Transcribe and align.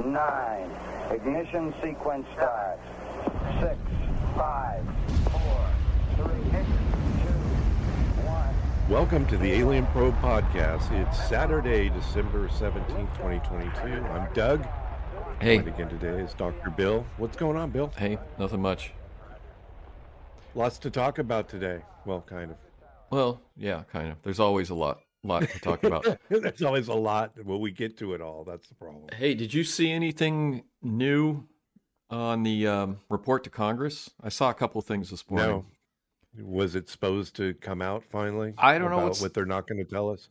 nine. 0.00 0.70
Ignition 1.10 1.74
sequence 1.82 2.26
starts. 2.34 2.80
Six, 3.60 3.76
five, 4.36 4.84
four, 5.30 5.66
three, 6.16 6.50
two, 6.50 7.28
one. 8.24 8.54
Welcome 8.88 9.26
to 9.26 9.36
the 9.36 9.52
Alien 9.52 9.86
Probe 9.88 10.14
Podcast. 10.20 10.90
It's 10.92 11.22
Saturday, 11.28 11.90
December 11.90 12.48
17th, 12.48 13.14
2022. 13.18 14.02
I'm 14.06 14.32
Doug. 14.32 14.66
Hey. 15.40 15.58
And 15.58 15.68
again 15.68 15.88
today 15.90 16.22
is 16.22 16.32
Dr. 16.34 16.70
Bill. 16.70 17.04
What's 17.18 17.36
going 17.36 17.58
on, 17.58 17.70
Bill? 17.70 17.92
Hey, 17.96 18.18
nothing 18.38 18.62
much. 18.62 18.92
Lots 20.54 20.78
to 20.78 20.90
talk 20.90 21.18
about 21.18 21.48
today. 21.48 21.82
Well, 22.06 22.22
kind 22.22 22.50
of. 22.50 22.56
Well, 23.10 23.42
yeah, 23.58 23.82
kind 23.92 24.10
of. 24.10 24.16
There's 24.22 24.40
always 24.40 24.70
a 24.70 24.74
lot, 24.74 25.00
lot 25.24 25.48
to 25.48 25.58
talk 25.60 25.84
about. 25.84 26.06
There's 26.28 26.62
always 26.62 26.88
a 26.88 26.94
lot. 26.94 27.32
Will 27.44 27.60
we 27.60 27.70
get 27.70 27.96
to 27.98 28.14
it 28.14 28.20
all? 28.20 28.44
That's 28.44 28.68
the 28.68 28.74
problem. 28.74 29.06
hey, 29.16 29.34
did 29.34 29.54
you 29.54 29.64
see 29.64 29.90
anything 29.90 30.64
new 30.82 31.44
on 32.10 32.42
the 32.42 32.66
um, 32.66 32.98
report 33.08 33.44
to 33.44 33.50
Congress? 33.50 34.10
I 34.22 34.28
saw 34.28 34.50
a 34.50 34.54
couple 34.54 34.80
things 34.82 35.10
this 35.10 35.28
morning. 35.30 35.48
No. 35.48 36.44
Was 36.44 36.74
it 36.74 36.88
supposed 36.88 37.36
to 37.36 37.54
come 37.54 37.82
out 37.82 38.04
finally? 38.10 38.54
I 38.56 38.78
don't 38.78 38.90
know 38.90 39.06
what 39.06 39.34
they're 39.34 39.44
not 39.44 39.68
going 39.68 39.84
to 39.84 39.90
tell 39.90 40.10
us. 40.10 40.28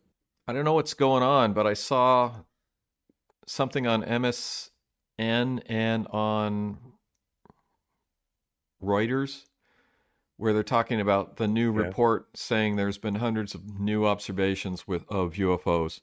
I 0.48 0.52
don't 0.52 0.64
know 0.64 0.74
what's 0.74 0.94
going 0.94 1.22
on, 1.22 1.52
but 1.52 1.66
I 1.66 1.74
saw 1.74 2.32
something 3.46 3.86
on 3.86 4.02
MSN 4.02 5.62
and 5.66 6.06
on 6.08 6.78
Reuters 8.82 9.44
where 10.42 10.52
they're 10.52 10.64
talking 10.64 11.00
about 11.00 11.36
the 11.36 11.48
new 11.48 11.72
Yeah. 11.78 11.86
report 11.86 12.28
saying 12.36 12.76
there's 12.76 12.98
been 12.98 13.16
hundreds 13.16 13.54
of 13.54 13.80
new 13.80 14.06
observations 14.06 14.88
with 14.88 15.04
of 15.10 15.34
UFOs. 15.34 16.00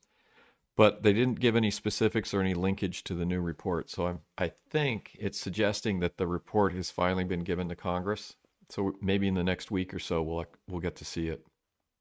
But 0.78 1.04
they 1.04 1.12
didn't 1.14 1.42
give 1.42 1.58
any 1.58 1.72
specifics 1.72 2.34
or 2.34 2.40
any 2.40 2.54
linkage 2.54 3.04
to 3.04 3.14
the 3.14 3.26
new 3.26 3.42
report. 3.42 3.90
So 3.90 4.08
I'm, 4.08 4.20
I 4.38 4.54
think 4.70 5.18
it's 5.20 5.38
suggesting 5.38 6.00
that 6.00 6.18
the 6.18 6.26
report 6.28 6.74
has 6.74 6.90
finally 6.90 7.26
been 7.26 7.44
given 7.44 7.68
to 7.70 7.76
Congress. 7.76 8.38
So 8.70 8.96
maybe 9.02 9.28
in 9.28 9.34
the 9.34 9.44
next 9.44 9.72
week 9.72 9.94
or 9.94 10.00
so 10.00 10.22
we'll 10.24 10.46
we'll 10.70 10.80
get 10.80 10.96
to 10.98 11.06
see 11.06 11.28
it. 11.28 11.46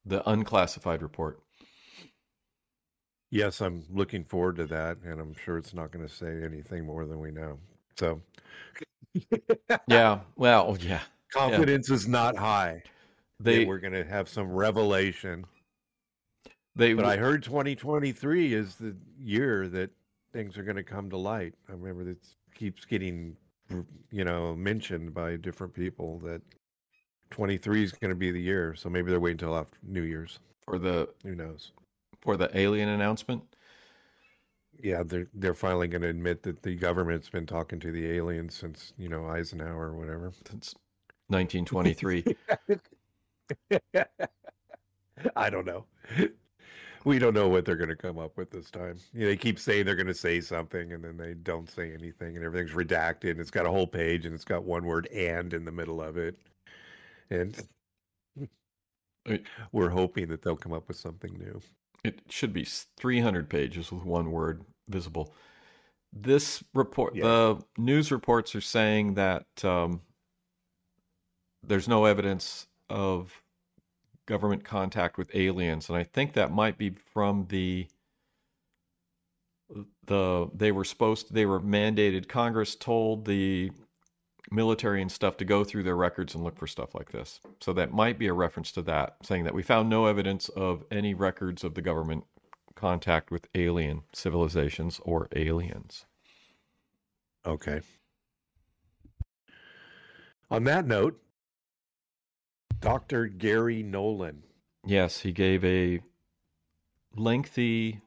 The 0.06 0.28
unclassified 0.30 1.02
report. 1.02 1.41
Yes, 3.30 3.61
I'm 3.61 3.84
looking 3.91 4.25
forward 4.25 4.56
to 4.56 4.67
that, 4.67 4.98
and 5.05 5.20
I'm 5.20 5.34
sure 5.34 5.58
it's 5.58 5.75
not 5.75 5.91
going 5.91 6.06
to 6.06 6.12
say 6.14 6.42
anything 6.45 6.86
more 6.86 7.05
than 7.05 7.20
we 7.20 7.30
know. 7.30 7.58
So, 7.98 8.23
Yeah. 9.89 10.20
Well, 10.36 10.77
yeah. 10.80 11.02
Confidence 11.32 11.90
is 11.90 12.08
not 12.08 12.36
high. 12.36 12.82
They 13.40 13.60
that 13.60 13.68
we're 13.68 13.78
going 13.78 13.92
to 13.92 14.04
have 14.04 14.28
some 14.28 14.50
revelation. 14.50 15.44
they 16.74 16.94
But 16.94 17.04
I 17.04 17.16
heard 17.16 17.42
2023 17.42 18.54
is 18.54 18.76
the 18.76 18.96
year 19.18 19.68
that 19.68 19.90
things 20.32 20.58
are 20.58 20.64
going 20.64 20.76
to 20.76 20.82
come 20.82 21.08
to 21.10 21.16
light. 21.16 21.54
I 21.68 21.72
remember 21.72 22.04
that 22.04 22.18
keeps 22.54 22.84
getting, 22.84 23.36
you 24.10 24.24
know, 24.24 24.54
mentioned 24.56 25.14
by 25.14 25.36
different 25.36 25.72
people 25.72 26.18
that 26.20 26.42
23 27.30 27.84
is 27.84 27.92
going 27.92 28.10
to 28.10 28.16
be 28.16 28.30
the 28.30 28.40
year. 28.40 28.74
So 28.74 28.88
maybe 28.88 29.10
they're 29.10 29.20
waiting 29.20 29.36
until 29.36 29.56
after 29.56 29.78
New 29.82 30.02
Year's. 30.02 30.40
for 30.64 30.78
the 30.78 31.08
Who 31.22 31.34
knows? 31.34 31.72
for 32.20 32.36
the 32.36 32.56
alien 32.58 32.88
announcement. 32.88 33.42
Yeah, 34.82 35.02
they're 35.04 35.28
they're 35.34 35.54
finally 35.54 35.88
going 35.88 36.02
to 36.02 36.08
admit 36.08 36.42
that 36.44 36.62
the 36.62 36.76
government's 36.76 37.28
been 37.28 37.46
talking 37.46 37.80
to 37.80 37.90
the 37.90 38.10
aliens 38.12 38.54
since 38.54 38.92
you 38.96 39.08
know 39.08 39.26
Eisenhower 39.28 39.88
or 39.88 39.96
whatever. 39.96 40.32
Since 40.48 40.74
1923. 41.28 42.24
I 45.36 45.50
don't 45.50 45.66
know. 45.66 45.84
We 47.04 47.18
don't 47.18 47.34
know 47.34 47.48
what 47.48 47.64
they're 47.64 47.76
going 47.76 47.88
to 47.90 47.96
come 47.96 48.18
up 48.18 48.36
with 48.36 48.50
this 48.50 48.70
time. 48.70 48.96
You 49.14 49.20
know, 49.20 49.26
they 49.26 49.36
keep 49.36 49.58
saying 49.58 49.86
they're 49.86 49.94
going 49.94 50.06
to 50.08 50.14
say 50.14 50.40
something, 50.40 50.92
and 50.92 51.02
then 51.04 51.16
they 51.16 51.34
don't 51.34 51.70
say 51.70 51.92
anything, 51.94 52.36
and 52.36 52.44
everything's 52.44 52.72
redacted. 52.72 53.32
And 53.32 53.40
it's 53.40 53.50
got 53.50 53.66
a 53.66 53.70
whole 53.70 53.86
page, 53.86 54.26
and 54.26 54.34
it's 54.34 54.44
got 54.44 54.64
one 54.64 54.84
word 54.84 55.06
"and" 55.08 55.54
in 55.54 55.64
the 55.64 55.72
middle 55.72 56.02
of 56.02 56.16
it. 56.16 56.38
And 57.30 57.56
we're 59.72 59.90
hoping 59.90 60.28
that 60.28 60.42
they'll 60.42 60.56
come 60.56 60.72
up 60.72 60.88
with 60.88 60.96
something 60.96 61.33
new. 61.38 61.61
it 62.05 62.20
should 62.30 62.52
be 62.52 62.64
300 62.96 63.48
pages 63.50 63.90
with 63.92 64.05
one 64.05 64.30
word 64.30 64.62
visible. 64.88 65.34
This 66.12 66.62
report, 66.74 67.14
Yeah. 67.14 67.24
the 67.24 67.62
news 67.77 68.11
reports 68.11 68.55
are 68.55 68.61
saying 68.61 69.14
that 69.14 69.46
um, 69.64 70.00
there's 71.63 71.89
no 71.89 72.05
evidence 72.05 72.67
of 72.89 73.42
government 74.27 74.64
contact 74.64 75.19
with 75.19 75.35
aliens, 75.35 75.89
and 75.89 75.98
I 75.98 76.05
think 76.05 76.35
that 76.35 76.52
might 76.52 76.79
be 76.79 76.91
from 76.91 77.46
the 77.48 77.86
the 80.07 80.48
they 80.55 80.73
were 80.73 80.85
supposed 80.85 81.33
they 81.33 81.47
were 81.47 81.61
mandated. 81.61 82.29
Congress 82.29 82.74
told 82.74 83.24
the 83.24 83.70
military 84.51 85.02
and 85.02 85.13
stuff 85.13 85.36
to 85.36 85.45
go 85.45 85.63
through 85.64 85.83
their 85.83 85.97
records 85.97 86.35
and 86.35 86.42
look 86.42 86.57
for 86.57 86.67
stuff 86.67 86.95
like 86.95 87.11
this. 87.13 87.41
So 87.61 87.73
that 87.74 87.92
might 87.92 88.18
be 88.18 88.29
a 88.29 88.33
reference 88.33 88.73
to 88.73 88.83
that, 88.83 89.17
saying 89.23 89.45
that 89.45 89.55
we 89.55 89.63
found 89.63 89.89
no 89.91 90.07
evidence 90.07 90.48
of 90.51 90.85
any 90.91 91.14
records 91.14 91.64
of 91.64 91.74
the 91.74 91.83
government 91.83 92.24
contact 92.74 93.30
with 93.30 93.48
alien 93.55 94.02
civilizations 94.13 95.01
or 95.02 95.29
aliens. 95.35 96.07
Okay. 97.45 97.80
On 100.51 100.64
that 100.64 100.86
note, 100.86 101.20
Dr. 102.80 103.27
Garry 103.27 103.83
Nolan. 103.83 104.42
Yes, 104.84 105.20
he 105.20 105.33
gave 105.33 105.64
a 105.64 106.00
lengthy 107.16 108.00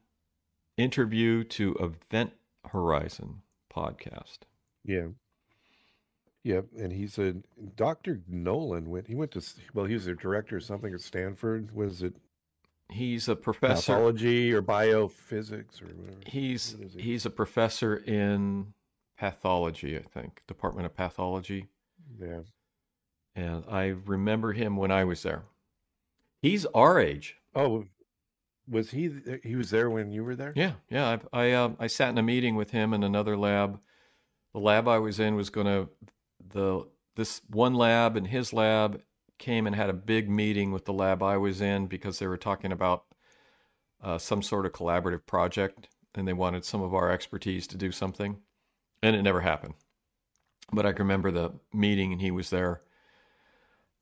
interview 0.77 1.43
to 1.43 1.75
Event 1.79 2.33
Horizon 2.69 3.41
podcast. 3.73 4.39
Yeah. 4.85 5.07
Yep, 6.43 6.67
and 6.79 6.91
he's 6.91 7.19
a 7.19 7.35
Dr. 7.75 8.21
Nolan 8.27 8.89
went 8.89 9.07
he 9.07 9.13
went 9.13 9.31
to 9.31 9.43
well 9.75 9.85
he 9.85 9.93
was 9.93 10.07
a 10.07 10.15
director 10.15 10.57
or 10.57 10.59
something 10.59 10.91
at 10.93 11.01
Stanford 11.01 11.75
was 11.75 12.01
it 12.01 12.15
He's 12.89 13.29
a 13.29 13.35
professor. 13.35 13.93
pathology 13.93 14.51
or 14.51 14.61
biophysics 14.61 15.81
or 15.81 15.85
whatever. 15.95 16.17
He's 16.25 16.75
What 16.75 16.91
he? 16.93 17.01
he's 17.11 17.25
a 17.25 17.29
professor 17.29 17.95
in 17.95 18.73
pathology, 19.17 19.97
I 19.97 20.01
think, 20.01 20.41
Department 20.47 20.87
of 20.87 20.95
Pathology. 20.95 21.67
Yeah. 22.19 22.39
And 23.35 23.63
I 23.69 23.87
remember 23.87 24.53
him 24.53 24.75
when 24.75 24.91
I 24.91 25.03
was 25.03 25.23
there. 25.23 25.43
He's 26.41 26.65
our 26.67 26.99
age. 26.99 27.35
Oh, 27.55 27.85
was 28.67 28.91
he 28.91 29.11
he 29.43 29.55
was 29.55 29.69
there 29.69 29.89
when 29.89 30.11
you 30.11 30.23
were 30.23 30.35
there? 30.35 30.53
Yeah, 30.55 30.73
yeah. 30.89 31.17
I 31.33 31.39
I, 31.41 31.51
um, 31.53 31.77
I 31.79 31.87
sat 31.87 32.09
in 32.09 32.17
a 32.17 32.23
meeting 32.23 32.55
with 32.55 32.71
him 32.71 32.93
in 32.93 33.03
another 33.03 33.37
lab. 33.37 33.79
The 34.53 34.59
lab 34.59 34.87
I 34.87 34.99
was 34.99 35.19
in 35.19 35.35
was 35.35 35.49
going 35.49 35.67
to 35.67 35.89
the 36.53 36.87
this 37.15 37.41
one 37.49 37.73
lab 37.75 38.17
and 38.17 38.27
his 38.27 38.53
lab 38.53 39.01
came 39.37 39.67
and 39.67 39.75
had 39.75 39.89
a 39.89 39.93
big 39.93 40.29
meeting 40.29 40.71
with 40.71 40.85
the 40.85 40.93
lab 40.93 41.23
I 41.23 41.37
was 41.37 41.61
in 41.61 41.87
because 41.87 42.19
they 42.19 42.27
were 42.27 42.37
talking 42.37 42.71
about 42.71 43.05
uh, 44.01 44.17
some 44.17 44.41
sort 44.41 44.65
of 44.65 44.71
collaborative 44.71 45.25
project 45.25 45.87
and 46.15 46.27
they 46.27 46.33
wanted 46.33 46.65
some 46.65 46.81
of 46.81 46.93
our 46.93 47.09
expertise 47.11 47.67
to 47.67 47.77
do 47.77 47.91
something, 47.91 48.37
and 49.01 49.15
it 49.15 49.21
never 49.21 49.41
happened. 49.41 49.73
But 50.73 50.85
I 50.85 50.91
can 50.91 51.03
remember 51.03 51.31
the 51.31 51.53
meeting 51.73 52.11
and 52.11 52.21
he 52.21 52.31
was 52.31 52.49
there. 52.49 52.81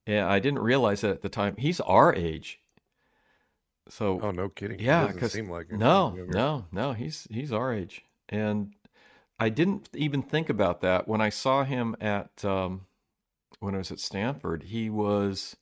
Yeah, 0.10 0.28
I 0.28 0.40
didn't 0.40 0.60
realize 0.60 1.02
that 1.02 1.12
at 1.12 1.22
the 1.22 1.30
time. 1.30 1.56
He's 1.58 1.80
our 1.82 2.14
age. 2.16 2.60
So 3.90 4.20
Oh, 4.22 4.32
no 4.32 4.50
kidding. 4.50 4.80
yeah, 4.80 5.02
Doesn't 5.02 5.16
because 5.16 5.32
seem 5.34 5.50
like 5.50 5.72
no, 5.72 6.16
Younger. 6.16 6.34
no, 6.34 6.66
no, 6.72 6.94
he's 6.94 7.28
he's 7.30 7.52
our 7.52 7.74
age, 7.74 8.04
and 8.28 8.74
I 9.40 9.50
didn't 9.50 9.90
even 9.94 10.22
think 10.22 10.50
about 10.50 10.82
that 10.82 11.08
when 11.08 11.22
I 11.22 11.30
saw 11.30 11.64
him 11.64 11.96
at 12.02 12.44
um, 12.44 12.88
when 13.60 13.76
I 13.76 13.78
was 13.80 13.92
at 13.92 14.00
Stanford. 14.00 14.64
He 14.64 14.90
was, 14.90 15.56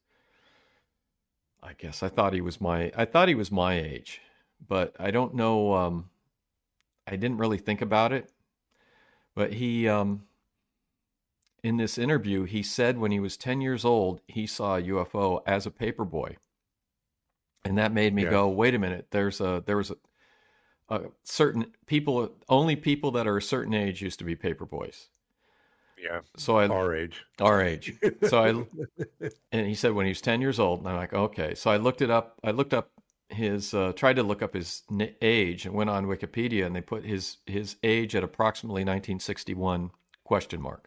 I 1.61 1.73
guess, 1.73 2.01
I 2.03 2.09
thought 2.09 2.33
he 2.33 2.41
was 2.41 2.61
my, 2.61 2.91
I 2.95 3.05
thought 3.05 3.27
he 3.27 3.35
was 3.35 3.51
my 3.51 3.79
age, 3.79 4.21
but 4.67 4.95
I 4.99 5.11
don't 5.11 5.35
know. 5.35 5.73
Um, 5.73 6.09
I 7.05 7.15
didn't 7.15 7.37
really 7.37 7.57
think 7.57 7.81
about 7.81 8.11
it, 8.11 8.29
but 9.35 9.53
he, 9.53 9.87
um, 9.87 10.23
in 11.63 11.77
this 11.77 11.97
interview, 11.97 12.43
he 12.45 12.63
said 12.63 12.97
when 12.97 13.11
he 13.11 13.19
was 13.19 13.37
ten 13.37 13.61
years 13.61 13.85
old, 13.85 14.21
he 14.27 14.47
saw 14.47 14.77
a 14.77 14.81
UFO 14.81 15.41
as 15.45 15.65
a 15.65 15.71
paperboy 15.71 16.35
and 17.65 17.77
that 17.77 17.93
made 17.93 18.13
me 18.13 18.23
Yeah. 18.23 18.29
go 18.29 18.47
wait 18.47 18.73
a 18.75 18.79
minute 18.79 19.07
there's 19.11 19.41
a 19.41 19.63
there 19.65 19.77
was 19.77 19.91
a, 19.91 19.97
a 20.89 21.01
certain 21.23 21.65
people 21.85 22.31
only 22.49 22.75
people 22.75 23.11
that 23.11 23.27
are 23.27 23.37
a 23.37 23.41
certain 23.41 23.73
age 23.73 24.01
used 24.01 24.19
to 24.19 24.25
be 24.25 24.35
paper 24.35 24.65
boys. 24.65 25.09
Yeah, 25.97 26.21
so 26.37 26.59
i 26.59 26.71
our 26.71 26.95
age. 26.95 27.23
our 27.41 27.61
age. 27.61 27.95
So 28.21 28.39
i 28.43 28.49
and 29.51 29.67
he 29.67 29.75
said 29.75 29.93
when 29.93 30.05
he 30.05 30.11
was 30.11 30.21
10 30.21 30.41
years 30.41 30.59
old 30.59 30.79
and 30.79 30.89
i'm 30.89 30.95
like 30.97 31.13
okay. 31.13 31.55
So 31.55 31.71
i 31.71 31.77
looked 31.77 32.01
it 32.01 32.09
up 32.09 32.39
i 32.43 32.51
looked 32.51 32.73
up 32.73 32.91
his 33.29 33.73
uh, 33.73 33.91
tried 33.93 34.15
to 34.17 34.23
look 34.23 34.41
up 34.41 34.53
his 34.53 34.83
n- 34.91 35.13
age 35.21 35.65
and 35.65 35.75
went 35.75 35.89
on 35.89 36.05
wikipedia 36.05 36.65
and 36.65 36.75
they 36.75 36.81
put 36.81 37.03
his 37.05 37.37
his 37.45 37.75
age 37.83 38.15
at 38.15 38.23
approximately 38.23 38.81
1961 38.83 39.91
question 40.23 40.61
mark 40.61 40.86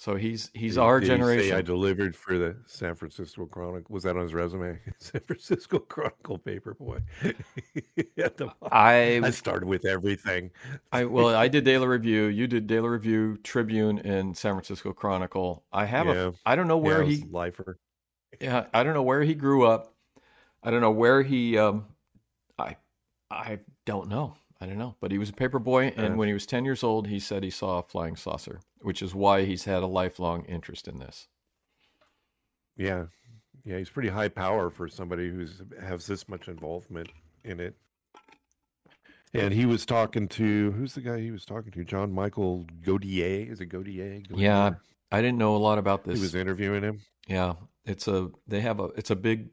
So 0.00 0.14
he's 0.14 0.48
he's 0.54 0.74
Did- 0.74 0.80
our 0.80 1.00
did 1.00 1.08
generation. 1.08 1.56
I 1.56 1.60
delivered 1.60 2.14
for 2.14 2.38
the 2.38 2.56
San 2.66 2.94
Francisco 2.94 3.46
Chronicle. 3.46 3.92
Was 3.92 4.04
that 4.04 4.14
on 4.14 4.22
his 4.22 4.32
resume? 4.32 4.78
San 5.00 5.20
Francisco 5.22 5.80
Chronicle 5.80 6.38
paperboy. 6.38 7.02
I 8.70 9.20
I 9.24 9.30
started 9.30 9.66
with 9.66 9.84
everything. 9.84 10.52
I 10.92 11.04
well, 11.04 11.34
I 11.34 11.48
did 11.48 11.64
Daily 11.64 11.88
Review. 11.88 12.26
You 12.26 12.46
did 12.46 12.68
Daily 12.68 12.88
Review, 12.88 13.38
Tribune, 13.38 13.98
and 14.00 14.36
San 14.36 14.54
Francisco 14.54 14.92
Chronicle. 14.92 15.64
I 15.72 15.84
have 15.86 16.06
Yeah. 16.06 16.28
a. 16.28 16.32
I 16.46 16.54
don't 16.54 16.68
know 16.68 16.78
where 16.78 17.02
yeah, 17.02 17.16
he. 17.16 17.24
lifer. 17.28 17.80
Yeah, 18.40 18.66
I 18.72 18.84
don't 18.84 18.94
know 18.94 19.02
where 19.02 19.22
he 19.22 19.34
grew 19.34 19.66
up. 19.66 19.94
I 20.62 20.70
don't 20.70 20.80
know 20.80 20.92
where 20.92 21.22
he. 21.22 21.58
Um, 21.58 21.86
I, 22.56 22.76
I 23.32 23.58
don't 23.84 24.08
know. 24.08 24.36
I 24.60 24.66
don't 24.66 24.78
know. 24.78 24.96
But 25.00 25.12
he 25.12 25.18
was 25.18 25.30
a 25.30 25.34
paper 25.34 25.58
boy, 25.58 25.92
and 25.96 26.18
when 26.18 26.28
he 26.28 26.34
was 26.34 26.46
ten 26.46 26.64
years 26.64 26.82
old, 26.82 27.06
he 27.06 27.20
said 27.20 27.44
he 27.44 27.50
saw 27.50 27.78
a 27.78 27.82
flying 27.82 28.16
saucer, 28.16 28.60
which 28.80 29.02
is 29.02 29.14
why 29.14 29.44
he's 29.44 29.64
had 29.64 29.82
a 29.82 29.86
lifelong 29.86 30.44
interest 30.46 30.88
in 30.88 30.98
this. 30.98 31.28
Yeah, 32.76 33.06
yeah, 33.64 33.78
he's 33.78 33.90
pretty 33.90 34.08
high 34.08 34.28
power 34.28 34.70
for 34.70 34.88
somebody 34.88 35.28
who's 35.30 35.62
has 35.80 36.06
this 36.06 36.28
much 36.28 36.48
involvement 36.48 37.08
in 37.44 37.60
it. 37.60 37.76
And 39.34 39.52
he 39.52 39.66
was 39.66 39.84
talking 39.84 40.26
to 40.28 40.72
who's 40.72 40.94
the 40.94 41.02
guy 41.02 41.20
he 41.20 41.30
was 41.30 41.44
talking 41.44 41.70
to? 41.72 41.84
John 41.84 42.12
Michael 42.12 42.66
Godier. 42.82 43.50
Is 43.50 43.60
it 43.60 43.66
Godier? 43.66 44.24
Yeah, 44.34 44.74
I 45.12 45.20
didn't 45.20 45.38
know 45.38 45.54
a 45.54 45.58
lot 45.58 45.78
about 45.78 46.04
this. 46.04 46.16
he 46.16 46.22
was 46.22 46.34
interviewing 46.34 46.82
him. 46.82 47.00
Yeah, 47.26 47.54
it's 47.84 48.08
a 48.08 48.30
they 48.46 48.60
have 48.60 48.80
a 48.80 48.84
it's 48.96 49.10
a 49.10 49.16
big 49.16 49.52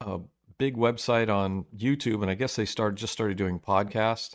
a 0.00 0.20
big 0.60 0.76
website 0.76 1.28
on 1.34 1.64
YouTube 1.76 2.20
and 2.22 2.30
I 2.30 2.34
guess 2.34 2.54
they 2.54 2.66
started 2.66 2.96
just 2.96 3.12
started 3.12 3.36
doing 3.36 3.58
podcast. 3.58 4.34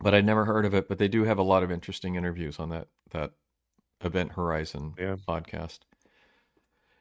But 0.00 0.14
I'd 0.14 0.24
never 0.24 0.44
heard 0.46 0.64
of 0.64 0.72
it, 0.72 0.88
but 0.88 0.98
they 0.98 1.08
do 1.08 1.24
have 1.24 1.38
a 1.38 1.42
lot 1.42 1.62
of 1.62 1.70
interesting 1.70 2.14
interviews 2.14 2.58
on 2.58 2.70
that 2.70 2.88
that 3.10 3.32
Event 4.04 4.32
Horizon 4.32 4.94
Yeah. 4.98 5.16
podcast. 5.28 5.80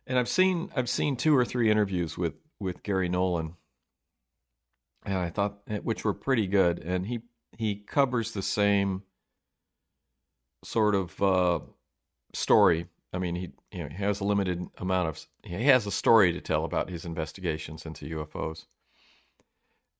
And 0.07 0.19
I've 0.19 0.27
seen 0.27 0.71
I've 0.75 0.89
seen 0.89 1.15
two 1.15 1.35
or 1.37 1.45
three 1.45 1.69
interviews 1.71 2.17
with 2.17 2.33
with 2.59 2.83
Garry 2.83 3.07
Nolan. 3.09 3.55
And 5.05 5.15
I 5.17 5.29
thought 5.29 5.59
eh, 5.67 5.77
which 5.79 6.03
were 6.03 6.13
pretty 6.13 6.47
good 6.47 6.79
and 6.79 7.05
he 7.07 7.21
he 7.57 7.75
covers 7.75 8.31
the 8.33 8.41
same 8.41 9.03
sort 10.63 10.95
of 10.95 11.21
uh 11.21 11.59
story. 12.33 12.87
I 13.13 13.17
mean, 13.17 13.35
he 13.35 13.51
you 13.71 13.83
know 13.83 13.89
he 13.89 13.95
has 13.95 14.19
a 14.19 14.25
limited 14.25 14.67
amount 14.77 15.09
of 15.09 15.25
he 15.43 15.65
has 15.65 15.85
a 15.85 15.91
story 15.91 16.31
to 16.31 16.41
tell 16.41 16.63
about 16.63 16.89
his 16.89 17.05
investigations 17.05 17.85
into 17.85 18.05
UFOs. 18.17 18.65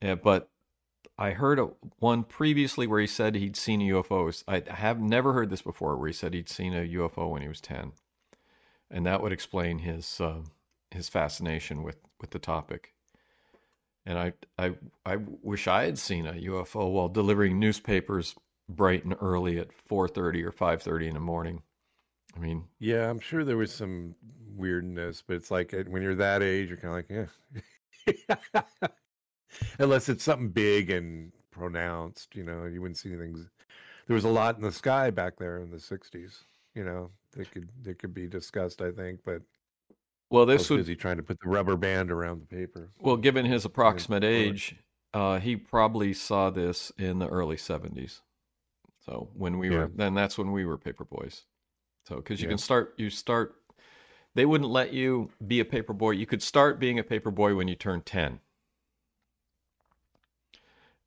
Yeah, 0.01 0.15
but 0.15 0.49
I 1.17 1.31
heard 1.31 1.59
a, 1.59 1.69
one 1.99 2.23
previously 2.23 2.87
where 2.87 2.99
he 2.99 3.07
said 3.07 3.35
he'd 3.35 3.55
seen 3.55 3.81
UFOs. 3.81 4.43
I 4.47 4.63
have 4.73 4.99
never 4.99 5.33
heard 5.33 5.49
this 5.49 5.61
before, 5.61 5.95
where 5.97 6.07
he 6.07 6.13
said 6.13 6.33
he'd 6.33 6.49
seen 6.49 6.73
a 6.73 6.87
UFO 6.87 7.29
when 7.29 7.41
he 7.41 7.47
was 7.47 7.61
ten, 7.61 7.91
and 8.89 9.05
that 9.05 9.21
would 9.21 9.31
explain 9.31 9.79
his 9.79 10.19
uh, 10.21 10.41
his 10.89 11.09
fascination 11.09 11.83
with 11.83 11.97
with 12.19 12.31
the 12.31 12.39
topic. 12.39 12.93
And 14.05 14.17
I 14.17 14.33
I 14.57 14.75
I 15.05 15.17
wish 15.43 15.67
I 15.67 15.83
had 15.83 15.99
seen 15.99 16.25
a 16.25 16.33
UFO 16.33 16.91
while 16.91 17.09
delivering 17.09 17.59
newspapers 17.59 18.35
bright 18.69 19.03
and 19.03 19.15
early 19.21 19.59
at 19.59 19.73
four 19.73 20.07
thirty 20.07 20.43
or 20.43 20.51
five 20.51 20.81
thirty 20.81 21.07
in 21.07 21.13
the 21.13 21.19
morning. 21.19 21.61
I 22.35 22.39
mean, 22.39 22.67
Yeah, 22.79 23.09
I'm 23.09 23.19
sure 23.19 23.43
there 23.43 23.57
was 23.57 23.73
some 23.73 24.15
weirdness, 24.55 25.21
but 25.25 25.35
it's 25.35 25.51
like 25.51 25.73
uh, 25.73 25.83
when 25.83 26.01
you're 26.01 26.15
that 26.15 26.41
age, 26.43 26.69
you're 26.69 26.77
kind 26.77 27.05
of 27.05 27.09
like, 27.09 27.29
yeah. 28.07 28.67
Unless 29.79 30.09
it's 30.09 30.23
something 30.23 30.49
big 30.49 30.89
and 30.89 31.31
pronounced, 31.51 32.35
you 32.35 32.43
know, 32.43 32.65
you 32.65 32.81
wouldn't 32.81 32.97
see 32.97 33.09
anything. 33.09 33.49
There 34.07 34.15
was 34.15 34.25
a 34.25 34.29
lot 34.29 34.55
in 34.57 34.61
the 34.61 34.71
sky 34.71 35.11
back 35.11 35.37
there 35.37 35.59
in 35.59 35.71
the 35.71 35.79
'60s, 35.79 36.45
you 36.75 36.83
know, 36.83 37.11
that 37.33 37.51
could 37.51 37.69
that 37.83 37.99
could 37.99 38.13
be 38.13 38.27
discussed, 38.27 38.81
I 38.81 38.91
think. 38.91 39.21
But 39.25 39.43
well, 40.29 40.45
was 40.55 40.67
this 40.67 40.69
would 40.69 40.79
busy 40.79 40.95
trying 40.95 41.17
to 41.17 41.23
put 41.23 41.39
the 41.41 41.49
rubber 41.49 41.75
band 41.77 42.11
around 42.11 42.41
the 42.41 42.45
paper. 42.45 42.91
Well, 42.99 43.17
given 43.17 43.45
his 43.45 43.65
approximate 43.65 44.23
age, 44.23 44.75
uh, 45.13 45.39
he 45.39 45.55
probably 45.57 46.13
saw 46.13 46.49
this 46.49 46.91
in 46.97 47.19
the 47.19 47.27
early 47.27 47.57
'70s. 47.57 48.21
So 48.99 49.31
when 49.33 49.57
we 49.57 49.69
Yeah. 49.69 49.77
were, 49.77 49.87
then 49.87 50.13
that's 50.13 50.37
when 50.37 50.51
we 50.51 50.65
were 50.65 50.77
paper 50.77 51.03
boys. 51.05 51.45
So 52.07 52.17
because 52.17 52.41
you 52.41 52.47
Yeah. 52.47 52.49
can 52.49 52.57
start, 52.57 52.93
you 52.97 53.09
start. 53.09 53.55
They 54.35 54.45
wouldn't 54.45 54.69
let 54.71 54.93
you 54.93 55.31
be 55.47 55.59
a 55.59 55.65
paper 55.65 55.93
boy. 55.93 56.11
You 56.11 56.25
could 56.27 56.43
start 56.43 56.79
being 56.79 56.99
a 56.99 57.03
paper 57.03 57.31
boy 57.31 57.55
when 57.55 57.67
you 57.67 57.75
turned 57.75 58.05
ten. 58.05 58.41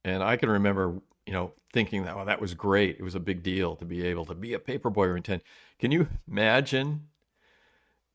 And 0.04 0.22
I 0.22 0.36
can 0.36 0.50
remember, 0.50 1.00
you 1.26 1.32
know, 1.32 1.54
thinking 1.72 2.04
that, 2.04 2.16
well, 2.16 2.26
that 2.26 2.40
was 2.40 2.54
great. 2.54 2.96
It 2.98 3.02
was 3.02 3.14
a 3.14 3.20
big 3.20 3.42
deal 3.42 3.76
to 3.76 3.84
be 3.84 4.04
able 4.06 4.26
to 4.26 4.34
be 4.34 4.52
a 4.52 4.58
paper 4.58 4.90
boy 4.90 5.12
when 5.12 5.22
ten. 5.22 5.40
Can 5.78 5.90
you 5.90 6.08
imagine 6.28 7.08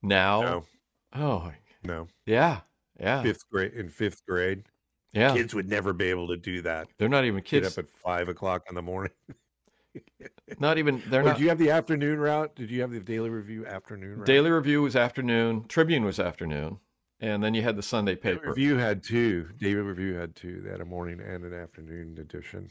now? 0.01 0.59
No, 0.59 0.65
Oh, 1.13 1.53
no, 1.83 2.07
yeah, 2.25 2.61
yeah, 2.99 3.31
fifth 3.31 3.47
grade 3.49 3.73
in 3.73 3.89
fifth 3.89 4.25
grade, 4.25 4.65
yeah. 5.13 5.39
kids 5.39 5.53
would 5.55 5.69
never 5.69 5.93
be 5.93 6.05
able 6.05 6.27
to 6.29 6.37
do 6.37 6.61
that. 6.63 6.89
They're 6.97 7.09
not 7.09 7.25
even 7.25 7.41
Get 7.51 7.63
kids. 7.63 7.65
up 7.65 7.77
at 7.79 7.89
five 7.89 8.29
o'clock 8.29 8.63
in 8.69 8.75
the 8.75 8.81
morning. 8.81 9.13
Not 10.59 10.77
even 10.77 11.01
they're 11.07 11.23
not. 11.23 11.37
Did 11.37 11.43
you 11.43 11.49
have 11.49 11.57
the 11.57 11.71
afternoon 11.71 12.19
route? 12.19 12.55
Did 12.55 12.69
you 12.71 12.81
have 12.81 12.91
the 12.91 12.99
Daily 12.99 13.29
Review 13.29 13.65
afternoon 13.65 14.17
route? 14.17 14.25
Daily 14.25 14.49
Review 14.49 14.81
was 14.81 14.95
afternoon. 14.95 15.65
Tribune 15.67 16.03
was 16.03 16.19
afternoon, 16.19 16.79
and 17.19 17.43
then 17.43 17.53
you 17.53 17.61
had 17.61 17.75
the 17.75 17.83
Sunday 17.83 18.15
Daily 18.15 18.35
paper. 18.37 18.49
Review 18.49 18.77
had 18.77 19.03
two. 19.03 19.49
Daily 19.57 19.75
Review 19.75 20.15
had 20.15 20.35
two. 20.35 20.61
They 20.61 20.69
had 20.71 20.81
a 20.81 20.85
morning 20.85 21.19
and 21.19 21.43
an 21.43 21.53
afternoon 21.53 22.17
edition. 22.19 22.69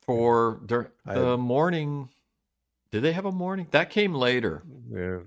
for 0.00 0.60
the 0.66 0.90
had- 1.06 1.38
morning. 1.38 2.08
Did 2.90 3.02
they 3.02 3.12
have 3.12 3.24
a 3.24 3.32
morning? 3.32 3.68
That 3.70 3.90
came 3.90 4.14
later. 4.14 4.62
Yeah, 4.92 5.18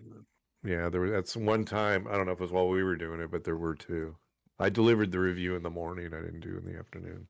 yeah. 0.63 0.89
There 0.89 1.01
was 1.01 1.11
that's 1.11 1.35
one 1.37 1.63
time. 1.63 2.07
I 2.09 2.17
don't 2.17 2.25
know 2.25 2.33
if 2.33 2.39
it 2.39 2.43
was 2.43 2.51
while 2.51 2.67
we 2.67 2.83
were 2.83 2.95
doing 2.97 3.19
it, 3.21 3.31
but 3.31 3.43
there 3.45 3.55
were 3.55 3.75
two. 3.75 4.15
I 4.59 4.69
delivered 4.69 5.11
the 5.11 5.19
review 5.19 5.55
in 5.55 5.63
the 5.63 5.69
morning. 5.69 6.13
I 6.13 6.21
didn't 6.21 6.41
do 6.41 6.55
it 6.57 6.65
in 6.65 6.71
the 6.73 6.77
afternoon. 6.77 7.27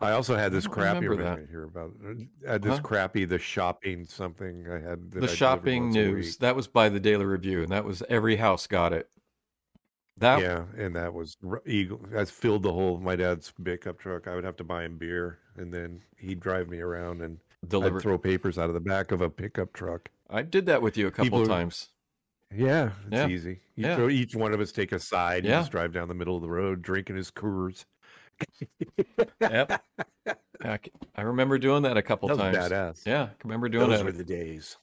I 0.00 0.12
also 0.12 0.36
had 0.36 0.52
this 0.52 0.66
crappy. 0.66 1.06
that. 1.16 1.46
hear 1.48 1.64
about 1.64 1.92
uh, 2.04 2.10
I 2.46 2.52
had 2.52 2.64
uh, 2.66 2.68
this 2.68 2.76
Huh? 2.78 2.82
crappy 2.82 3.24
the 3.24 3.38
shopping 3.38 4.04
something 4.04 4.70
I 4.70 4.78
had. 4.78 5.10
That 5.12 5.20
The 5.20 5.30
I 5.30 5.34
shopping 5.34 5.90
news 5.90 6.36
that 6.38 6.54
was 6.54 6.66
by 6.66 6.88
the 6.88 7.00
Daily 7.00 7.24
Review, 7.24 7.62
and 7.62 7.72
that 7.72 7.84
was 7.84 8.02
every 8.08 8.36
house 8.36 8.66
got 8.66 8.92
it. 8.92 9.08
That 10.18 10.40
yeah, 10.40 10.64
and 10.76 10.94
that 10.96 11.12
was 11.12 11.36
eagle. 11.66 12.00
I 12.16 12.24
filled 12.24 12.62
the 12.62 12.72
whole 12.72 12.98
my 12.98 13.16
dad's 13.16 13.52
pickup 13.62 13.98
truck. 13.98 14.28
I 14.28 14.34
would 14.34 14.44
have 14.44 14.56
to 14.56 14.64
buy 14.64 14.84
him 14.84 14.96
beer, 14.98 15.38
and 15.56 15.72
then 15.72 16.02
he'd 16.18 16.40
drive 16.40 16.68
me 16.68 16.80
around, 16.80 17.22
and 17.22 17.38
I'd 17.64 18.00
throw 18.00 18.16
papers 18.18 18.58
out 18.58 18.68
of 18.68 18.74
the 18.74 18.80
back 18.80 19.12
of 19.12 19.20
a 19.20 19.28
pickup 19.30 19.72
truck. 19.72 20.08
I 20.30 20.42
did 20.42 20.66
that 20.66 20.80
with 20.82 20.96
you 20.96 21.06
a 21.06 21.10
couple 21.10 21.24
People 21.24 21.46
times. 21.46 21.88
Yeah, 22.54 22.92
it's 23.06 23.12
Yeah. 23.12 23.28
easy. 23.28 23.60
You 23.74 23.86
Yeah. 23.86 23.96
throw 23.96 24.08
each 24.08 24.34
one 24.36 24.52
of 24.54 24.60
us 24.60 24.72
take 24.72 24.92
a 24.92 24.98
side 24.98 25.38
and 25.38 25.46
Yeah. 25.46 25.60
just 25.60 25.70
drive 25.72 25.92
down 25.92 26.08
the 26.08 26.14
middle 26.14 26.36
of 26.36 26.42
the 26.42 26.48
road 26.50 26.80
drinking 26.82 27.16
his 27.16 27.30
Coors. 27.30 27.84
Yep. 29.40 29.82
I, 30.62 30.78
I 31.14 31.22
remember 31.22 31.58
doing 31.58 31.82
that 31.82 31.96
a 31.96 32.02
couple 32.02 32.28
That 32.28 32.38
times. 32.38 32.56
badass. 32.56 33.06
Yeah, 33.06 33.24
I 33.24 33.30
remember 33.44 33.68
doing 33.68 33.88
Those 33.90 33.98
that. 33.98 34.04
were 34.04 34.12
the 34.12 34.24
days. 34.24 34.76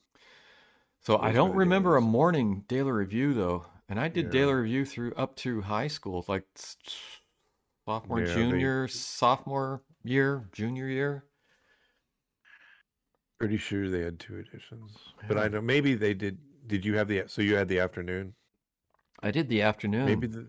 So 1.01 1.17
I 1.17 1.27
Those 1.27 1.27
were 1.27 1.33
don't 1.47 1.55
remember 1.57 1.97
a 1.97 2.01
morning 2.01 2.63
daily 2.67 2.91
review 2.91 3.33
though, 3.33 3.65
and 3.89 3.99
I 3.99 4.07
did 4.07 4.25
Yeah. 4.25 4.31
daily 4.31 4.53
review 4.53 4.85
through 4.85 5.13
up 5.15 5.35
to 5.37 5.61
high 5.61 5.87
school, 5.87 6.23
like 6.27 6.45
sophomore, 7.85 8.19
Yeah, 8.21 8.25
they- 8.27 8.33
junior, 8.35 8.87
sophomore 8.87 9.81
year, 10.03 10.47
junior 10.53 10.87
year. 10.87 11.25
Pretty 13.39 13.57
sure 13.57 13.89
they 13.89 14.01
had 14.01 14.19
two 14.19 14.37
editions, 14.37 14.97
but 15.27 15.37
Yeah. 15.37 15.43
I 15.43 15.47
know 15.49 15.61
maybe 15.61 15.95
they 15.95 16.13
did. 16.13 16.37
Did 16.67 16.85
you 16.85 16.95
have 16.97 17.09
the? 17.09 17.23
So 17.27 17.41
you 17.41 17.55
had 17.55 17.67
the 17.67 17.79
afternoon. 17.79 18.33
I 19.21 19.31
did 19.31 19.49
the 19.49 19.61
afternoon. 19.63 20.05
Maybe 20.05 20.27
the 20.27 20.47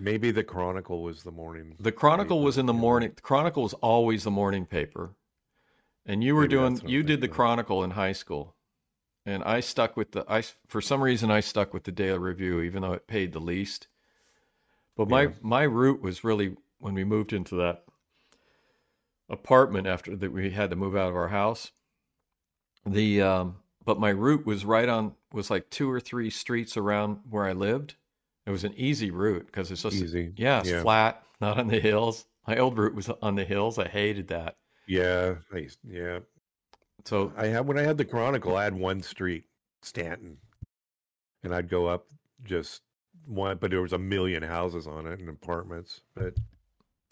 maybe 0.00 0.30
the 0.30 0.44
Chronicle 0.44 1.02
was 1.02 1.22
the 1.22 1.30
morning. 1.30 1.76
the 1.78 1.92
Chronicle 1.92 2.42
was 2.42 2.58
in 2.58 2.66
the 2.66 2.72
morning. 2.72 3.12
The 3.14 3.22
Chronicle 3.22 3.62
was 3.62 3.74
always 3.74 4.24
the 4.24 4.30
morning 4.30 4.66
paper, 4.66 5.10
and 6.06 6.24
you 6.24 6.34
were 6.34 6.42
Maybe 6.42 6.50
doing 6.50 6.72
that's 6.74 6.82
what 6.82 6.88
I'm 6.88 6.94
you 6.94 7.02
did 7.02 7.20
the 7.20 7.26
of. 7.26 7.32
Chronicle 7.32 7.84
in 7.84 7.90
high 7.92 8.12
school, 8.12 8.54
and 9.26 9.42
I 9.44 9.60
stuck 9.60 9.96
with 9.96 10.12
the 10.12 10.24
I 10.28 10.42
for 10.66 10.80
some 10.80 11.02
reason 11.02 11.30
I 11.30 11.40
stuck 11.40 11.72
with 11.74 11.84
the 11.84 11.92
Daily 11.92 12.18
Review 12.18 12.60
even 12.60 12.82
though 12.82 12.92
it 12.94 13.06
paid 13.06 13.32
the 13.32 13.40
least. 13.40 13.88
But 14.96 15.08
my 15.08 15.22
Yeah. 15.22 15.30
my 15.42 15.62
route 15.62 16.02
was 16.02 16.24
really 16.24 16.56
when 16.78 16.94
we 16.94 17.04
moved 17.04 17.32
into 17.32 17.54
that 17.56 17.84
apartment 19.28 19.86
after 19.86 20.16
that 20.16 20.32
we 20.32 20.50
had 20.50 20.70
to 20.70 20.76
move 20.76 20.96
out 20.96 21.10
of 21.10 21.16
our 21.16 21.28
house. 21.28 21.72
The 22.84 23.22
um, 23.22 23.56
but 23.84 24.00
my 24.00 24.10
route 24.10 24.46
was 24.46 24.64
right 24.64 24.88
on 24.88 25.14
was 25.32 25.50
like 25.50 25.70
two 25.70 25.90
or 25.90 26.00
three 26.00 26.30
streets 26.30 26.76
around 26.76 27.20
where 27.28 27.44
I 27.44 27.52
lived. 27.52 27.94
It 28.46 28.50
was 28.50 28.64
an 28.64 28.74
easy 28.76 29.10
route 29.10 29.46
because 29.46 29.70
it's 29.70 29.82
just 29.82 29.96
Easy. 29.96 30.32
yeah, 30.36 30.60
it's 30.60 30.68
Yeah. 30.70 30.82
flat, 30.82 31.22
not 31.40 31.58
on 31.58 31.66
the 31.68 31.78
hills. 31.80 32.24
My 32.46 32.56
old 32.58 32.78
route 32.78 32.94
was 32.94 33.08
on 33.22 33.34
the 33.36 33.44
hills. 33.44 33.78
I 33.78 33.86
hated 33.86 34.28
that. 34.28 34.56
Yeah, 34.86 35.36
I 35.52 35.68
yeah. 35.86 36.20
So 37.04 37.32
I 37.36 37.46
had 37.46 37.66
when 37.66 37.78
I 37.78 37.82
had 37.82 37.96
the 37.98 38.04
Chronicle, 38.04 38.56
I 38.56 38.64
had 38.64 38.74
one 38.74 39.02
street, 39.02 39.44
Stanton, 39.82 40.38
and 41.44 41.54
I'd 41.54 41.68
go 41.68 41.86
up 41.86 42.06
just 42.42 42.82
one, 43.26 43.58
but 43.58 43.70
there 43.70 43.82
was 43.82 43.92
a 43.92 43.98
million 43.98 44.42
houses 44.42 44.86
on 44.86 45.06
it 45.06 45.20
and 45.20 45.28
apartments. 45.28 46.00
But 46.14 46.34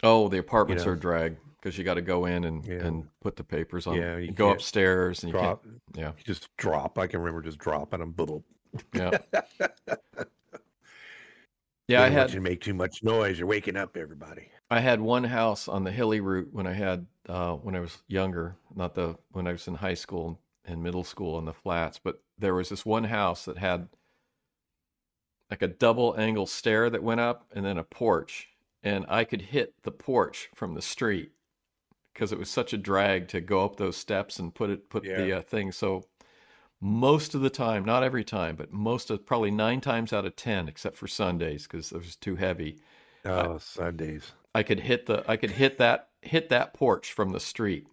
oh, 0.02 0.28
the 0.28 0.38
apartments 0.38 0.85
know. 0.87 0.92
are 0.92 0.97
drag. 0.97 1.37
because 1.61 1.76
you 1.76 1.85
got 1.85 1.94
to 1.94 2.02
go 2.02 2.25
in 2.26 2.44
and, 2.44 2.64
Yeah. 2.64 2.85
and 2.87 3.08
put 3.20 3.37
the 3.37 3.44
papers 3.44 3.87
on. 3.87 3.97
Yeah, 3.97 4.16
you 4.16 4.26
you 4.26 4.32
go 4.32 4.50
upstairs 4.50 5.23
and 5.23 5.32
you 5.32 5.38
Drop, 5.38 5.62
can't. 5.64 5.80
Yeah, 5.94 6.12
just 6.25 6.49
drop. 6.56 6.99
I 6.99 7.06
can 7.06 7.20
remember 7.20 7.42
just 7.42 7.58
dropping 7.58 8.00
them. 8.00 8.14
Yeah, 8.94 9.18
yeah. 11.88 12.02
I 12.02 12.09
had 12.09 12.28
to 12.30 12.40
make 12.40 12.61
too 12.61 12.75
much 12.75 13.02
noise. 13.02 13.38
You're 13.38 13.49
waking 13.49 13.76
up 13.76 13.97
everybody. 13.97 14.50
I 14.71 14.80
had 14.80 15.00
one 15.00 15.25
house 15.25 15.68
on 15.68 15.85
the 15.85 15.90
hilly 15.90 16.21
route 16.21 16.49
when 16.52 16.66
I 16.66 16.75
had 16.75 17.07
uh, 17.28 17.54
when 17.54 17.75
I 17.75 17.80
was 17.80 17.99
younger, 18.07 18.57
not 18.75 18.95
the 18.95 19.16
when 19.33 19.47
I 19.47 19.52
was 19.52 19.66
in 19.66 19.75
high 19.75 19.95
school 19.95 20.38
and 20.64 20.83
middle 20.83 21.04
school 21.04 21.38
in 21.38 21.47
the 21.47 21.54
flats, 21.54 21.99
but 22.02 22.23
there 22.38 22.54
was 22.54 22.68
this 22.68 22.85
one 22.85 23.04
house 23.04 23.47
that 23.47 23.59
had 23.59 23.88
like 25.50 25.62
a 25.62 25.68
double 25.68 26.14
angle 26.18 26.47
stair 26.47 26.90
that 26.90 27.02
went 27.02 27.21
up 27.21 27.47
and 27.54 27.64
then 27.64 27.78
a 27.78 27.85
porch, 27.85 28.49
and 28.83 29.07
I 29.09 29.25
could 29.25 29.40
hit 29.40 29.75
the 29.83 29.90
porch 29.90 30.50
from 30.54 30.75
the 30.75 30.83
street 30.83 31.33
because 32.12 32.33
it 32.33 32.38
was 32.38 32.50
such 32.50 32.73
a 32.73 32.78
drag 32.78 33.28
to 33.28 33.40
go 33.40 33.64
up 33.64 33.76
those 33.76 33.97
steps 33.97 34.38
and 34.38 34.54
put 34.54 34.68
it 34.68 34.90
put 34.90 35.04
the 35.04 35.38
uh, 35.38 35.42
thing. 35.42 35.73
So 35.73 36.04
most 36.80 37.35
of 37.35 37.40
the 37.40 37.50
time, 37.50 37.85
not 37.85 38.02
every 38.02 38.25
time, 38.25 38.56
but 38.56 38.73
most 38.73 39.11
of 39.11 39.26
probably 39.26 39.50
nine 39.50 39.80
times 39.80 40.12
out 40.12 40.25
of 40.25 40.37
ten, 40.37 40.68
except 40.68 40.97
for 40.97 41.06
Sundays 41.06 41.64
because 41.64 41.92
it 41.92 41.99
was 41.99 42.16
too 42.16 42.37
heavy. 42.37 42.78
Oh, 43.25 43.58
Sundays. 43.58 44.32
I 44.54 44.62
could 44.62 44.80
hit 44.80 45.06
the 45.06 45.25
I 45.28 45.37
could 45.37 45.50
hit 45.50 45.78
that 45.78 46.08
hit 46.23 46.49
that 46.50 46.75
porch 46.75 47.12
from 47.12 47.30
the 47.30 47.40
street. 47.40 47.87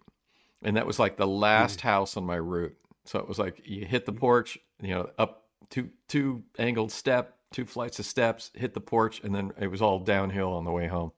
And 0.62 0.76
that 0.76 0.86
was 0.86 0.98
like 0.98 1.16
the 1.16 1.26
last 1.26 1.80
hmm. 1.80 1.88
house 1.88 2.16
on 2.16 2.24
my 2.24 2.36
route. 2.36 2.76
So 3.04 3.18
it 3.18 3.28
was 3.28 3.38
like 3.38 3.60
you 3.64 3.84
hit 3.84 4.06
the 4.06 4.12
hmm. 4.12 4.18
porch, 4.18 4.58
you 4.80 4.94
know, 4.94 5.10
up 5.18 5.44
two 5.70 5.90
two 6.08 6.42
angled 6.58 6.92
step, 6.92 7.36
two 7.52 7.64
flights 7.64 7.98
of 7.98 8.06
steps, 8.06 8.50
hit 8.54 8.74
the 8.74 8.80
porch, 8.80 9.20
and 9.22 9.34
then 9.34 9.52
it 9.60 9.68
was 9.68 9.82
all 9.82 9.98
downhill 9.98 10.52
on 10.52 10.64
the 10.64 10.72
way 10.72 10.86
home. 10.86 11.12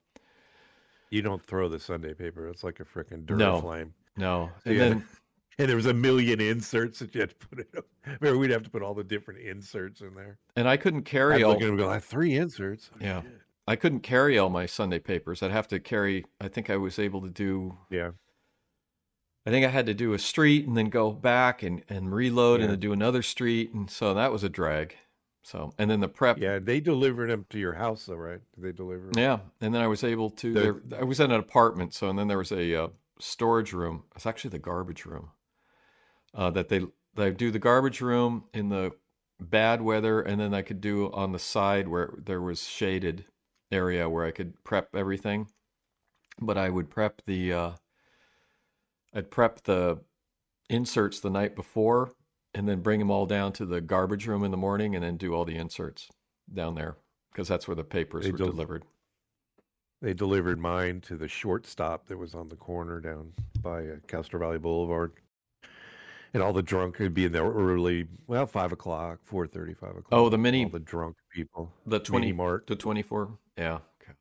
You 1.11 1.23
don't 1.23 1.45
throw 1.45 1.69
the 1.69 1.79
Sunday 1.79 2.13
paper. 2.15 2.49
It's 2.49 2.63
like 2.63 2.81
a 2.81 2.85
freaking 2.85 3.29
No. 3.31 3.61
flame. 3.61 3.95
No. 4.17 4.51
And 4.65 4.75
Yeah. 4.75 4.89
then 4.89 5.09
And 5.61 5.69
there 5.69 5.77
was 5.77 5.87
a 5.87 5.95
million 5.95 6.41
inserts 6.41 7.01
that 7.01 7.13
you 7.15 7.21
had 7.23 7.31
to 7.31 7.37
put 7.49 7.59
in. 7.59 7.83
Remember, 8.21 8.39
we'd 8.39 8.51
have 8.51 8.63
to 8.63 8.71
put 8.71 8.81
all 8.83 8.95
the 8.95 9.03
different 9.03 9.41
inserts 9.41 10.01
in 10.03 10.15
there. 10.15 10.39
and 10.55 10.69
I 10.69 10.77
couldn't 10.77 11.03
carry 11.03 11.43
all 11.43 11.51
look 11.53 11.61
at 11.63 11.65
them 11.65 11.71
and 11.71 11.79
go, 11.79 11.91
I 11.91 11.95
have 11.95 12.05
three 12.05 12.37
inserts. 12.37 12.91
Oh, 12.95 12.99
Yeah. 13.01 13.23
shit. 13.23 13.33
I 13.67 13.75
couldn't 13.77 14.01
carry 14.01 14.39
all 14.39 14.49
my 14.51 14.67
Sunday 14.67 14.99
papers. 15.01 15.43
I'd 15.43 15.51
have 15.51 15.69
to 15.69 15.81
carry 15.81 16.25
I 16.41 16.47
think 16.49 16.71
I 16.71 16.77
was 16.77 16.99
able 16.99 17.21
to 17.23 17.29
do 17.29 17.77
Yeah. 17.91 18.13
I 19.47 19.51
think 19.51 19.67
I 19.67 19.69
had 19.69 19.87
to 19.87 19.95
do 19.95 20.13
a 20.13 20.19
street 20.19 20.67
and 20.67 20.77
then 20.77 20.91
go 20.91 21.11
back 21.11 21.63
and, 21.63 21.83
and 21.89 22.13
reload 22.15 22.61
and 22.61 22.71
then 22.71 22.79
do 22.81 22.93
another 22.93 23.23
street 23.23 23.73
and 23.75 23.91
so 23.91 24.15
that 24.15 24.31
was 24.31 24.45
a 24.45 24.49
drag. 24.49 24.95
So 25.43 25.73
and 25.79 25.91
then 25.91 25.99
the 26.01 26.09
prep 26.09 26.39
Yeah. 26.39 26.61
They 26.61 26.79
delivered 26.81 27.31
them 27.31 27.47
to 27.51 27.59
your 27.59 27.75
house, 27.75 28.07
though, 28.07 28.15
right? 28.15 28.41
Did 28.55 28.65
they 28.65 28.73
deliver 28.73 29.07
'em? 29.09 29.13
Yeah, 29.17 29.39
and 29.61 29.75
then 29.75 29.83
I 29.83 29.87
was 29.89 30.05
able 30.05 30.31
to. 30.31 30.53
The- 30.55 30.61
there, 30.61 31.01
I 31.01 31.05
was 31.05 31.19
in 31.21 31.31
an 31.33 31.41
apartment, 31.41 31.95
so 31.95 32.09
and 32.09 32.17
then 32.19 32.29
there 32.29 32.39
was 32.39 32.53
a 32.53 32.75
uh, 32.85 32.89
storage 33.19 33.73
room. 33.73 34.05
It's 34.15 34.25
actually 34.27 34.51
the 34.51 34.59
garbage 34.61 35.05
room. 35.05 35.31
Uh, 36.35 36.51
that 36.51 36.69
they 36.69 36.83
they 37.15 37.31
do 37.31 37.51
the 37.51 37.59
garbage 37.59 38.01
room 38.01 38.45
in 38.55 38.69
the 38.69 38.93
bad 39.41 39.81
weather, 39.83 40.21
and 40.21 40.41
then 40.41 40.55
I 40.55 40.63
could 40.63 40.81
do 40.81 41.11
on 41.13 41.33
the 41.33 41.39
side 41.39 41.89
where 41.89 42.15
there 42.25 42.41
was 42.41 42.67
shaded 42.67 43.25
area 43.71 44.09
where 44.09 44.25
I 44.25 44.31
could 44.31 44.63
prep 44.65 44.95
everything. 44.95 45.49
But 46.41 46.57
I 46.57 46.71
would 46.71 46.91
prep 46.91 47.23
the. 47.27 47.53
Uh, 47.53 47.71
I'd 49.15 49.31
prep 49.31 49.63
the 49.63 50.01
inserts 50.69 51.21
the 51.21 51.31
night 51.31 51.57
before, 51.57 52.13
and 52.55 52.69
then 52.69 52.81
bring 52.81 52.99
them 53.01 53.11
all 53.11 53.27
down 53.27 53.53
to 53.55 53.67
the 53.67 53.81
garbage 53.81 54.27
room 54.27 54.45
in 54.45 54.51
the 54.51 54.57
morning, 54.57 54.95
and 54.95 55.03
then 55.03 55.17
do 55.17 55.35
all 55.35 55.45
the 55.45 55.57
inserts 55.57 56.09
down 56.53 56.75
there 56.75 56.97
because 57.33 57.49
that's 57.49 57.69
where 57.69 57.75
the 57.75 57.85
papers 57.85 58.25
They 58.25 58.33
were 58.33 58.39
del- 58.39 58.49
delivered. 58.49 58.85
They 60.01 60.15
delivered 60.15 60.59
mine 60.59 61.01
to 61.03 61.17
the 61.17 61.29
shortstop 61.29 62.07
that 62.07 62.19
was 62.19 62.35
on 62.35 62.49
the 62.49 62.57
corner 62.57 63.01
down 63.01 63.33
by 63.63 63.87
uh, 63.87 63.97
Castro 64.07 64.39
Valley 64.39 64.59
Boulevard. 64.59 65.13
And 66.35 66.43
all 66.43 66.53
the 66.53 66.63
drunk 66.63 66.99
would 66.99 67.15
be 67.15 67.25
in 67.25 67.33
there 67.33 67.51
early, 67.51 68.07
well, 68.27 68.47
five 68.47 68.73
o'clock, 68.73 69.21
four 69.25 69.47
thirty, 69.47 69.73
five 69.75 69.91
o'clock. 69.91 70.09
Oh, 70.13 70.29
the 70.29 70.37
mini- 70.39 70.65
all 70.65 70.71
the 70.71 70.79
drunk 70.81 71.17
people, 71.35 71.73
The 71.87 71.99
twenty 72.01 72.33
mart. 72.33 72.67
the 72.67 72.77
twenty 72.77 73.03
four. 73.03 73.39
Yeah. 73.57 73.79
Okay. 74.03 74.13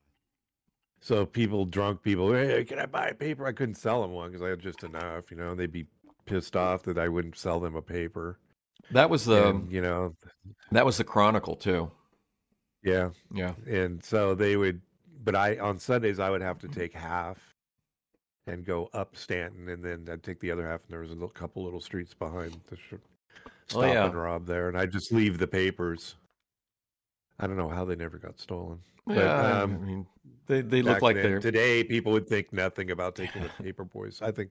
So 1.01 1.25
people, 1.25 1.65
drunk 1.65 2.01
people, 2.01 2.31
hey, 2.33 2.63
can 2.63 2.79
I 2.79 2.85
buy 2.85 3.07
a 3.09 3.13
paper? 3.13 3.45
I 3.45 3.51
couldn't 3.51 3.75
sell 3.75 4.01
them 4.01 4.11
one 4.11 4.31
because 4.31 4.41
I 4.41 4.49
had 4.49 4.59
just 4.59 4.83
enough, 4.83 5.29
you 5.31 5.37
know. 5.37 5.51
And 5.51 5.59
They'd 5.59 5.71
be 5.71 5.87
pissed 6.25 6.55
off 6.55 6.83
that 6.83 6.97
I 6.97 7.07
wouldn't 7.07 7.37
sell 7.37 7.59
them 7.59 7.75
a 7.75 7.81
paper. 7.81 8.39
That 8.91 9.09
was 9.09 9.25
the 9.25 9.49
and, 9.49 9.71
you 9.71 9.81
know, 9.81 10.15
that 10.71 10.85
was 10.85 10.97
the 10.97 11.03
Chronicle 11.03 11.55
too. 11.57 11.91
yeah. 12.83 13.09
Yeah. 13.33 13.51
And 13.67 14.03
so 14.03 14.33
they 14.33 14.55
would, 14.55 14.81
but 15.23 15.35
I 15.35 15.57
on 15.57 15.77
Sundays 15.77 16.19
I 16.19 16.29
would 16.29 16.41
have 16.41 16.59
to 16.59 16.67
take 16.69 16.93
half 16.93 17.37
and 18.47 18.65
go 18.65 18.89
up 18.93 19.15
Stanton, 19.15 19.69
and 19.69 19.83
then 19.83 20.07
I'd 20.11 20.23
take 20.23 20.39
the 20.39 20.49
other 20.51 20.65
half, 20.67 20.81
and 20.85 20.89
there 20.89 21.01
was 21.01 21.09
a 21.11 21.13
little, 21.13 21.27
couple 21.29 21.63
little 21.63 21.81
streets 21.81 22.13
behind 22.13 22.57
the 22.69 22.77
sh- 22.77 22.95
stop 23.67 23.83
Oh, 23.83 23.85
yeah. 23.85 24.05
and 24.05 24.15
rob 24.15 24.45
there, 24.45 24.69
and 24.69 24.77
I'd 24.77 24.91
just 24.91 25.11
leave 25.11 25.37
the 25.37 25.47
papers. 25.47 26.15
I 27.39 27.45
don't 27.47 27.57
know 27.57 27.69
how 27.69 27.85
they 27.85 27.95
never 27.95 28.17
got 28.17 28.39
stolen. 28.39 28.79
But, 29.05 29.17
yeah. 29.17 29.61
um, 29.61 29.73
I 29.81 29.85
mean, 29.85 30.05
they 30.47 30.61
they 30.61 30.81
look 30.81 31.01
like 31.01 31.15
then. 31.15 31.23
they're 31.25 31.39
today 31.39 31.83
people 31.83 32.11
would 32.13 32.27
think 32.27 32.51
nothing 32.51 32.91
about 32.91 33.15
taking 33.15 33.43
the 33.43 33.49
paper 33.63 33.83
boys. 33.83 34.21
I 34.21 34.31
think, 34.31 34.49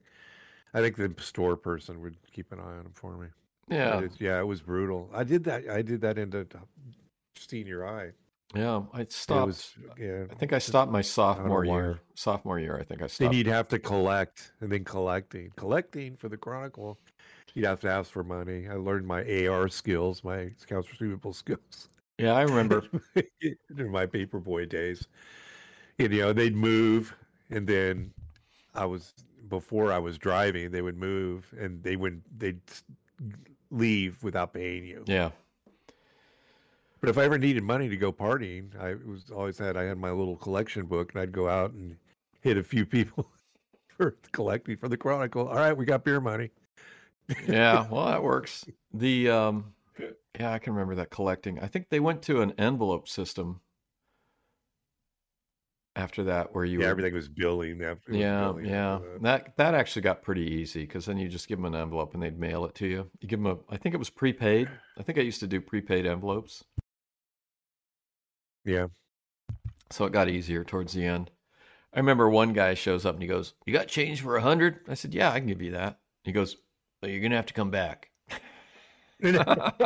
I 0.73 0.81
think 0.81 0.95
the 0.95 1.13
store 1.21 1.55
person 1.57 2.01
would 2.01 2.15
keep 2.31 2.51
an 2.51 2.59
eye 2.59 2.63
on 2.77 2.83
them 2.83 2.91
for 2.93 3.17
me. 3.17 3.27
Yeah 3.69 3.97
it's- 3.97 4.19
yeah, 4.19 4.39
it 4.39 4.45
was 4.47 4.61
brutal. 4.61 5.09
I 5.13 5.23
did 5.23 5.43
that. 5.43 5.69
I 5.69 5.81
did 5.81 6.01
that 6.01 6.17
into 6.17 6.47
senior 7.35 7.83
high. 7.85 8.11
Yeah. 8.55 8.81
I 8.93 9.05
stopped. 9.09 9.47
was 9.47 9.73
yeah. 9.99 10.25
I 10.31 10.35
think 10.35 10.53
I 10.53 10.59
stopped 10.59 10.91
my 10.91 11.01
sophomore 11.01 11.65
year. 11.65 11.99
Sophomore 12.15 12.59
year, 12.59 12.77
I 12.79 12.83
think 12.83 13.01
I 13.01 13.05
Then 13.05 13.09
stopped. 13.09 13.35
you'd 13.35 13.47
have 13.47 13.67
to 13.69 13.79
collect 13.79 14.51
and 14.61 14.71
then 14.71 14.83
collecting. 14.83 15.51
Collecting 15.55 16.15
for 16.15 16.29
the 16.29 16.37
Chronicle. 16.37 16.97
You'd 17.53 17.65
have 17.65 17.81
to 17.81 17.89
ask 17.89 18.11
for 18.11 18.23
money. 18.23 18.67
I 18.67 18.75
learned 18.75 19.07
my 19.07 19.47
AR 19.47 19.67
skills, 19.67 20.23
my 20.23 20.51
accounts 20.63 20.91
receivable 20.91 21.33
skills 21.33 21.89
yeah, 22.17 22.33
I 22.33 22.41
remember. 22.41 22.83
in 23.41 23.91
my 23.91 24.05
paperboy 24.05 24.69
days. 24.69 25.07
You 25.97 26.09
know, 26.09 26.33
they'd 26.33 26.55
move 26.55 27.15
and 27.49 27.67
then 27.67 28.13
I 28.75 28.85
was 28.85 29.13
before 29.49 29.93
I 29.93 29.99
was 29.99 30.17
driving, 30.17 30.71
they 30.71 30.81
would 30.81 30.97
move 30.97 31.53
and 31.59 31.81
they 31.83 31.95
would 31.95 32.21
they'd 32.37 32.59
leave 33.71 34.21
without 34.23 34.53
paying 34.53 34.85
you. 34.85 35.03
Yeah. 35.07 35.29
But 36.99 37.09
if 37.09 37.17
I 37.17 37.23
ever 37.25 37.37
needed 37.37 37.63
money 37.63 37.89
to 37.89 37.97
go 37.97 38.11
partying, 38.11 38.75
I 38.79 38.95
was 38.95 39.29
always 39.29 39.57
had 39.57 39.77
I 39.77 39.83
had 39.83 39.97
my 39.97 40.11
little 40.11 40.35
collection 40.35 40.85
book 40.85 41.11
and 41.13 41.21
I'd 41.21 41.31
go 41.31 41.47
out 41.47 41.71
and 41.71 41.95
hit 42.41 42.57
a 42.57 42.63
few 42.63 42.85
people 42.85 43.29
for 43.97 44.17
collecting 44.31 44.77
for 44.77 44.89
the 44.89 44.97
Chronicle. 44.97 45.47
All 45.47 45.55
right, 45.55 45.75
we 45.77 45.85
got 45.85 46.03
beer 46.03 46.19
money. 46.21 46.49
Yeah. 47.47 47.85
Well, 47.91 48.05
that 48.07 48.23
works. 48.23 48.65
The 48.93 49.29
um, 49.29 49.73
yeah, 50.39 50.53
I 50.53 50.59
can 50.59 50.73
remember 50.73 50.95
that 50.95 51.09
collecting. 51.09 51.59
I 51.59 51.67
think 51.67 51.87
they 51.89 51.99
went 51.99 52.21
to 52.23 52.41
an 52.41 52.53
envelope 52.57 53.07
system 53.07 53.61
after 55.95 56.23
that, 56.25 56.53
where 56.53 56.63
you 56.63 56.79
yeah, 56.79 56.85
would- 56.85 56.91
everything 56.91 57.13
was 57.15 57.27
billing. 57.27 57.81
After 57.81 58.13
Yeah, 58.13 58.39
billing 58.47 58.65
yeah. 58.65 58.95
after 58.95 59.13
that. 59.13 59.21
That 59.21 59.57
that 59.57 59.73
actually 59.75 60.03
got 60.03 60.21
pretty 60.21 60.43
easy 60.43 60.81
because 60.81 61.05
then 61.05 61.17
you 61.17 61.27
just 61.27 61.47
give 61.47 61.57
them 61.57 61.65
an 61.65 61.75
envelope 61.79 62.13
and 62.13 62.21
they'd 62.21 62.39
mail 62.39 62.65
it 62.65 62.75
to 62.75 62.87
you. 62.87 63.09
You 63.19 63.27
give 63.27 63.41
them 63.41 63.47
a, 63.47 63.73
I 63.73 63.77
think 63.77 63.93
it 63.95 63.97
was 63.97 64.09
prepaid. 64.09 64.69
I 64.97 65.03
think 65.03 65.17
I 65.17 65.21
used 65.21 65.39
to 65.41 65.47
do 65.47 65.59
prepaid 65.59 66.05
envelopes, 66.05 66.63
yeah. 68.67 68.87
so 69.89 70.05
it 70.05 70.11
got 70.11 70.29
easier 70.29 70.63
towards 70.63 70.93
the 70.93 71.05
end. 71.05 71.31
I 71.93 71.99
remember 71.99 72.29
one 72.29 72.53
guy 72.53 72.73
shows 72.73 73.05
up 73.05 73.15
and 73.15 73.21
he 73.21 73.27
goes, 73.27 73.53
"You 73.65 73.73
got 73.73 73.87
change 73.87 74.21
for 74.21 74.37
a 74.37 74.41
hundred? 74.41 74.81
I 74.87 74.93
said, 74.93 75.13
"Yeah, 75.13 75.31
I 75.31 75.39
can 75.39 75.47
give 75.47 75.61
you 75.61 75.71
that." 75.71 75.99
He 76.23 76.31
goes, 76.31 76.57
"Well, 77.01 77.09
you're 77.09 77.21
gonna 77.21 77.35
have 77.35 77.45
to 77.47 77.53
come 77.53 77.71
back." 77.71 78.11
yeah. 79.19 79.81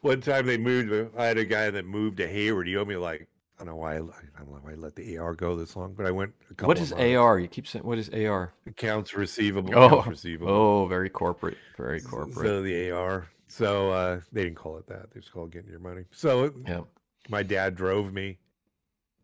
One 0.00 0.20
time 0.20 0.46
they 0.46 0.58
moved. 0.58 1.16
I 1.16 1.26
had 1.26 1.38
a 1.38 1.44
guy 1.44 1.70
that 1.70 1.84
moved 1.84 2.16
to 2.16 2.26
Hayward. 2.26 2.66
He 2.66 2.76
owed 2.76 2.88
me 2.88 2.96
like 2.96 3.28
I 3.60 3.64
don't 3.64 3.74
know 3.74 3.76
why 3.76 3.92
I, 3.92 3.96
I 3.96 3.98
don't 3.98 4.50
know 4.50 4.58
why 4.62 4.72
I 4.72 4.74
let 4.74 4.96
the 4.96 5.18
AR 5.18 5.34
go 5.34 5.54
this 5.54 5.76
long, 5.76 5.92
but 5.92 6.06
I 6.06 6.10
went. 6.10 6.32
A 6.50 6.54
couple 6.54 6.68
what 6.68 6.80
of. 6.80 6.98
AR? 6.98 7.38
You 7.38 7.46
keep 7.46 7.68
saying 7.68 7.84
what 7.84 7.98
is 7.98 8.08
AR? 8.08 8.54
Accounts 8.66 9.14
receivable. 9.14 9.74
Oh, 9.76 9.86
accounts 9.86 10.08
receivable. 10.08 10.50
oh, 10.50 10.86
very 10.86 11.10
corporate, 11.10 11.58
very 11.76 12.00
corporate. 12.00 12.46
So 12.46 12.62
the 12.62 12.90
AR. 12.90 13.28
So 13.50 13.90
uh, 13.90 14.20
they 14.30 14.44
didn't 14.44 14.58
call 14.58 14.78
it 14.78 14.86
that. 14.86 15.10
They 15.10 15.18
just 15.18 15.32
called 15.32 15.50
getting 15.50 15.70
your 15.70 15.80
money. 15.80 16.04
So 16.12 16.54
yeah, 16.68 16.82
my 17.28 17.42
dad 17.42 17.74
drove 17.74 18.12
me 18.12 18.38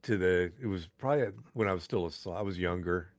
to 0.03 0.17
the. 0.17 0.53
It 0.61 0.67
was 0.67 0.89
probably 0.99 1.29
when 1.53 1.69
I 1.69 1.73
was 1.73 1.85
still 1.85 2.11
a. 2.11 2.31
I 2.33 2.43
was 2.43 2.59
younger, 2.59 3.13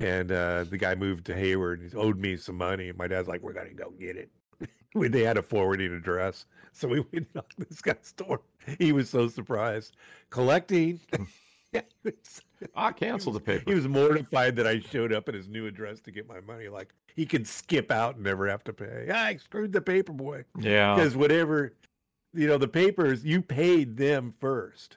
and 0.00 0.30
uh, 0.30 0.64
the 0.64 0.76
guy 0.76 0.94
moved 0.94 1.24
to 1.26 1.34
Hayward. 1.34 1.80
He 1.80 1.96
owed 1.96 2.18
me 2.18 2.36
some 2.36 2.56
money, 2.56 2.90
and 2.90 2.98
my 2.98 3.08
dad's 3.08 3.26
like, 3.26 3.40
"We're 3.40 3.54
gonna 3.54 3.72
go 3.72 3.90
get 3.98 4.16
it." 4.18 4.30
when 4.92 5.12
they 5.12 5.22
had 5.22 5.38
a 5.38 5.42
forwarding 5.42 5.94
address, 5.94 6.44
so 6.72 6.88
we 6.88 7.00
went 7.10 7.34
knock 7.34 7.50
this 7.56 7.80
guy's 7.80 8.12
door. 8.12 8.42
He 8.78 8.92
was 8.92 9.08
so 9.08 9.28
surprised. 9.28 9.96
Collecting. 10.28 11.00
Yeah, 11.72 11.82
was- 12.04 12.42
I 12.74 12.92
canceled 12.92 13.36
the 13.36 13.40
paper. 13.40 13.64
he 13.66 13.74
was 13.74 13.86
mortified 13.86 14.56
that 14.56 14.66
I 14.66 14.80
showed 14.80 15.12
up 15.12 15.28
at 15.28 15.34
his 15.34 15.48
new 15.48 15.66
address 15.66 16.00
to 16.00 16.10
get 16.10 16.26
my 16.28 16.40
money. 16.40 16.68
Like 16.68 16.92
he 17.14 17.24
could 17.26 17.46
skip 17.46 17.90
out 17.90 18.16
and 18.16 18.24
never 18.24 18.48
have 18.48 18.64
to 18.64 18.72
pay. 18.72 19.08
I 19.12 19.36
screwed 19.36 19.72
the 19.72 19.80
paper 19.80 20.12
boy 20.12 20.44
yeah, 20.58 20.94
because 20.94 21.16
whatever, 21.16 21.74
you 22.34 22.46
know, 22.48 22.58
the 22.58 22.66
papers 22.68 23.24
you 23.24 23.40
paid 23.42 23.96
them 23.96 24.34
first. 24.40 24.96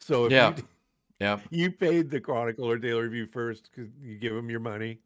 So 0.00 0.26
if 0.26 0.32
Yeah. 0.32 0.54
you, 0.56 0.62
Yeah, 1.20 1.38
You 1.50 1.70
paid 1.70 2.10
the 2.10 2.20
Chronicle 2.20 2.68
or 2.68 2.76
Daily 2.78 3.02
Review 3.02 3.26
first 3.26 3.70
because 3.70 3.90
you 4.02 4.16
give 4.16 4.34
them 4.34 4.50
your 4.50 4.58
money. 4.60 4.98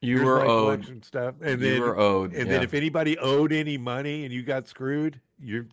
you 0.00 0.16
Here's 0.16 0.26
were 0.26 0.40
owed. 0.44 0.64
collection 0.80 1.02
stuff, 1.02 1.34
and 1.42 1.60
you 1.60 1.70
then 1.72 1.80
were 1.80 1.98
owed. 1.98 2.32
and 2.34 2.46
yeah. 2.46 2.54
then 2.54 2.62
if 2.62 2.74
anybody 2.74 3.16
owed 3.18 3.52
any 3.52 3.78
money 3.78 4.24
and 4.24 4.32
you 4.34 4.42
got 4.42 4.66
screwed, 4.66 5.20
you're 5.40 5.66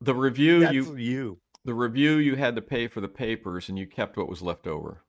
the 0.00 0.14
review 0.14 0.68
you 0.70 0.96
you. 0.96 1.38
The 1.64 1.74
review 1.74 2.16
you 2.16 2.36
had 2.36 2.56
to 2.56 2.62
pay 2.62 2.88
for 2.88 3.00
the 3.00 3.08
papers, 3.08 3.68
and 3.68 3.78
you 3.78 3.86
kept 3.86 4.16
what 4.16 4.28
was 4.28 4.42
left 4.42 4.66
over. 4.66 5.02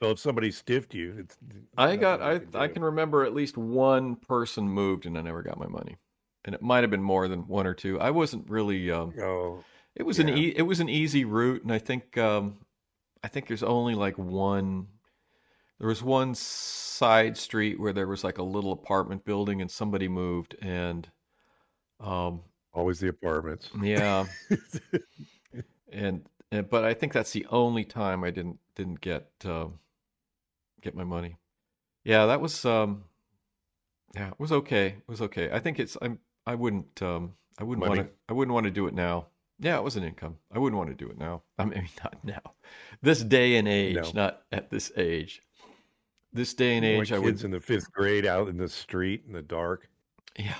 So 0.00 0.10
if 0.10 0.18
somebody 0.18 0.50
stiffed 0.50 0.94
you, 0.94 1.14
it's 1.18 1.38
I 1.76 1.94
got 1.96 2.20
I 2.20 2.38
can 2.40 2.56
I 2.56 2.68
can 2.68 2.82
remember 2.82 3.24
at 3.24 3.34
least 3.34 3.56
one 3.56 4.16
person 4.16 4.68
moved, 4.68 5.06
and 5.06 5.16
I 5.16 5.20
never 5.22 5.42
got 5.42 5.58
my 5.58 5.68
money. 5.68 5.96
And 6.44 6.56
it 6.56 6.62
might 6.62 6.82
have 6.82 6.90
been 6.90 7.02
more 7.04 7.28
than 7.28 7.46
one 7.46 7.68
or 7.68 7.74
two. 7.74 8.00
I 8.00 8.10
wasn't 8.10 8.50
really. 8.50 8.90
Um, 8.90 9.14
Oh, 9.20 9.62
It 9.94 10.02
was 10.02 10.18
an 10.18 10.28
e- 10.28 10.54
it 10.56 10.62
was 10.62 10.80
an 10.80 10.88
easy 10.88 11.24
route, 11.24 11.62
and 11.62 11.72
I 11.72 11.78
think 11.78 12.18
um, 12.18 12.58
I 13.22 13.28
think 13.28 13.46
there's 13.46 13.62
only 13.62 13.94
like 13.94 14.18
one. 14.18 14.88
There 15.78 15.88
was 15.88 16.02
one 16.02 16.34
side 16.34 17.36
street 17.36 17.78
where 17.78 17.92
there 17.92 18.06
was 18.08 18.24
like 18.24 18.38
a 18.38 18.42
little 18.42 18.72
apartment 18.72 19.24
building, 19.24 19.60
and 19.60 19.70
somebody 19.70 20.08
moved, 20.08 20.56
and 20.60 21.08
um, 22.00 22.42
always 22.72 23.00
the 23.00 23.08
apartments. 23.08 23.70
yeah, 23.82 24.26
and, 25.92 26.24
and 26.50 26.68
but 26.70 26.84
I 26.84 26.94
think 26.94 27.12
that's 27.12 27.32
the 27.32 27.46
only 27.50 27.84
time 27.84 28.24
I 28.24 28.30
didn't 28.30 28.58
didn't 28.74 29.00
get 29.00 29.28
um, 29.44 29.78
get 30.80 30.94
my 30.94 31.04
money. 31.04 31.36
Yeah, 32.04 32.26
that 32.26 32.40
was 32.40 32.64
um, 32.64 33.04
yeah, 34.14 34.28
it 34.28 34.38
was 34.40 34.52
okay. 34.52 34.86
It 34.86 35.08
was 35.08 35.22
okay. 35.22 35.50
I 35.52 35.58
think 35.58 35.78
it's 35.78 35.96
I'm 36.02 36.18
I 36.46 36.54
wouldn't 36.54 37.00
um 37.02 37.34
I 37.58 37.64
wouldn't 37.64 37.86
want 37.86 38.00
to 38.00 38.08
I 38.28 38.32
wouldn't 38.32 38.54
want 38.54 38.64
to 38.64 38.70
do 38.70 38.86
it 38.86 38.94
now. 38.94 39.26
Yeah, 39.58 39.76
it 39.78 39.84
was 39.84 39.96
an 39.96 40.02
income. 40.02 40.38
I 40.50 40.58
wouldn't 40.58 40.76
want 40.78 40.90
to 40.90 40.96
do 40.96 41.08
it 41.10 41.18
now. 41.18 41.42
I 41.58 41.64
mean, 41.64 41.88
not 42.02 42.16
now. 42.24 42.54
This 43.00 43.22
day 43.22 43.56
and 43.56 43.68
age, 43.68 43.94
No. 43.96 44.10
not 44.14 44.42
at 44.50 44.70
this 44.70 44.90
age. 44.96 45.42
This 46.32 46.54
day 46.54 46.76
and 46.76 46.84
My 46.84 47.02
age, 47.02 47.12
I 47.12 47.20
kids 47.20 47.42
would. 47.42 47.44
in 47.44 47.50
the 47.52 47.60
fifth 47.60 47.92
grade 47.92 48.26
out 48.26 48.48
in 48.48 48.56
the 48.56 48.68
street 48.68 49.22
in 49.26 49.32
the 49.32 49.42
dark. 49.42 49.88
Yeah. 50.38 50.54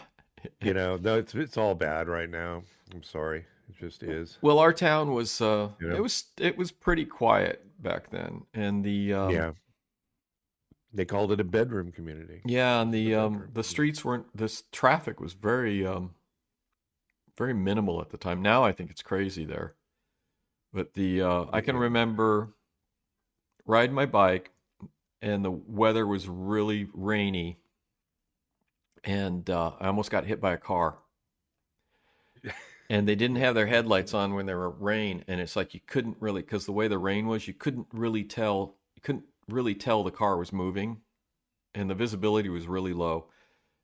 You 0.60 0.74
know, 0.74 0.96
no, 0.96 1.18
it's 1.18 1.34
it's 1.34 1.56
all 1.56 1.74
bad 1.74 2.08
right 2.08 2.30
now. 2.30 2.62
I'm 2.94 3.02
sorry, 3.02 3.44
it 3.68 3.76
just 3.78 4.02
is. 4.02 4.38
Well, 4.42 4.58
our 4.58 4.72
town 4.72 5.12
was 5.12 5.40
uh, 5.40 5.68
Yeah. 5.80 5.94
it 5.94 6.02
was 6.02 6.24
it 6.38 6.56
was 6.56 6.70
pretty 6.70 7.04
quiet 7.04 7.64
back 7.82 8.10
then, 8.10 8.44
and 8.54 8.84
the 8.84 9.12
um, 9.12 9.30
yeah, 9.30 9.52
they 10.92 11.04
called 11.04 11.32
it 11.32 11.40
a 11.40 11.44
bedroom 11.44 11.90
community. 11.92 12.42
Yeah, 12.44 12.80
and 12.80 12.92
the 12.92 13.06
the 13.06 13.14
um 13.14 13.48
the 13.52 13.64
streets 13.64 14.04
weren't 14.04 14.26
this 14.36 14.64
traffic 14.72 15.20
was 15.20 15.32
very 15.32 15.86
um 15.86 16.14
very 17.36 17.54
minimal 17.54 18.00
at 18.00 18.10
the 18.10 18.18
time. 18.18 18.42
Now 18.42 18.64
I 18.64 18.72
think 18.72 18.90
it's 18.90 19.02
crazy 19.02 19.44
there. 19.44 19.74
But 20.72 20.94
the 20.94 21.22
uh 21.22 21.46
I 21.52 21.60
can 21.60 21.76
remember 21.76 22.54
riding 23.64 23.94
my 23.94 24.06
bike 24.06 24.50
and 25.20 25.44
the 25.44 25.50
weather 25.50 26.06
was 26.06 26.28
really 26.28 26.88
rainy 26.92 27.58
and 29.04 29.48
uh 29.50 29.72
I 29.80 29.86
almost 29.88 30.10
got 30.10 30.24
hit 30.26 30.40
by 30.40 30.52
a 30.52 30.58
car. 30.58 30.98
and 32.90 33.06
they 33.08 33.14
didn't 33.14 33.36
have 33.36 33.54
their 33.54 33.66
headlights 33.66 34.14
on 34.14 34.34
when 34.34 34.46
there 34.46 34.58
were 34.58 34.70
rain 34.70 35.24
and 35.28 35.40
it's 35.40 35.56
like 35.56 35.74
you 35.74 35.80
couldn't 35.86 36.16
really 36.20 36.42
cuz 36.42 36.66
the 36.66 36.72
way 36.72 36.88
the 36.88 36.98
rain 36.98 37.26
was 37.26 37.46
you 37.48 37.54
couldn't 37.54 37.86
really 37.92 38.24
tell 38.24 38.76
you 38.94 39.02
couldn't 39.02 39.24
really 39.48 39.74
tell 39.74 40.02
the 40.02 40.10
car 40.10 40.36
was 40.36 40.52
moving 40.52 41.00
and 41.74 41.90
the 41.90 41.94
visibility 41.94 42.48
was 42.48 42.68
really 42.68 42.92
low. 42.94 43.26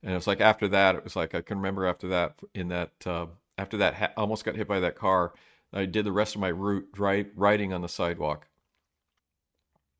And 0.02 0.12
it 0.12 0.16
was 0.16 0.26
like 0.28 0.40
after 0.40 0.68
that, 0.68 0.96
it 0.96 1.04
was 1.04 1.16
like 1.16 1.34
I 1.34 1.42
can 1.42 1.58
remember 1.58 1.86
after 1.86 2.08
that 2.08 2.38
in 2.54 2.68
that 2.68 2.92
uh, 3.06 3.26
after 3.58 3.76
that 3.78 3.94
ha- 3.94 4.12
almost 4.16 4.44
got 4.44 4.56
hit 4.56 4.68
by 4.68 4.80
that 4.80 4.96
car. 4.96 5.34
I 5.72 5.86
did 5.86 6.04
the 6.06 6.12
rest 6.12 6.34
of 6.36 6.40
my 6.42 6.48
route 6.48 6.92
dri 6.92 7.26
riding 7.36 7.72
on 7.72 7.82
the 7.82 7.88
sidewalk. 7.88 8.48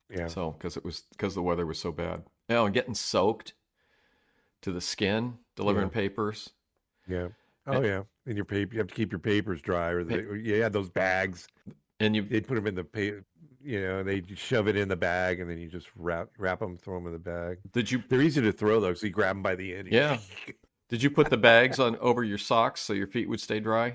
Yeah, 0.09 0.29
So 0.29 0.51
because 0.51 0.77
it 0.77 0.85
was 0.85 1.01
because 1.11 1.35
the 1.35 1.41
weather 1.43 1.65
was 1.65 1.79
so 1.79 1.91
bad. 1.91 2.23
Oh, 2.49 2.65
and 2.65 2.73
getting 2.73 2.95
soaked 2.95 3.53
to 4.61 4.71
the 4.71 4.81
skin 4.81 5.37
delivering 5.55 5.87
Yeah. 5.87 5.93
papers. 5.93 6.49
yeah. 7.07 7.27
Oh 7.67 7.81
yeah, 7.81 8.01
and 8.25 8.35
your 8.35 8.45
paper. 8.45 8.73
You 8.73 8.79
have 8.79 8.87
to 8.87 8.95
keep 8.95 9.11
your 9.11 9.19
papers 9.19 9.61
dry, 9.61 9.89
or 9.89 10.03
they, 10.03 10.15
or 10.19 10.35
you 10.35 10.61
had 10.61 10.73
those 10.73 10.89
bags. 10.89 11.47
And 11.99 12.15
you 12.15 12.23
They'd 12.23 12.47
put 12.47 12.55
them 12.55 12.65
in 12.65 12.73
the 12.75 12.83
paper. 12.83 13.23
You 13.61 13.81
know, 13.81 14.03
they 14.03 14.23
shove 14.35 14.67
it 14.67 14.75
in 14.77 14.87
the 14.87 14.95
bag, 14.95 15.39
and 15.39 15.49
then 15.49 15.59
you 15.59 15.67
just 15.67 15.87
wrap 15.95 16.29
wrap 16.39 16.59
them, 16.59 16.77
throw 16.77 16.95
them 16.95 17.05
in 17.07 17.13
the 17.13 17.19
bag. 17.19 17.59
did 17.73 17.91
you 17.91 18.01
They're 18.09 18.21
easy 18.21 18.41
to 18.41 18.51
throw 18.51 18.79
though, 18.79 18.93
so 18.95 19.05
you 19.05 19.11
grab 19.13 19.35
them 19.35 19.43
by 19.43 19.55
the 19.55 19.75
end. 19.75 19.89
Yeah. 19.91 20.17
did 20.87 21.03
you 21.03 21.11
put 21.11 21.29
the 21.29 21.37
bags 21.37 21.77
on 21.79 21.95
over 21.97 22.23
your 22.23 22.37
socks 22.39 22.81
so 22.81 22.93
your 22.93 23.07
feet 23.07 23.29
would 23.29 23.41
stay 23.41 23.59
dry? 23.59 23.93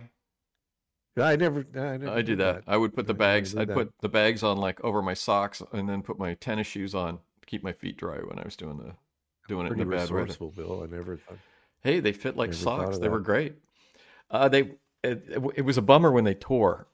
I 1.16 1.37
never. 1.37 1.64
I, 1.74 1.96
never 1.96 2.11
I 2.11 2.22
did 2.22 2.38
that. 2.38 2.64
I 2.66 2.77
would 2.77 2.94
put 2.94 3.07
the 3.07 3.14
bags. 3.14 3.57
I'd 3.57 3.68
that. 3.68 3.74
put 3.74 3.90
the 4.03 4.09
bags 4.09 4.42
on 4.42 4.59
like 4.59 4.83
over 4.85 5.00
my 5.00 5.14
socks, 5.14 5.62
and 5.72 5.88
then 5.88 6.03
put 6.03 6.18
my 6.18 6.35
tennis 6.35 6.66
shoes 6.66 6.94
on 6.94 7.14
to 7.40 7.46
keep 7.46 7.62
my 7.64 7.72
feet 7.72 7.96
dry 7.96 8.18
when 8.18 8.38
I 8.38 8.42
was 8.44 8.55
doing 8.57 8.77
the 8.79 8.94
doing 9.48 9.66
it 9.66 9.70
in 9.70 9.74
Pretty 9.76 9.85
the 9.85 9.90
bad 9.96 10.11
weather. 10.11 10.14
resourceful, 10.22 10.50
Bill. 10.50 10.83
I 10.83 10.87
never 10.94 11.16
thought. 11.16 11.38
Hey, 11.83 12.00
they 12.00 12.12
fit 12.12 12.37
like 12.37 12.52
socks. 12.54 12.98
They 12.98 13.09
were 13.09 13.20
great. 13.20 13.54
Uh, 14.30 14.48
they 14.48 14.70
it, 15.02 15.22
it 15.57 15.62
was 15.62 15.76
a 15.76 15.83
bummer 15.83 16.11
when 16.11 16.24
they 16.24 16.35
tore 16.35 16.87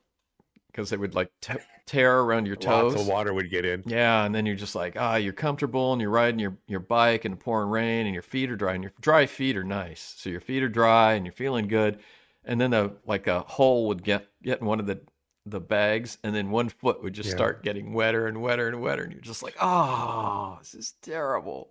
because 0.67 0.91
they 0.91 0.97
would 0.97 1.15
like 1.15 1.31
te- 1.41 1.55
tear 1.87 2.21
around 2.21 2.47
your 2.47 2.57
toes. 2.57 2.95
Lots 2.95 3.03
of 3.03 3.09
water 3.09 3.33
would 3.33 3.51
get 3.51 3.65
in. 3.65 3.83
Yeah, 3.87 4.25
and 4.25 4.35
then 4.35 4.47
you're 4.47 4.57
just 4.57 4.75
like, 4.75 4.97
ah, 4.99 5.17
you're 5.17 5.33
comfortable 5.33 5.93
and 5.93 6.01
you're 6.03 6.11
riding 6.11 6.39
your, 6.41 6.57
your 6.67 6.81
bike 6.81 7.25
in 7.25 7.31
the 7.33 7.37
pouring 7.37 7.71
rain 7.71 8.07
and 8.07 8.15
your 8.15 8.23
feet 8.23 8.51
are 8.51 8.57
dry 8.57 8.75
and 8.75 8.83
your 8.83 8.93
dry 9.01 9.27
feet 9.27 9.57
are 9.57 9.65
nice. 9.65 10.15
So 10.19 10.29
your 10.31 10.41
feet 10.41 10.63
are 10.63 10.69
dry 10.69 11.13
and 11.15 11.25
you're 11.25 11.33
feeling 11.33 11.69
good. 11.69 12.01
And 12.45 12.61
then 12.61 12.71
the 12.71 12.93
like 13.07 13.27
a 13.29 13.41
hole 13.41 13.87
would 13.89 14.03
get 14.03 14.27
get 14.43 14.61
in 14.61 14.67
one 14.67 14.81
of 14.81 14.87
the 14.87 15.01
the 15.47 15.61
bags 15.61 16.19
and 16.25 16.35
then 16.35 16.51
one 16.51 16.69
foot 16.69 17.03
would 17.03 17.13
just 17.15 17.31
Yeah. 17.31 17.37
start 17.37 17.63
getting 17.63 17.93
wetter 17.93 18.27
and 18.27 18.43
wetter 18.43 18.69
and 18.69 18.81
wetter 18.83 19.03
and 19.05 19.13
you're 19.13 19.21
just 19.21 19.43
like, 19.43 19.57
oh, 19.61 20.57
this 20.61 20.75
is 20.75 20.95
terrible. 21.03 21.71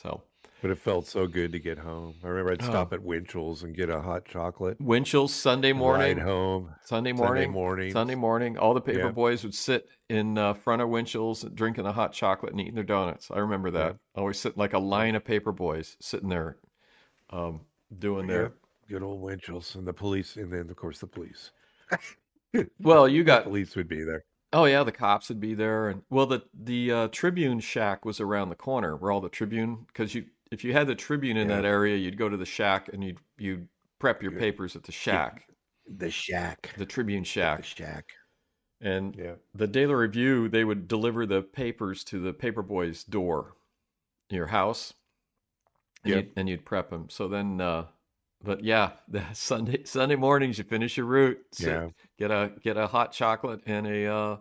So 0.00 0.22
But 0.60 0.72
it 0.72 0.78
felt 0.78 1.06
so 1.06 1.26
good 1.28 1.52
to 1.52 1.60
get 1.60 1.78
home. 1.78 2.14
I 2.24 2.28
remember 2.28 2.50
I'd 2.52 2.62
Oh. 2.62 2.66
stop 2.66 2.92
at 2.92 3.00
Winchell's 3.02 3.62
and 3.62 3.76
get 3.76 3.90
a 3.90 4.00
hot 4.00 4.24
chocolate. 4.24 4.76
Winchell's 4.80 5.32
Sunday 5.32 5.72
morning, 5.72 6.16
Ride 6.16 6.24
home. 6.26 6.74
Sunday 6.84 7.12
morning, 7.12 7.42
Sunday 7.44 7.52
morning. 7.52 7.92
Sunday 7.92 8.14
morning, 8.16 8.58
all 8.58 8.74
the 8.74 8.80
paper 8.80 9.06
Yeah. 9.06 9.10
boys 9.12 9.44
would 9.44 9.54
sit 9.54 9.88
in 10.08 10.36
uh, 10.36 10.54
front 10.54 10.82
of 10.82 10.88
Winchell's 10.88 11.42
drinking 11.54 11.86
a 11.86 11.92
hot 11.92 12.12
chocolate 12.12 12.50
and 12.52 12.60
eating 12.60 12.74
their 12.74 12.82
donuts. 12.82 13.30
I 13.30 13.38
remember 13.38 13.70
that. 13.72 13.96
Always 14.16 14.40
sitting 14.40 14.58
like 14.58 14.72
a 14.72 14.78
line 14.80 15.14
of 15.14 15.24
paper 15.24 15.52
boys 15.52 15.96
sitting 16.00 16.28
there 16.28 16.56
um, 17.30 17.60
doing 17.98 18.26
Yeah. 18.28 18.34
their. 18.34 18.52
Good 18.88 19.02
old 19.02 19.20
Winchell's 19.20 19.74
and 19.76 19.86
the 19.86 19.92
police, 19.92 20.36
and 20.36 20.50
then 20.52 20.68
of 20.70 20.76
course 20.76 20.98
the 20.98 21.06
police. 21.06 21.52
Well, 22.80 23.06
you 23.06 23.22
The 23.22 23.26
got 23.26 23.44
police 23.44 23.76
would 23.76 23.88
be 23.88 24.02
there. 24.02 24.24
Oh 24.52 24.64
yeah, 24.64 24.82
the 24.84 24.92
cops 24.92 25.28
would 25.28 25.40
be 25.40 25.54
there, 25.54 25.88
and 25.88 26.02
well, 26.10 26.26
the 26.26 26.48
the 26.54 26.92
uh, 26.92 27.08
Tribune 27.08 27.60
shack 27.60 28.04
was 28.04 28.20
around 28.20 28.48
the 28.48 28.54
corner 28.56 28.96
where 28.96 29.10
all 29.10 29.20
the 29.20 29.28
Tribune 29.28 29.84
because 29.86 30.14
you 30.14 30.26
if 30.50 30.64
you 30.64 30.72
had 30.72 30.86
the 30.86 30.94
Tribune 30.94 31.36
in 31.36 31.48
Yeah. 31.48 31.48
that 31.48 31.64
area, 31.64 31.96
you'd 31.96 32.18
go 32.18 32.28
to 32.28 32.36
the 32.36 32.46
shack 32.46 32.88
and 32.88 33.04
you'd 33.04 33.18
you'd 33.38 33.68
prep 33.98 34.22
your 34.22 34.32
papers 34.32 34.76
at 34.76 34.84
the 34.84 34.92
shack, 34.92 35.48
The 35.86 36.08
shack. 36.10 36.76
the 36.76 36.86
Tribune 36.86 37.24
The 37.56 37.62
shack, 37.62 37.62
shack. 37.62 38.14
and 38.80 39.16
Yeah. 39.16 39.36
the 39.54 39.66
Daily 39.66 39.94
Review, 39.94 40.48
they 40.48 40.64
would 40.64 40.88
deliver 40.88 41.26
the 41.26 41.42
papers 41.42 42.04
to 42.04 42.20
the 42.20 42.32
paperboy's 42.34 43.04
door, 43.04 43.56
your 44.30 44.48
house, 44.48 44.94
and, 46.04 46.12
Yep. 46.12 46.14
you'd, 46.14 46.32
and 46.36 46.48
you'd 46.48 46.64
prep 46.64 46.90
them. 46.90 47.08
So 47.10 47.28
then, 47.28 47.60
uh, 47.60 47.88
but 48.42 48.62
yeah, 48.64 48.92
the 49.08 49.22
Sunday 49.32 49.84
Sunday 49.84 50.16
mornings 50.16 50.58
you 50.58 50.64
finish 50.64 50.96
your 50.96 51.06
route, 51.06 51.38
sit, 51.52 51.68
Yeah. 51.68 51.88
get 52.18 52.30
a 52.30 52.52
get 52.62 52.76
a 52.76 52.86
hot 52.86 53.12
chocolate 53.12 53.60
and 53.66 53.86
a 53.86 54.06
uh, 54.06 54.36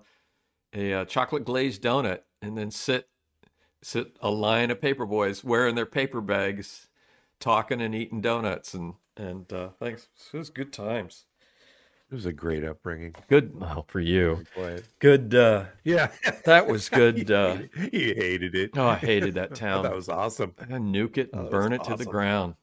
a 0.74 0.94
uh, 0.94 1.06
chocolate 1.06 1.46
glazed 1.46 1.82
donut, 1.82 2.22
and 2.42 2.58
then 2.58 2.72
sit 2.72 3.08
sit 3.82 4.18
a 4.22 4.30
line 4.30 4.72
of 4.72 4.82
paper 4.82 5.06
boys 5.06 5.44
wearing 5.44 5.76
their 5.76 5.86
paper 5.86 6.22
bags, 6.22 6.90
talking 7.40 7.82
and 7.82 7.96
eating 7.96 8.22
donuts 8.22 8.74
and 8.74 8.94
and 9.16 9.52
uh, 9.54 9.70
thanks. 9.80 10.08
It 10.34 10.38
was 10.38 10.50
good 10.50 10.72
times. 10.74 11.26
It 12.10 12.14
was 12.16 12.26
a 12.26 12.32
great 12.32 12.64
upbringing. 12.64 13.16
Good 13.28 13.60
well 13.60 13.84
for 13.90 14.00
you. 14.00 14.46
Good. 15.00 15.36
Uh, 15.36 15.66
Yeah. 15.84 16.10
that 16.46 16.66
was 16.66 16.88
good. 16.88 17.30
Uh, 17.32 17.58
he 17.92 18.14
hated 18.14 18.56
it. 18.56 18.72
Oh, 18.78 18.88
I 18.88 18.96
hated 18.96 19.34
that 19.34 19.56
town. 19.56 19.84
that 19.84 19.94
was 19.94 20.08
awesome. 20.08 20.54
I 20.58 20.66
nuke 20.66 21.18
it 21.18 21.32
Oh, 21.34 21.40
and 21.40 21.48
that 21.48 21.52
burn 21.52 21.74
it 21.74 21.84
to 21.84 21.96
the 21.96 22.06
ground. 22.06 22.56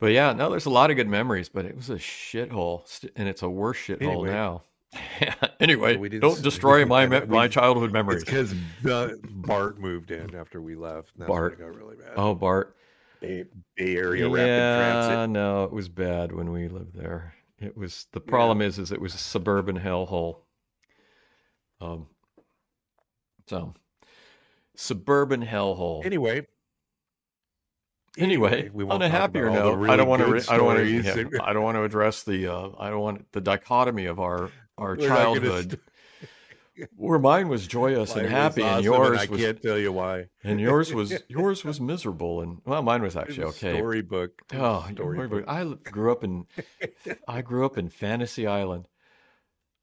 But 0.00 0.12
yeah, 0.12 0.32
no, 0.32 0.50
there's 0.50 0.66
a 0.66 0.70
lot 0.70 0.90
of 0.90 0.96
good 0.96 1.06
memories, 1.08 1.48
but 1.48 1.64
it 1.66 1.76
was 1.76 1.90
a 1.90 1.96
shithole, 1.96 2.82
and 3.14 3.28
it's 3.28 3.42
a 3.42 3.48
worse 3.48 3.76
shithole 3.78 4.00
Anyway. 4.02 4.30
now. 4.30 4.62
anyway, 5.60 5.96
We 5.96 6.08
don't 6.08 6.42
destroy 6.42 6.84
my 6.84 7.06
me- 7.06 7.20
my 7.26 7.46
childhood 7.46 7.92
memories. 7.92 8.24
because 8.24 8.52
Bart 8.82 9.78
moved 9.78 10.10
in 10.10 10.34
after 10.34 10.60
we 10.60 10.74
left. 10.74 11.16
Bart. 11.16 11.58
Got 11.60 11.76
really 11.76 11.96
bad. 11.96 12.14
Oh, 12.16 12.34
Bart. 12.34 12.74
Bay, 13.20 13.44
Bay 13.76 13.96
Area 13.96 14.28
Rapid 14.28 14.46
Yeah, 14.48 15.06
Transit. 15.06 15.30
no, 15.30 15.64
it 15.64 15.72
was 15.72 15.88
bad 15.90 16.32
when 16.32 16.50
we 16.50 16.66
lived 16.68 16.96
there. 16.96 17.34
It 17.60 17.76
was 17.76 18.06
the 18.12 18.20
problem 18.20 18.62
is 18.62 18.78
is 18.78 18.90
it 18.90 19.00
was 19.00 19.14
a 19.14 19.18
suburban 19.18 19.78
hellhole. 19.78 20.38
Um, 21.82 22.06
so 23.46 23.74
suburban 24.74 25.44
hellhole. 25.44 26.04
Anyway. 26.06 26.46
Anyway, 28.18 28.70
we 28.72 28.84
on 28.84 29.02
a 29.02 29.08
happier 29.08 29.50
note, 29.50 29.76
really 29.76 29.92
I 29.92 29.96
don't 29.96 30.08
want 30.08 30.22
to. 30.22 30.28
Re- 30.28 30.42
I 30.48 30.56
don't 30.56 30.66
want 30.66 30.78
to. 30.80 31.02
stories. 31.02 31.40
I 31.42 31.52
don't 31.52 31.62
want 31.62 31.76
to 31.76 31.84
address 31.84 32.24
the. 32.24 32.48
Uh, 32.52 32.70
I 32.78 32.90
don't 32.90 33.00
want 33.00 33.30
the 33.32 33.40
dichotomy 33.40 34.06
of 34.06 34.18
our 34.18 34.50
our 34.76 34.96
We're 34.96 35.06
childhood, 35.06 35.80
where 36.96 37.18
mine 37.20 37.48
was 37.48 37.66
joyous 37.66 38.14
Mine 38.14 38.24
and 38.24 38.32
happy, 38.34 38.62
and 38.62 38.70
awesome, 38.70 38.84
yours 38.84 39.18
I 39.18 39.26
was 39.26 39.40
can't 39.40 39.62
tell 39.62 39.78
you 39.78 39.92
why. 39.92 40.26
and 40.42 40.60
yours 40.60 40.92
was 40.94 41.12
yours 41.28 41.64
was 41.64 41.80
miserable, 41.80 42.40
and 42.40 42.58
well, 42.64 42.82
mine 42.82 43.02
was 43.02 43.16
actually 43.16 43.44
was 43.44 43.54
okay. 43.56 43.76
Storybook. 43.76 44.42
Oh, 44.54 44.86
storybook. 44.90 45.44
I 45.46 45.64
grew 45.64 46.10
up 46.10 46.24
in 46.24 46.46
I 47.28 47.42
grew 47.42 47.64
up 47.64 47.78
in 47.78 47.88
Fantasy 47.90 48.46
Island. 48.46 48.88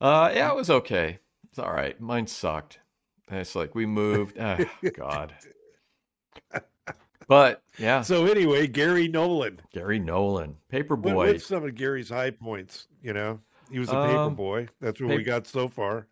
Uh, 0.00 0.30
yeah, 0.34 0.50
it 0.50 0.56
was 0.56 0.70
okay. 0.70 1.18
It's 1.50 1.58
all 1.58 1.72
right. 1.72 1.98
Mine 2.00 2.26
sucked. 2.26 2.78
And 3.28 3.40
it's 3.40 3.54
like 3.54 3.74
we 3.74 3.84
moved. 3.86 4.36
ah, 4.40 4.58
God. 4.94 5.34
But 7.28 7.62
yeah, 7.78 8.00
So 8.00 8.24
anyway, 8.26 8.66
Garry 8.66 9.06
Nolan. 9.06 9.60
Garry 9.72 9.98
Nolan, 9.98 10.56
What, 10.70 10.88
Paperboy. 10.88 11.14
what's 11.14 11.46
some 11.46 11.62
of 11.64 11.74
Garry's 11.74 12.08
high 12.08 12.30
points? 12.30 12.88
You 13.02 13.12
know, 13.12 13.40
he 13.70 13.78
was 13.78 13.90
a 13.90 13.92
paper 13.92 14.18
Um, 14.18 14.34
boy. 14.34 14.68
That's 14.80 15.00
what 15.00 15.10
we 15.14 15.22
got 15.22 15.46
so 15.46 15.68
far. 15.68 16.06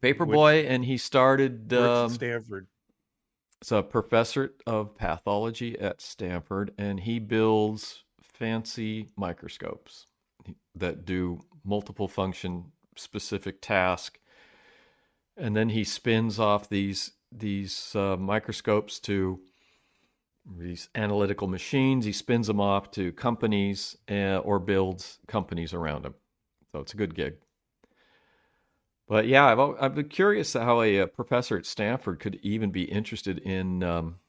Paperboy, 0.00 0.66
and 0.68 0.84
he 0.84 0.96
started. 0.96 1.72
Um, 1.74 2.08
Stanford. 2.08 2.68
He's 3.60 3.72
a 3.72 3.82
professor 3.82 4.54
of 4.66 4.96
pathology 4.96 5.78
at 5.78 6.00
Stanford, 6.00 6.72
and 6.78 7.00
he 7.00 7.18
builds 7.18 8.04
fancy 8.22 9.08
microscopes 9.16 10.06
that 10.74 11.04
do 11.04 11.40
multiple 11.64 12.08
function 12.08 12.72
specific 12.96 13.60
task. 13.60 14.18
And 15.36 15.54
then 15.56 15.68
he 15.70 15.84
spins 15.84 16.38
off 16.38 16.68
these 16.68 17.12
these 17.32 17.94
uh, 17.94 18.16
microscopes 18.16 18.98
to 19.00 19.40
these 20.44 20.88
analytical 20.94 21.48
machines. 21.48 22.04
He 22.04 22.12
spins 22.12 22.46
them 22.46 22.60
off 22.60 22.90
to 22.92 23.12
companies 23.12 23.96
uh, 24.10 24.38
or 24.38 24.58
builds 24.58 25.18
companies 25.26 25.74
around 25.74 26.06
him. 26.06 26.14
So 26.72 26.80
it's 26.80 26.94
a 26.94 26.96
good 26.96 27.14
gig. 27.14 27.34
But 29.08 29.26
yeah, 29.26 29.46
I've 29.46 29.58
I've 29.58 29.94
been 29.96 30.08
curious 30.08 30.52
how 30.52 30.82
a, 30.82 31.00
uh 31.00 31.06
professor 31.06 31.56
at 31.58 31.66
Stanford 31.66 32.20
could 32.20 32.38
even 32.42 32.70
be 32.70 32.84
interested 32.84 33.38
in 33.38 33.82
um, 33.82 34.20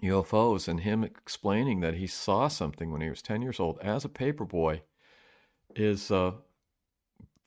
UFOs, 0.00 0.68
and 0.68 0.80
him 0.80 1.02
explaining 1.02 1.80
that 1.80 1.94
he 1.94 2.06
saw 2.06 2.46
something 2.46 2.92
when 2.92 3.00
he 3.00 3.10
was 3.10 3.20
ten 3.20 3.42
years 3.42 3.58
old 3.58 3.80
as 3.80 4.04
a 4.04 4.08
paperboy 4.08 4.82
is 5.74 6.10
uh, 6.12 6.32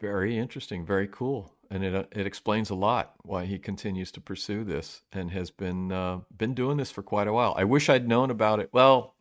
very 0.02 0.38
interesting, 0.38 0.86
very 0.86 1.08
cool, 1.08 1.53
and 1.72 1.84
it 1.84 1.96
uh, 1.96 2.04
it 2.12 2.26
explains 2.28 2.70
a 2.70 2.76
lot 2.76 3.14
why 3.24 3.46
he 3.46 3.58
continues 3.58 4.12
to 4.14 4.22
pursue 4.22 4.64
this 4.64 5.02
and 5.12 5.32
has 5.32 5.52
been 5.52 5.92
uh, 5.92 6.20
been 6.38 6.54
doing 6.54 6.78
this 6.78 6.92
for 6.92 7.04
quite 7.04 7.28
a 7.28 7.34
while. 7.34 7.56
I 7.58 7.64
wish 7.64 7.90
I'd 7.90 8.08
known 8.08 8.30
about 8.32 8.60
it. 8.60 8.70
Well, 8.72 9.16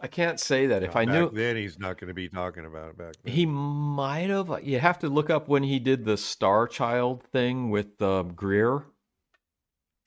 I 0.00 0.06
can't 0.06 0.38
say 0.38 0.66
that 0.66 0.82
if 0.82 0.94
I 0.94 1.04
back 1.04 1.14
knew 1.14 1.30
then, 1.30 1.56
he's 1.56 1.78
not 1.78 1.98
going 1.98 2.08
to 2.08 2.14
be 2.14 2.28
talking 2.28 2.64
about 2.64 2.90
it 2.90 2.98
back 2.98 3.14
then. 3.22 3.32
he 3.32 3.46
might 3.46 4.30
have. 4.30 4.60
You 4.62 4.78
have 4.78 4.98
to 5.00 5.08
look 5.08 5.28
up 5.30 5.48
when 5.48 5.62
he 5.62 5.78
did 5.78 6.04
the 6.04 6.16
Star 6.16 6.68
Child 6.68 7.24
thing 7.32 7.70
with 7.70 8.00
uh, 8.00 8.22
Greer, 8.22 8.84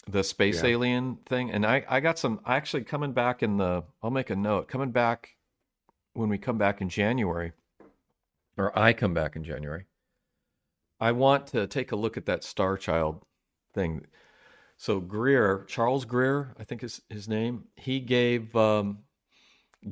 the 0.08 0.24
space 0.24 0.64
Yeah. 0.64 0.70
alien 0.70 1.18
thing. 1.26 1.52
And 1.52 1.66
I, 1.66 1.84
I 1.90 2.00
got 2.00 2.18
some 2.18 2.40
actually 2.46 2.84
coming 2.84 3.12
back 3.12 3.44
in 3.44 3.58
the. 3.58 3.84
I'll 4.02 4.12
make 4.12 4.30
a 4.30 4.36
note 4.36 4.68
coming 4.70 4.92
back 4.92 5.36
when 6.14 6.30
we 6.30 6.38
come 6.38 6.58
back 6.58 6.82
in 6.82 6.90
January, 6.90 7.52
or 8.58 8.78
I 8.78 8.94
come 8.94 9.14
back 9.14 9.36
in 9.36 9.44
January. 9.44 9.86
I 11.02 11.12
want 11.12 11.48
to 11.48 11.66
take 11.66 11.92
a 11.92 11.96
look 11.96 12.16
at 12.16 12.28
that 12.28 12.44
Star 12.44 12.78
Child 12.78 13.26
thing. 13.74 14.06
So 14.78 15.00
Greer, 15.00 15.66
Charles 15.68 16.06
Greer, 16.06 16.54
I 16.60 16.64
think 16.64 16.84
is 16.84 17.02
his 17.10 17.28
name. 17.28 17.66
He 17.76 18.00
gave 18.00 18.56
um, 18.56 19.00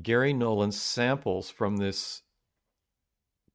Garry 0.01 0.33
Nolan 0.33 0.71
samples 0.71 1.49
from 1.49 1.77
this 1.77 2.21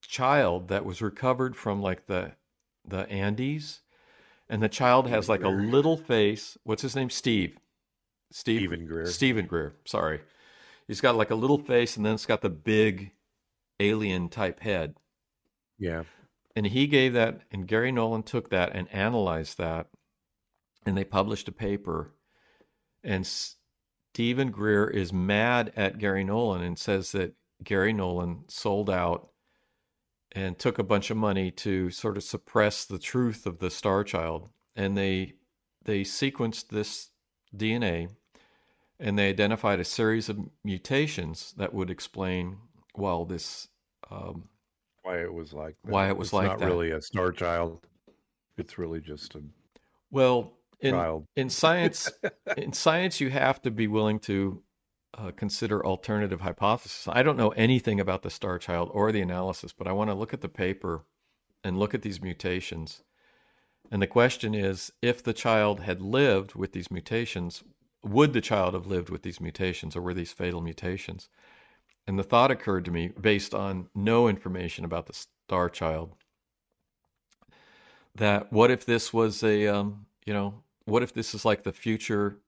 child 0.02 0.68
that 0.68 0.84
was 0.84 1.00
recovered 1.00 1.56
from 1.56 1.80
like 1.80 2.06
the 2.06 2.32
the 2.86 3.08
Andes, 3.08 3.80
and 4.48 4.62
the 4.62 4.68
child 4.68 5.08
has 5.08 5.28
like 5.28 5.44
a 5.44 5.48
little 5.48 5.96
face. 5.96 6.58
What's 6.64 6.82
his 6.82 6.96
name? 6.96 7.08
Steve. 7.08 7.56
Steve 8.30 8.60
Stephen 8.60 8.86
Greer. 8.86 9.06
Stephen 9.06 9.46
Greer. 9.46 9.74
Sorry, 9.84 10.20
he's 10.88 11.00
got 11.00 11.14
like 11.14 11.30
a 11.30 11.36
little 11.36 11.58
face, 11.58 11.96
and 11.96 12.04
then 12.04 12.14
it's 12.14 12.26
got 12.26 12.42
the 12.42 12.50
big 12.50 13.12
alien 13.78 14.28
type 14.28 14.60
head. 14.60 14.96
Yeah. 15.78 16.02
And 16.56 16.66
he 16.66 16.86
gave 16.86 17.14
that, 17.14 17.40
and 17.50 17.66
Garry 17.66 17.90
Nolan 17.90 18.22
took 18.22 18.50
that 18.50 18.74
and 18.74 18.92
analyzed 18.92 19.58
that, 19.58 19.88
and 20.86 20.96
they 20.96 21.04
published 21.04 21.48
a 21.48 21.52
paper. 21.52 22.14
And 23.02 23.26
Stephen 23.26 24.50
Greer 24.50 24.88
is 24.88 25.12
mad 25.12 25.72
at 25.74 25.98
Garry 25.98 26.22
Nolan 26.22 26.62
and 26.62 26.78
says 26.78 27.12
that 27.12 27.34
Garry 27.62 27.92
Nolan 27.92 28.44
sold 28.48 28.88
out 28.88 29.30
and 30.32 30.58
took 30.58 30.78
a 30.78 30.84
bunch 30.84 31.10
of 31.10 31.16
money 31.16 31.50
to 31.50 31.90
sort 31.90 32.16
of 32.16 32.22
suppress 32.22 32.84
the 32.84 32.98
truth 32.98 33.46
of 33.46 33.58
the 33.58 33.70
Star 33.70 34.04
Child. 34.04 34.48
And 34.76 34.96
they 34.96 35.34
they 35.84 36.00
sequenced 36.00 36.68
this 36.68 37.10
DNA 37.54 38.08
and 38.98 39.18
they 39.18 39.28
identified 39.28 39.80
a 39.80 39.84
series 39.84 40.28
of 40.28 40.38
mutations 40.62 41.52
that 41.56 41.74
would 41.74 41.90
explain 41.90 42.56
well 42.96 43.24
this 43.24 43.68
um, 44.10 44.48
Why 45.04 45.18
it 45.22 45.32
was 45.32 45.52
like 45.52 45.76
that. 45.84 45.90
Why 45.92 46.08
it 46.08 46.16
was 46.16 46.28
It's 46.28 46.32
like 46.32 46.46
not 46.48 46.58
that. 46.58 46.66
really 46.66 46.90
a 46.90 47.00
star 47.00 47.30
child. 47.30 47.86
It's 48.56 48.78
really 48.78 49.00
just 49.00 49.34
a 49.36 49.42
well 50.10 50.54
in 50.80 50.92
child. 50.94 51.26
in 51.36 51.48
science 51.50 52.10
in 52.56 52.72
science 52.72 53.20
you 53.20 53.30
have 53.30 53.62
to 53.62 53.70
be 53.70 53.86
willing 53.86 54.18
to 54.18 54.62
uh, 55.16 55.30
consider 55.36 55.84
alternative 55.86 56.40
hypotheses 56.40 57.06
i 57.12 57.22
don't 57.22 57.36
know 57.36 57.50
anything 57.50 58.00
about 58.00 58.22
the 58.22 58.30
star 58.30 58.58
child 58.58 58.90
or 58.92 59.12
the 59.12 59.20
analysis 59.20 59.72
but 59.72 59.86
i 59.86 59.92
want 59.92 60.10
to 60.10 60.14
look 60.14 60.34
at 60.34 60.40
the 60.40 60.48
paper 60.48 61.04
and 61.62 61.78
look 61.78 61.94
at 61.94 62.02
these 62.02 62.20
mutations 62.20 63.02
and 63.92 64.02
the 64.02 64.06
question 64.08 64.54
is 64.54 64.92
if 65.00 65.22
the 65.22 65.32
child 65.32 65.80
had 65.80 66.02
lived 66.02 66.54
with 66.56 66.72
these 66.72 66.90
mutations 66.90 67.62
would 68.02 68.32
the 68.32 68.40
child 68.40 68.74
have 68.74 68.86
lived 68.88 69.08
with 69.10 69.22
these 69.22 69.40
mutations 69.40 69.94
or 69.96 70.02
were 70.02 70.14
these 70.14 70.32
fatal 70.32 70.60
mutations 70.60 71.28
and 72.06 72.18
the 72.18 72.22
thought 72.22 72.50
occurred 72.50 72.84
to 72.84 72.90
me 72.90 73.08
based 73.20 73.54
on 73.54 73.88
no 73.94 74.28
information 74.28 74.84
about 74.84 75.06
the 75.06 75.14
star 75.46 75.68
child 75.68 76.14
that 78.16 78.52
what 78.52 78.70
if 78.70 78.84
this 78.84 79.12
was 79.12 79.42
a 79.42 79.66
um, 79.66 80.06
you 80.24 80.32
know 80.32 80.54
what 80.84 81.02
if 81.02 81.12
this 81.12 81.34
is 81.34 81.44
like 81.44 81.62
the 81.62 81.72
future 81.72 82.38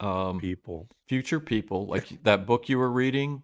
um, 0.00 0.38
People. 0.38 0.88
future 1.08 1.40
people 1.40 1.86
like 1.86 2.22
that 2.22 2.46
book 2.46 2.68
you 2.68 2.78
were 2.78 2.90
reading 2.90 3.42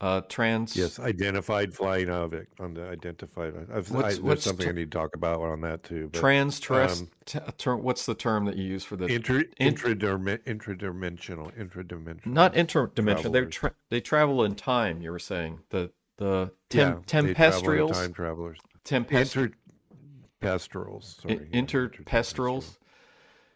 uh 0.00 0.20
trans 0.28 0.76
Yes, 0.76 0.98
identified 0.98 1.72
flying 1.72 2.10
object 2.10 2.58
on 2.60 2.74
the 2.74 2.88
identified. 2.88 3.54
I've, 3.56 3.68
I, 3.70 3.94
What's- 3.94 4.08
there's 4.08 4.20
what's 4.20 4.44
something 4.44 4.68
I 4.68 4.72
need 4.72 4.90
to 4.90 4.98
talk 4.98 5.14
about 5.14 5.40
on 5.40 5.60
that 5.62 5.82
too. 5.84 6.08
But 6.12 6.18
trans 6.18 6.60
terrest 6.60 7.02
um, 7.02 7.10
t- 7.24 7.38
term, 7.58 7.82
what's 7.82 8.04
the 8.04 8.14
term 8.14 8.44
that 8.46 8.56
you 8.56 8.64
use 8.64 8.84
for 8.84 8.96
the 8.96 9.06
intra, 9.06 9.44
in- 9.58 9.74
intradimensional, 9.74 11.52
intradimensional. 11.56 12.26
not 12.26 12.54
interdimensional 12.54 13.32
they 13.32 13.44
tra- 13.46 13.74
they 13.90 14.00
travel 14.00 14.44
in 14.44 14.54
time 14.54 15.00
you 15.00 15.10
were 15.10 15.18
saying 15.18 15.60
the 15.70 15.90
the 16.16 16.50
yeah, 16.72 16.96
tem- 17.06 17.26
they 17.26 17.34
travel 17.34 17.88
time 17.88 18.12
travelers. 18.12 18.58
tempest 18.84 19.36
Interpestrals. 20.42 21.20
Sorry, 21.22 21.48
in- 21.52 21.66
interpestrals. 21.66 22.76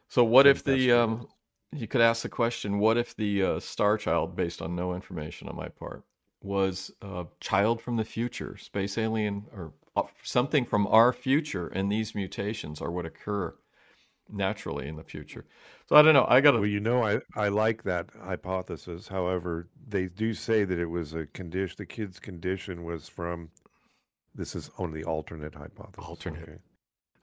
So 0.09 0.25
what 0.25 0.47
if 0.47 0.65
the 0.65 0.93
um 0.93 1.29
you 1.73 1.87
could 1.87 2.01
ask 2.01 2.23
the 2.23 2.31
question, 2.31 2.79
what 2.79 2.97
if 2.97 3.15
the 3.15 3.43
uh, 3.43 3.61
star 3.61 3.99
child, 3.99 4.35
based 4.35 4.63
on 4.63 4.75
no 4.75 4.95
information 4.95 5.49
on 5.49 5.57
my 5.57 5.69
part, 5.69 6.03
was 6.43 6.93
a 7.03 7.27
child 7.41 7.81
from 7.81 7.97
the 7.97 8.05
future, 8.05 8.57
space 8.57 8.97
alien, 8.97 9.47
or 9.53 9.73
uh, 9.97 10.03
something 10.23 10.65
from 10.65 10.87
our 10.87 11.13
future, 11.13 11.67
and 11.69 11.91
these 11.91 12.15
mutations 12.15 12.81
are 12.81 12.91
what 12.91 13.07
occur 13.07 13.55
naturally 14.31 14.89
in 14.89 14.97
the 14.97 15.03
future. 15.03 15.45
So 15.89 15.97
I 15.97 16.03
don't 16.03 16.15
know. 16.15 16.27
I 16.29 16.41
got 16.41 16.53
to. 16.53 16.59
Well, 16.59 16.67
you 16.67 16.81
know, 16.81 17.03
I, 17.03 17.21
I 17.35 17.49
like 17.49 17.83
that 17.85 18.11
hypothesis. 18.23 19.09
However, 19.09 19.69
they 19.89 20.07
do 20.07 20.35
say 20.35 20.65
that 20.65 20.79
it 20.79 20.87
was 20.87 21.15
a 21.15 21.27
condition. 21.27 21.77
The 21.79 21.87
kid's 21.87 22.21
condition 22.21 22.85
was 22.85 23.09
from. 23.09 23.51
This 24.35 24.55
is 24.55 24.71
only 24.79 25.03
alternate 25.03 25.55
hypothesis. 25.55 26.09
Alternate. 26.09 26.43
okay. 26.43 26.59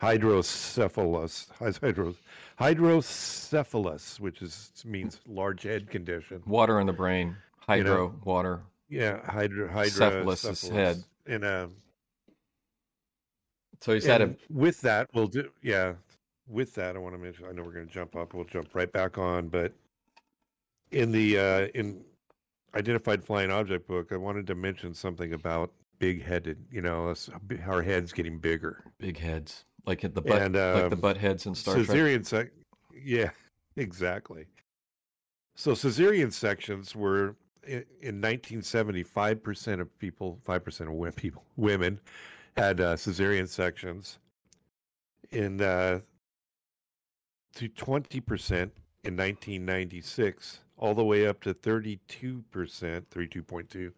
Hydrocephalus, 0.02 1.48
hydro, 1.58 2.14
hydrocephalus, 2.60 4.20
which 4.20 4.42
is 4.42 4.72
means 4.84 5.22
large 5.26 5.64
head 5.64 5.90
condition. 5.90 6.44
Water 6.46 6.82
in 6.82 6.88
the 6.88 6.94
brain, 6.94 7.38
hydro, 7.60 8.08
know, 8.08 8.16
water. 8.26 8.62
Yeah, 8.90 9.20
hydro, 9.26 9.68
Cephalus 9.68 10.44
hydrocephalus 10.44 10.46
is 10.52 10.70
head. 10.70 11.04
In 11.26 11.44
a, 11.44 11.70
So 13.82 13.94
he's 13.94 14.06
had 14.06 14.22
a 14.22 14.36
with 14.50 14.82
that, 14.82 15.10
we'll 15.14 15.28
do. 15.28 15.50
Yeah, 15.62 15.94
with 16.48 16.74
that, 16.76 16.96
I 16.96 17.00
want 17.00 17.16
to 17.16 17.20
mention. 17.20 17.46
I 17.46 17.52
know 17.52 17.64
we're 17.64 17.74
going 17.74 17.88
to 17.88 17.94
jump 17.94 18.16
up. 18.16 18.34
We'll 18.34 18.46
jump 18.46 18.70
right 18.74 18.92
back 18.92 19.18
on, 19.18 19.48
but 19.48 19.74
in 20.92 21.12
the 21.12 21.40
uh, 21.40 21.68
in 21.74 22.04
identified 22.76 23.24
flying 23.24 23.52
object 23.52 23.88
book, 23.88 24.12
I 24.12 24.18
wanted 24.18 24.46
to 24.48 24.56
mention 24.56 24.94
something 24.94 25.34
about 25.34 25.72
big 26.00 26.24
headed. 26.24 26.64
You 26.72 26.82
know, 26.82 27.10
us- 27.10 27.30
our 27.66 27.82
heads 27.82 28.14
getting 28.14 28.38
bigger. 28.38 28.84
big 29.00 29.18
heads, 29.18 29.66
like 29.86 30.04
at 30.04 30.14
the 30.14 30.22
butt, 30.22 30.42
And, 30.42 30.56
like 30.56 30.90
the 30.90 30.94
um, 30.94 31.00
butt 31.00 31.18
heads 31.18 31.46
in 31.48 31.56
Star 31.56 31.76
Trek. 31.76 31.88
Caesarean 31.88 32.24
sec. 32.24 32.52
Yeah, 32.94 33.32
exactly. 33.78 34.46
So 35.56 35.74
Caesarean 35.74 36.32
sections 36.32 36.96
were 36.96 37.36
in, 37.66 37.86
in 38.02 38.22
1970, 38.22 39.04
five 39.04 39.44
percent 39.44 39.82
of 39.82 39.98
people, 40.00 40.40
five 40.44 40.64
percent 40.64 40.90
of 40.90 40.96
women, 40.96 41.14
people, 41.16 41.44
women, 41.56 42.00
had 42.56 42.82
uh, 42.82 42.96
cesarean 42.96 43.48
sections. 43.48 44.20
In 45.32 45.62
uh, 45.62 46.00
to 47.56 47.68
20 47.68 48.20
percent 48.22 48.72
in 49.04 49.16
1996, 49.16 50.60
all 50.78 50.94
the 50.94 51.04
way 51.04 51.28
up 51.28 51.42
to 51.44 51.54
32 51.54 52.44
percent, 52.52 53.10
32.2 53.10 53.92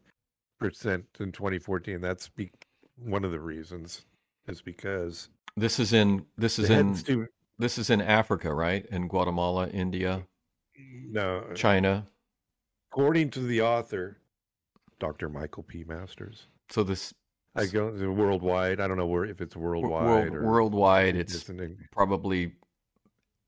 percent 0.60 1.06
in 1.20 1.32
2014. 1.32 2.02
That's 2.02 2.30
be- 2.30 2.52
one 2.98 3.24
of 3.24 3.32
the 3.32 3.40
reasons 3.40 4.06
is 4.48 4.62
because 4.62 5.30
This 5.56 5.80
is 5.80 5.94
in 5.94 6.26
this 6.38 6.60
is 6.60 6.70
in 6.70 7.28
this 7.60 7.78
is 7.78 7.90
in 7.90 8.02
Africa, 8.02 8.54
right? 8.54 8.86
In 8.88 9.08
Guatemala, 9.08 9.68
India, 9.70 10.24
no. 11.10 11.44
China. 11.56 12.06
According 12.98 13.30
to 13.32 13.42
the 13.42 13.62
author, 13.62 14.18
Dr. 14.98 15.30
Michael 15.30 15.62
P. 15.62 15.84
Masters. 15.84 16.48
So 16.72 16.82
this 16.82 17.14
I 17.56 17.68
go 17.68 17.92
worldwide. 18.12 18.80
I 18.80 18.88
don't 18.88 18.98
know 18.98 19.06
where 19.06 19.24
if 19.24 19.40
it's 19.40 19.56
worldwide 19.56 20.32
world, 20.32 20.36
or 20.36 20.44
worldwide, 20.44 21.16
it's 21.16 21.48
probably 21.92 22.54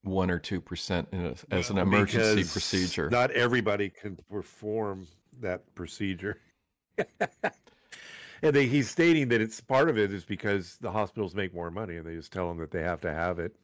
one 0.03 0.29
or 0.29 0.37
two 0.37 0.61
percent 0.61 1.07
as 1.49 1.71
an 1.71 1.79
emergency 1.79 2.35
because 2.35 2.51
procedure. 2.51 3.09
Not 3.09 3.31
everybody 3.31 3.89
can 3.89 4.19
perform 4.29 5.07
that 5.41 5.73
procedure. 5.73 6.37
and 6.99 8.55
they, 8.55 8.67
he's 8.67 8.87
stating 8.87 9.29
that 9.29 9.41
it's 9.41 9.59
part 9.61 9.89
of 9.89 9.97
it 9.97 10.13
is 10.13 10.25
because 10.25 10.77
the 10.79 10.91
hospitals 10.91 11.33
make 11.33 11.55
more 11.55 11.71
money 11.71 11.97
and 11.97 12.05
they 12.05 12.13
just 12.13 12.31
tell 12.31 12.47
them 12.49 12.59
that 12.59 12.69
they 12.69 12.83
have 12.83 13.01
to 13.01 13.11
have 13.11 13.39
it. 13.39 13.55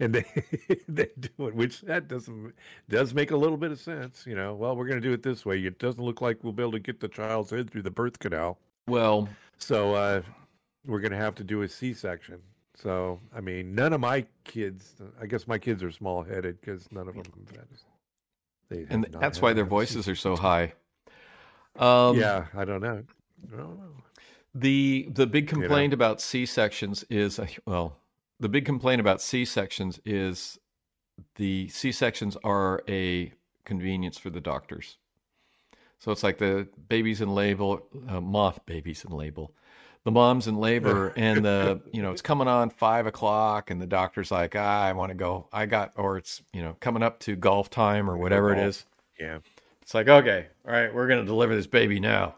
And 0.00 0.14
they 0.14 0.24
they 0.88 1.10
do 1.18 1.48
it, 1.48 1.54
which 1.54 1.80
that 1.82 2.08
doesn't 2.08 2.54
does 2.88 3.14
make 3.14 3.30
a 3.30 3.36
little 3.36 3.56
bit 3.56 3.72
of 3.72 3.80
sense, 3.80 4.24
you 4.26 4.34
know. 4.34 4.54
Well, 4.54 4.76
we're 4.76 4.86
going 4.86 5.00
to 5.00 5.06
do 5.06 5.12
it 5.12 5.22
this 5.22 5.44
way. 5.44 5.58
It 5.58 5.78
doesn't 5.78 6.02
look 6.02 6.20
like 6.20 6.42
we'll 6.42 6.52
be 6.52 6.62
able 6.62 6.72
to 6.72 6.78
get 6.78 7.00
the 7.00 7.08
child's 7.08 7.50
head 7.50 7.70
through 7.70 7.82
the 7.82 7.90
birth 7.90 8.18
canal. 8.18 8.58
well, 8.86 9.28
So 9.58 9.94
uh, 9.94 10.22
we're 10.86 11.00
going 11.00 11.12
to 11.12 11.18
have 11.18 11.34
to 11.36 11.44
do 11.44 11.62
a 11.62 11.68
C-section. 11.68 12.38
So 12.76 13.18
I 13.34 13.40
mean, 13.40 13.74
none 13.74 13.92
of 13.92 14.00
my 14.00 14.24
kids. 14.44 14.94
I 15.20 15.26
guess 15.26 15.48
my 15.48 15.58
kids 15.58 15.82
are 15.82 15.90
small-headed 15.90 16.60
because 16.60 16.86
none 16.92 17.08
of 17.08 17.14
them. 17.14 17.24
They 18.68 18.86
and 18.88 19.06
that's 19.18 19.40
why 19.40 19.52
their 19.52 19.64
voices 19.64 20.04
C- 20.04 20.12
are 20.12 20.14
so 20.14 20.36
high. 20.36 20.74
Um, 21.76 22.18
yeah, 22.18 22.46
I 22.54 22.64
don't 22.64 22.82
know. 22.82 23.02
I 23.52 23.56
don't 23.56 23.78
know. 23.78 24.02
The 24.54 25.08
the 25.10 25.26
big 25.26 25.46
know? 25.46 25.60
complaint 25.60 25.92
about 25.92 26.20
C 26.20 26.46
sections 26.46 27.04
is 27.10 27.38
uh, 27.38 27.46
well, 27.66 27.96
the 28.40 28.48
big 28.48 28.64
complaint 28.64 29.00
about 29.00 29.20
C 29.20 29.44
sections 29.44 30.00
is 30.04 30.58
the 31.36 31.68
C 31.68 31.92
sections 31.92 32.36
are 32.44 32.82
a 32.88 33.32
convenience 33.64 34.18
for 34.18 34.30
the 34.30 34.40
doctors. 34.40 34.96
So 35.98 36.12
it's 36.12 36.22
like 36.22 36.38
the 36.38 36.68
babies 36.88 37.20
in 37.20 37.34
labor, 37.34 37.78
uh, 38.08 38.20
mom 38.20 38.54
babies 38.66 39.04
in 39.04 39.16
labor, 39.16 39.46
the 40.04 40.12
moms 40.12 40.46
in 40.46 40.56
labor, 40.56 41.08
and 41.16 41.44
the 41.44 41.80
you 41.92 42.02
know 42.02 42.12
it's 42.12 42.22
coming 42.22 42.48
on 42.48 42.70
five 42.70 43.06
o'clock, 43.06 43.70
and 43.70 43.80
the 43.80 43.86
doctor's 43.86 44.30
like, 44.30 44.54
ah, 44.56 44.82
I 44.84 44.92
want 44.92 45.10
to 45.10 45.16
go, 45.16 45.48
I 45.52 45.66
got, 45.66 45.92
or 45.96 46.16
it's 46.16 46.42
you 46.52 46.62
know 46.62 46.76
coming 46.80 47.02
up 47.02 47.18
to 47.20 47.36
golf 47.36 47.70
time 47.70 48.08
or 48.08 48.16
whatever 48.16 48.52
it 48.52 48.58
is. 48.58 48.84
Yeah. 49.18 49.38
It's 49.82 49.94
like, 49.94 50.06
okay, 50.08 50.46
all 50.66 50.72
right, 50.72 50.94
we're 50.94 51.08
gonna 51.08 51.24
deliver 51.24 51.54
this 51.54 51.66
baby 51.66 51.98
now. 51.98 52.36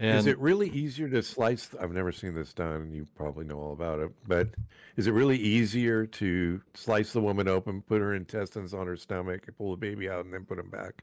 And 0.00 0.16
is 0.18 0.26
it 0.26 0.38
really 0.38 0.68
easier 0.70 1.08
to 1.08 1.22
slice? 1.22 1.74
I've 1.80 1.90
never 1.92 2.12
seen 2.12 2.32
this 2.34 2.52
done. 2.54 2.92
You 2.92 3.04
probably 3.16 3.44
know 3.44 3.58
all 3.58 3.72
about 3.72 3.98
it, 3.98 4.10
but 4.28 4.48
is 4.96 5.08
it 5.08 5.10
really 5.12 5.36
easier 5.36 6.06
to 6.06 6.60
slice 6.74 7.12
the 7.12 7.20
woman 7.20 7.48
open, 7.48 7.82
put 7.82 8.00
her 8.00 8.14
intestines 8.14 8.72
on 8.74 8.86
her 8.86 8.96
stomach, 8.96 9.42
and 9.48 9.56
pull 9.58 9.72
the 9.72 9.76
baby 9.76 10.08
out, 10.08 10.24
and 10.24 10.32
then 10.32 10.44
put 10.44 10.56
them 10.58 10.70
back? 10.70 11.02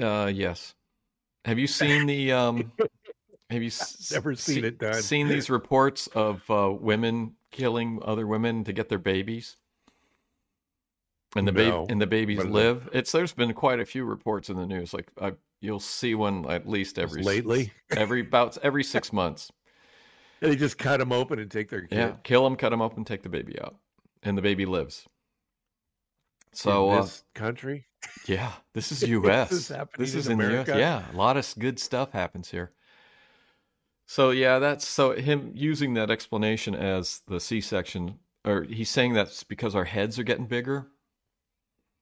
Uh, 0.00 0.30
yes. 0.34 0.74
Have 1.44 1.58
you 1.58 1.66
seen 1.68 2.06
the 2.06 2.32
um? 2.32 2.72
Have 3.50 3.62
you 3.62 3.66
s- 3.68 4.10
Never 4.12 4.34
seen 4.34 4.62
se- 4.62 4.68
it 4.68 4.78
done. 4.78 4.94
Seen 5.02 5.28
these 5.28 5.48
reports 5.58 6.08
of 6.08 6.42
uh, 6.50 6.72
women 6.72 7.34
killing 7.52 8.00
other 8.02 8.26
women 8.26 8.64
to 8.64 8.72
get 8.72 8.88
their 8.88 8.98
babies, 8.98 9.56
and 11.36 11.46
the 11.46 11.52
No. 11.52 11.58
baby 11.82 11.92
and 11.92 12.00
the 12.00 12.06
babies 12.06 12.38
they- 12.38 12.48
live. 12.48 12.88
It's 12.92 13.12
there's 13.12 13.32
been 13.32 13.52
quite 13.52 13.78
a 13.80 13.84
few 13.84 14.04
reports 14.04 14.48
in 14.50 14.56
the 14.56 14.66
news. 14.66 14.92
Like 14.94 15.10
I, 15.20 15.32
you'll 15.62 15.80
see 15.80 16.14
one 16.14 16.44
at 16.50 16.68
least 16.68 16.98
every 16.98 17.22
lately? 17.22 17.72
every 17.96 18.20
about 18.20 18.58
every 18.62 18.84
six 18.84 19.12
months. 19.12 19.50
They 20.40 20.56
just 20.56 20.76
cut 20.76 20.98
them 20.98 21.12
open 21.12 21.38
and 21.38 21.50
take 21.50 21.70
their 21.70 21.82
kid. 21.82 21.96
Yeah, 21.96 22.12
kill 22.24 22.42
them, 22.44 22.56
cut 22.56 22.70
them 22.70 22.82
open, 22.82 22.98
and 22.98 23.06
take 23.06 23.22
the 23.22 23.28
baby 23.28 23.58
out, 23.60 23.76
and 24.22 24.36
the 24.36 24.42
baby 24.42 24.66
lives. 24.66 25.06
So 26.52 26.90
in 26.90 26.98
uh, 26.98 27.02
this 27.02 27.24
country, 27.34 27.86
Yeah, 28.26 28.52
this 28.74 28.92
is 28.92 29.02
U.S. 29.08 29.50
This 29.50 29.60
is 29.60 29.68
happening 29.68 30.04
This 30.04 30.14
is 30.14 30.26
in 30.26 30.32
in 30.32 30.38
the 30.38 30.44
U.S. 30.44 30.68
America? 30.68 30.78
Yeah, 30.78 31.10
a 31.12 31.16
lot 31.16 31.36
of 31.36 31.54
good 31.58 31.78
stuff 31.78 32.12
happens 32.12 32.50
here. 32.50 32.72
So 34.06 34.30
yeah, 34.30 34.58
that's 34.58 34.86
so 34.86 35.12
him 35.12 35.52
using 35.54 35.94
that 35.94 36.10
explanation 36.10 36.74
as 36.74 37.22
the 37.28 37.40
C-section, 37.40 38.18
or 38.44 38.64
he's 38.64 38.90
saying 38.90 39.14
that's 39.14 39.44
because 39.44 39.74
our 39.74 39.84
heads 39.84 40.18
are 40.18 40.24
getting 40.24 40.46
bigger. 40.46 40.88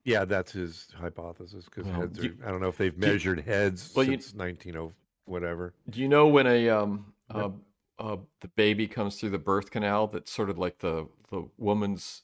Yeah, 0.04 0.24
that's 0.24 0.52
his 0.52 0.88
hypothesis. 0.98 1.64
Because 1.66 1.86
Well, 1.86 2.00
heads 2.00 2.18
are, 2.24 2.34
I 2.46 2.50
don't 2.50 2.60
know 2.60 2.68
if 2.68 2.76
they've 2.78 2.98
do 2.98 3.06
measured 3.06 3.40
heads 3.40 3.92
well, 3.94 4.04
you- 4.04 4.12
since 4.20 4.34
1900 4.34 4.92
whatever. 5.26 5.74
Do 5.88 6.00
you 6.00 6.08
know 6.08 6.26
when 6.26 6.46
a 6.46 6.68
um 6.70 7.12
uh, 7.32 7.50
uh 7.98 8.16
the 8.40 8.48
baby 8.48 8.86
comes 8.88 9.20
through 9.20 9.30
the 9.30 9.38
birth 9.38 9.70
canal? 9.70 10.06
That's 10.08 10.30
sort 10.32 10.50
of 10.50 10.58
like 10.58 10.78
the 10.78 11.06
the 11.30 11.48
woman's 11.58 12.22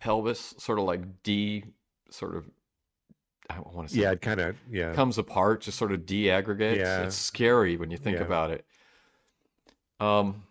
pelvis, 0.00 0.54
sort 0.58 0.78
of 0.78 0.84
like 0.84 1.22
D, 1.22 1.64
sort 2.10 2.36
of. 2.36 2.50
I 3.50 3.56
don't 3.56 3.74
want 3.74 3.88
to 3.88 3.94
say 3.94 4.00
Yeah, 4.00 4.12
it 4.12 4.22
kind 4.22 4.40
of 4.40 4.56
yeah. 4.70 4.92
comes 4.94 5.18
apart, 5.18 5.60
just 5.62 5.76
sort 5.76 5.92
of 5.92 6.06
de-aggregates. 6.06 6.78
Yeah. 6.78 7.02
It's 7.04 7.16
scary 7.16 7.76
when 7.76 7.90
you 7.90 7.98
think 7.98 8.18
Yeah. 8.18 8.24
about 8.24 8.50
it. 8.50 8.64
Um, 10.00 10.44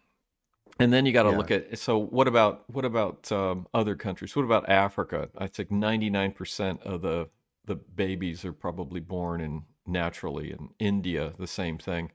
and 0.82 0.94
then 0.94 1.06
you 1.06 1.13
got 1.13 1.24
to 1.24 1.32
Yeah. 1.32 1.38
look 1.38 1.52
at 1.52 1.78
so 1.80 1.98
what 2.00 2.28
about 2.28 2.70
what 2.70 2.86
about 2.86 3.32
um, 3.32 3.67
other 3.74 3.96
countries? 3.96 4.36
What 4.36 4.46
about 4.46 4.70
Africa? 4.70 5.30
I 5.38 5.48
think 5.48 5.72
ninety 5.72 6.10
nine 6.10 6.32
percent 6.34 6.82
of 6.84 7.02
the 7.02 7.30
the 7.65 7.76
babies 7.76 8.46
are 8.46 8.54
probably 8.54 9.00
born 9.02 9.41
in 9.41 9.63
naturally. 9.88 10.52
In 10.52 10.70
India, 10.80 11.34
the 11.38 11.48
same 11.48 11.78
thing. 11.78 12.12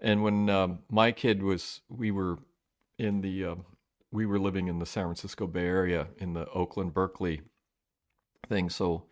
And 0.00 0.22
when 0.22 0.50
um, 0.50 0.80
my 0.90 1.12
kid 1.12 1.42
was, 1.42 1.80
we 1.88 2.10
were 2.10 2.38
in 2.98 3.20
the 3.22 3.44
um 3.46 3.64
we 4.12 4.26
were 4.26 4.38
living 4.38 4.68
in 4.68 4.78
the 4.78 4.86
San 4.86 5.04
Francisco 5.04 5.46
Bay 5.46 5.66
Area 5.66 6.08
in 6.18 6.34
the 6.34 6.48
Oakland 6.50 6.94
Berkeley 6.94 7.42
thing. 8.48 8.70
So 8.70 9.04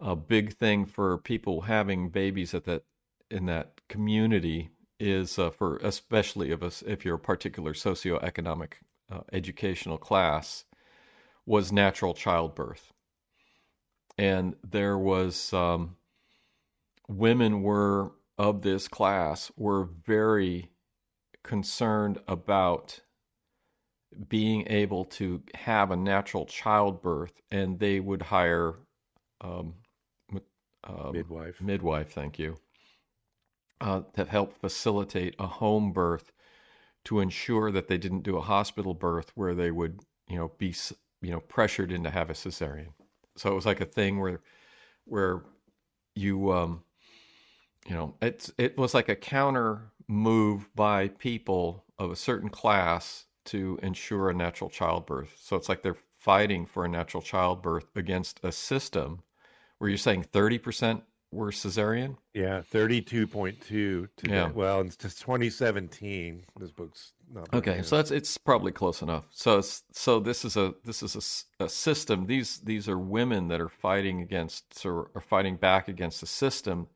a 0.00 0.16
big 0.16 0.54
thing 0.54 0.86
for 0.86 1.18
people 1.18 1.62
having 1.62 2.10
babies 2.10 2.54
at 2.54 2.64
that 2.64 2.84
in 3.30 3.46
that 3.46 3.80
community 3.88 4.70
is 5.00 5.38
uh, 5.38 5.50
for 5.50 5.76
especially 5.78 6.50
if 6.50 6.62
us 6.62 6.82
if 6.86 7.04
you're 7.04 7.16
a 7.16 7.20
particular 7.20 7.72
socioeconomic 7.72 8.72
uh, 9.10 9.20
educational 9.32 9.98
class 9.98 10.64
was 11.46 11.72
natural 11.72 12.14
childbirth 12.14 12.92
and 14.18 14.56
there 14.68 14.98
was 14.98 15.52
um, 15.52 15.96
women 17.08 17.62
were 17.62 18.12
of 18.36 18.62
this 18.62 18.88
class 18.88 19.50
were 19.56 19.84
very 19.84 20.70
concerned 21.42 22.18
about 22.28 23.00
being 24.28 24.66
able 24.68 25.04
to 25.04 25.42
have 25.54 25.90
a 25.90 25.96
natural 25.96 26.46
childbirth 26.46 27.32
and 27.50 27.78
they 27.78 28.00
would 28.00 28.22
hire 28.22 28.74
um, 29.40 29.74
um, 30.84 31.12
midwife. 31.12 31.60
midwife, 31.60 32.12
thank 32.12 32.38
you, 32.38 32.56
uh, 33.80 34.02
to 34.14 34.24
help 34.24 34.58
facilitate 34.60 35.34
a 35.38 35.46
home 35.46 35.92
birth 35.92 36.32
to 37.04 37.20
ensure 37.20 37.70
that 37.70 37.88
they 37.88 37.98
didn't 37.98 38.22
do 38.22 38.36
a 38.36 38.42
hospital 38.42 38.94
birth 38.94 39.32
where 39.34 39.54
they 39.54 39.70
would, 39.70 40.00
you 40.28 40.36
know, 40.36 40.52
be, 40.58 40.74
you 41.22 41.30
know, 41.30 41.40
pressured 41.40 41.92
into 41.92 42.10
have 42.10 42.30
a 42.30 42.34
cesarean. 42.34 42.92
So 43.36 43.50
it 43.50 43.54
was 43.54 43.66
like 43.66 43.80
a 43.80 43.86
thing 43.86 44.20
where, 44.20 44.40
where 45.04 45.42
you, 46.14 46.52
um, 46.52 46.82
you 47.88 47.94
know, 47.94 48.14
it's 48.20 48.52
it 48.58 48.76
was 48.76 48.94
like 48.94 49.08
a 49.08 49.16
counter 49.16 49.92
move 50.08 50.68
by 50.74 51.08
people 51.08 51.84
of 51.98 52.10
a 52.10 52.16
certain 52.16 52.50
class 52.50 53.26
to 53.46 53.78
ensure 53.82 54.28
a 54.28 54.34
natural 54.34 54.68
childbirth. 54.68 55.36
So 55.40 55.56
it's 55.56 55.68
like 55.68 55.82
they're 55.82 55.96
fighting 56.18 56.66
for 56.66 56.84
a 56.84 56.88
natural 56.88 57.22
childbirth 57.22 57.86
against 57.96 58.40
a 58.42 58.52
system 58.52 59.22
where 59.78 59.88
you're 59.88 59.96
saying 59.96 60.24
30% 60.24 61.02
were 61.30 61.50
cesarean. 61.50 62.16
Yeah, 62.34 62.62
thirty-two 62.62 63.26
point 63.26 63.60
two. 63.60 64.08
Yeah. 64.22 64.50
Well, 64.50 64.80
it's 64.80 64.96
just 64.96 65.20
2017. 65.20 66.44
This 66.58 66.70
book's 66.70 67.12
not. 67.32 67.52
Okay, 67.52 67.82
so 67.82 67.96
that's 67.96 68.10
it's 68.10 68.38
probably 68.38 68.72
close 68.72 69.02
enough. 69.02 69.24
So 69.30 69.60
so 69.92 70.20
this 70.20 70.44
is 70.44 70.56
a 70.56 70.74
this 70.84 71.02
is 71.02 71.44
a 71.60 71.68
system. 71.68 72.26
These 72.26 72.58
these 72.60 72.88
are 72.88 72.98
women 72.98 73.48
that 73.48 73.60
are 73.60 73.68
fighting 73.68 74.22
against 74.22 74.84
or 74.86 75.10
are 75.14 75.20
fighting 75.20 75.56
back 75.56 75.88
against 75.88 76.22
a 76.22 76.26
system 76.26 76.88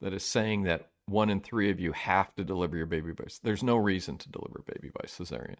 that 0.00 0.12
is 0.12 0.24
saying 0.24 0.62
that 0.64 0.90
one 1.06 1.30
in 1.30 1.40
three 1.40 1.70
of 1.70 1.80
you 1.80 1.92
have 1.92 2.34
to 2.36 2.44
deliver 2.44 2.76
your 2.76 2.86
baby 2.86 3.12
by. 3.12 3.24
There's 3.42 3.62
no 3.62 3.76
reason 3.76 4.16
to 4.18 4.30
deliver 4.30 4.60
a 4.60 4.72
baby 4.72 4.90
by 4.94 5.06
cesarean. 5.06 5.56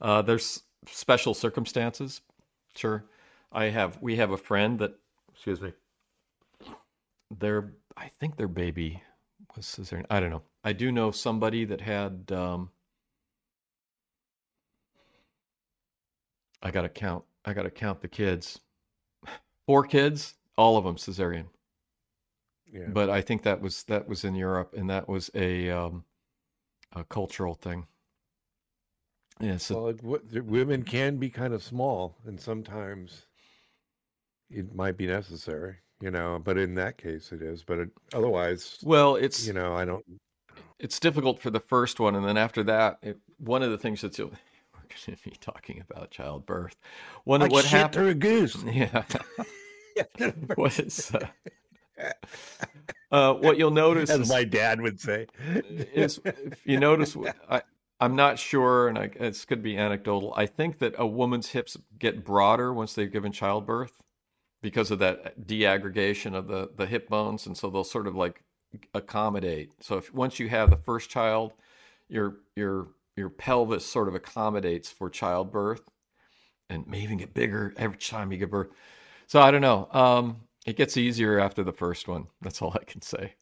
Uh, 0.00 0.22
there's 0.22 0.62
special 0.86 1.34
circumstances. 1.34 2.20
Sure, 2.74 3.04
I 3.52 3.66
have. 3.66 3.98
We 4.00 4.16
have 4.16 4.32
a 4.32 4.36
friend 4.36 4.78
that. 4.80 4.94
Excuse 5.32 5.60
me. 5.60 5.72
Their 7.38 7.72
I 7.96 8.10
think 8.20 8.36
their 8.36 8.48
baby 8.48 9.02
was 9.56 9.66
cesarean. 9.66 10.06
I 10.10 10.20
don't 10.20 10.30
know. 10.30 10.42
I 10.64 10.72
do 10.72 10.92
know 10.92 11.10
somebody 11.10 11.64
that 11.66 11.80
had. 11.80 12.30
Um, 12.32 12.70
I 16.62 16.70
gotta 16.70 16.88
count. 16.88 17.24
I 17.44 17.52
gotta 17.52 17.70
count 17.70 18.00
the 18.00 18.08
kids. 18.08 18.60
Four 19.66 19.84
kids, 19.84 20.34
all 20.56 20.76
of 20.76 20.84
them 20.84 20.96
cesarean. 20.96 21.46
Yeah. 22.70 22.88
But 22.88 23.10
I 23.10 23.20
think 23.20 23.42
that 23.42 23.60
was 23.60 23.84
that 23.84 24.08
was 24.08 24.24
in 24.24 24.34
Europe, 24.34 24.74
and 24.76 24.90
that 24.90 25.08
was 25.08 25.30
a 25.34 25.70
um, 25.70 26.04
a 26.92 27.04
cultural 27.04 27.54
thing. 27.54 27.86
Yeah, 29.40 29.56
so 29.56 29.74
well, 29.74 29.88
it, 29.88 29.96
w- 30.02 30.42
women 30.44 30.82
can 30.82 31.16
be 31.16 31.28
kind 31.28 31.52
of 31.52 31.62
small, 31.62 32.16
and 32.24 32.40
sometimes 32.40 33.26
it 34.50 34.74
might 34.74 34.96
be 34.96 35.06
necessary, 35.06 35.76
you 36.04 36.10
know. 36.10 36.40
But 36.44 36.58
in 36.58 36.74
that 36.76 36.98
case, 36.98 37.32
it 37.32 37.42
is. 37.42 37.64
But 37.64 37.78
it, 37.80 37.90
otherwise, 38.12 38.78
well, 38.84 39.16
it's 39.16 39.46
you 39.46 39.54
know, 39.54 39.74
I 39.74 39.84
don't. 39.86 40.04
it's 40.78 41.00
difficult 41.00 41.40
for 41.40 41.50
the 41.50 41.60
first 41.60 41.98
one, 41.98 42.14
and 42.14 42.26
then 42.26 42.36
after 42.36 42.62
that, 42.64 42.98
it, 43.02 43.18
one 43.38 43.62
of 43.62 43.70
the 43.70 43.78
things 43.78 44.02
that's 44.02 44.18
we're 44.20 44.26
going 44.26 45.16
to 45.16 45.24
be 45.24 45.32
talking 45.40 45.82
about 45.88 46.10
childbirth. 46.10 46.76
One 47.24 47.42
of 47.42 47.46
Like 47.46 47.52
what 47.52 47.64
shit 47.64 47.72
happened? 47.72 47.94
through 47.94 48.08
a 48.08 48.14
goose. 48.14 48.56
Yeah, 49.96 50.30
what 50.56 50.78
is 50.80 51.12
uh, 52.00 52.12
uh, 53.12 53.34
what 53.34 53.58
you'll 53.58 53.70
notice 53.70 54.10
as 54.10 54.22
is, 54.22 54.28
my 54.28 54.44
dad 54.44 54.80
would 54.80 55.00
say. 55.00 55.26
is 55.94 56.20
if 56.24 56.66
you 56.66 56.80
notice, 56.80 57.16
I, 57.48 57.62
I'm 58.00 58.16
not 58.16 58.38
sure, 58.38 58.88
and 58.88 58.98
I, 58.98 59.10
it's 59.14 59.44
could 59.44 59.62
be 59.62 59.76
anecdotal. 59.78 60.34
I 60.36 60.46
think 60.46 60.80
that 60.80 60.94
a 60.98 61.06
woman's 61.06 61.50
hips 61.50 61.76
get 61.98 62.24
broader 62.24 62.74
once 62.74 62.94
they've 62.94 63.12
given 63.12 63.30
childbirth 63.30 63.92
because 64.64 64.90
of 64.90 64.98
that 64.98 65.46
deaggregation 65.46 66.34
of 66.34 66.48
the 66.48 66.70
the 66.74 66.86
hip 66.86 67.06
bones, 67.10 67.46
and 67.46 67.54
so 67.54 67.68
they'll 67.68 67.84
sort 67.84 68.06
of 68.06 68.16
like 68.16 68.42
accommodate. 68.94 69.72
So 69.80 69.98
if 69.98 70.12
once 70.14 70.40
you 70.40 70.48
have 70.48 70.70
the 70.70 70.78
first 70.78 71.10
child, 71.10 71.52
your 72.08 72.36
your 72.56 72.88
your 73.14 73.28
pelvis 73.28 73.84
sort 73.84 74.08
of 74.08 74.14
accommodates 74.14 74.90
for 74.90 75.10
childbirth, 75.10 75.82
and 76.70 76.86
may 76.86 77.02
even 77.02 77.18
get 77.18 77.34
bigger 77.34 77.74
every 77.76 77.98
time 77.98 78.32
you 78.32 78.38
give 78.38 78.50
birth. 78.50 78.70
So 79.26 79.42
I 79.42 79.50
don't 79.50 79.60
know. 79.60 79.86
Um, 79.92 80.40
it 80.64 80.78
gets 80.78 80.96
easier 80.96 81.38
after 81.38 81.62
the 81.62 81.72
first 81.72 82.08
one. 82.08 82.26
That's 82.40 82.62
all 82.62 82.72
I 82.74 82.84
can 82.84 83.02
say. 83.02 83.34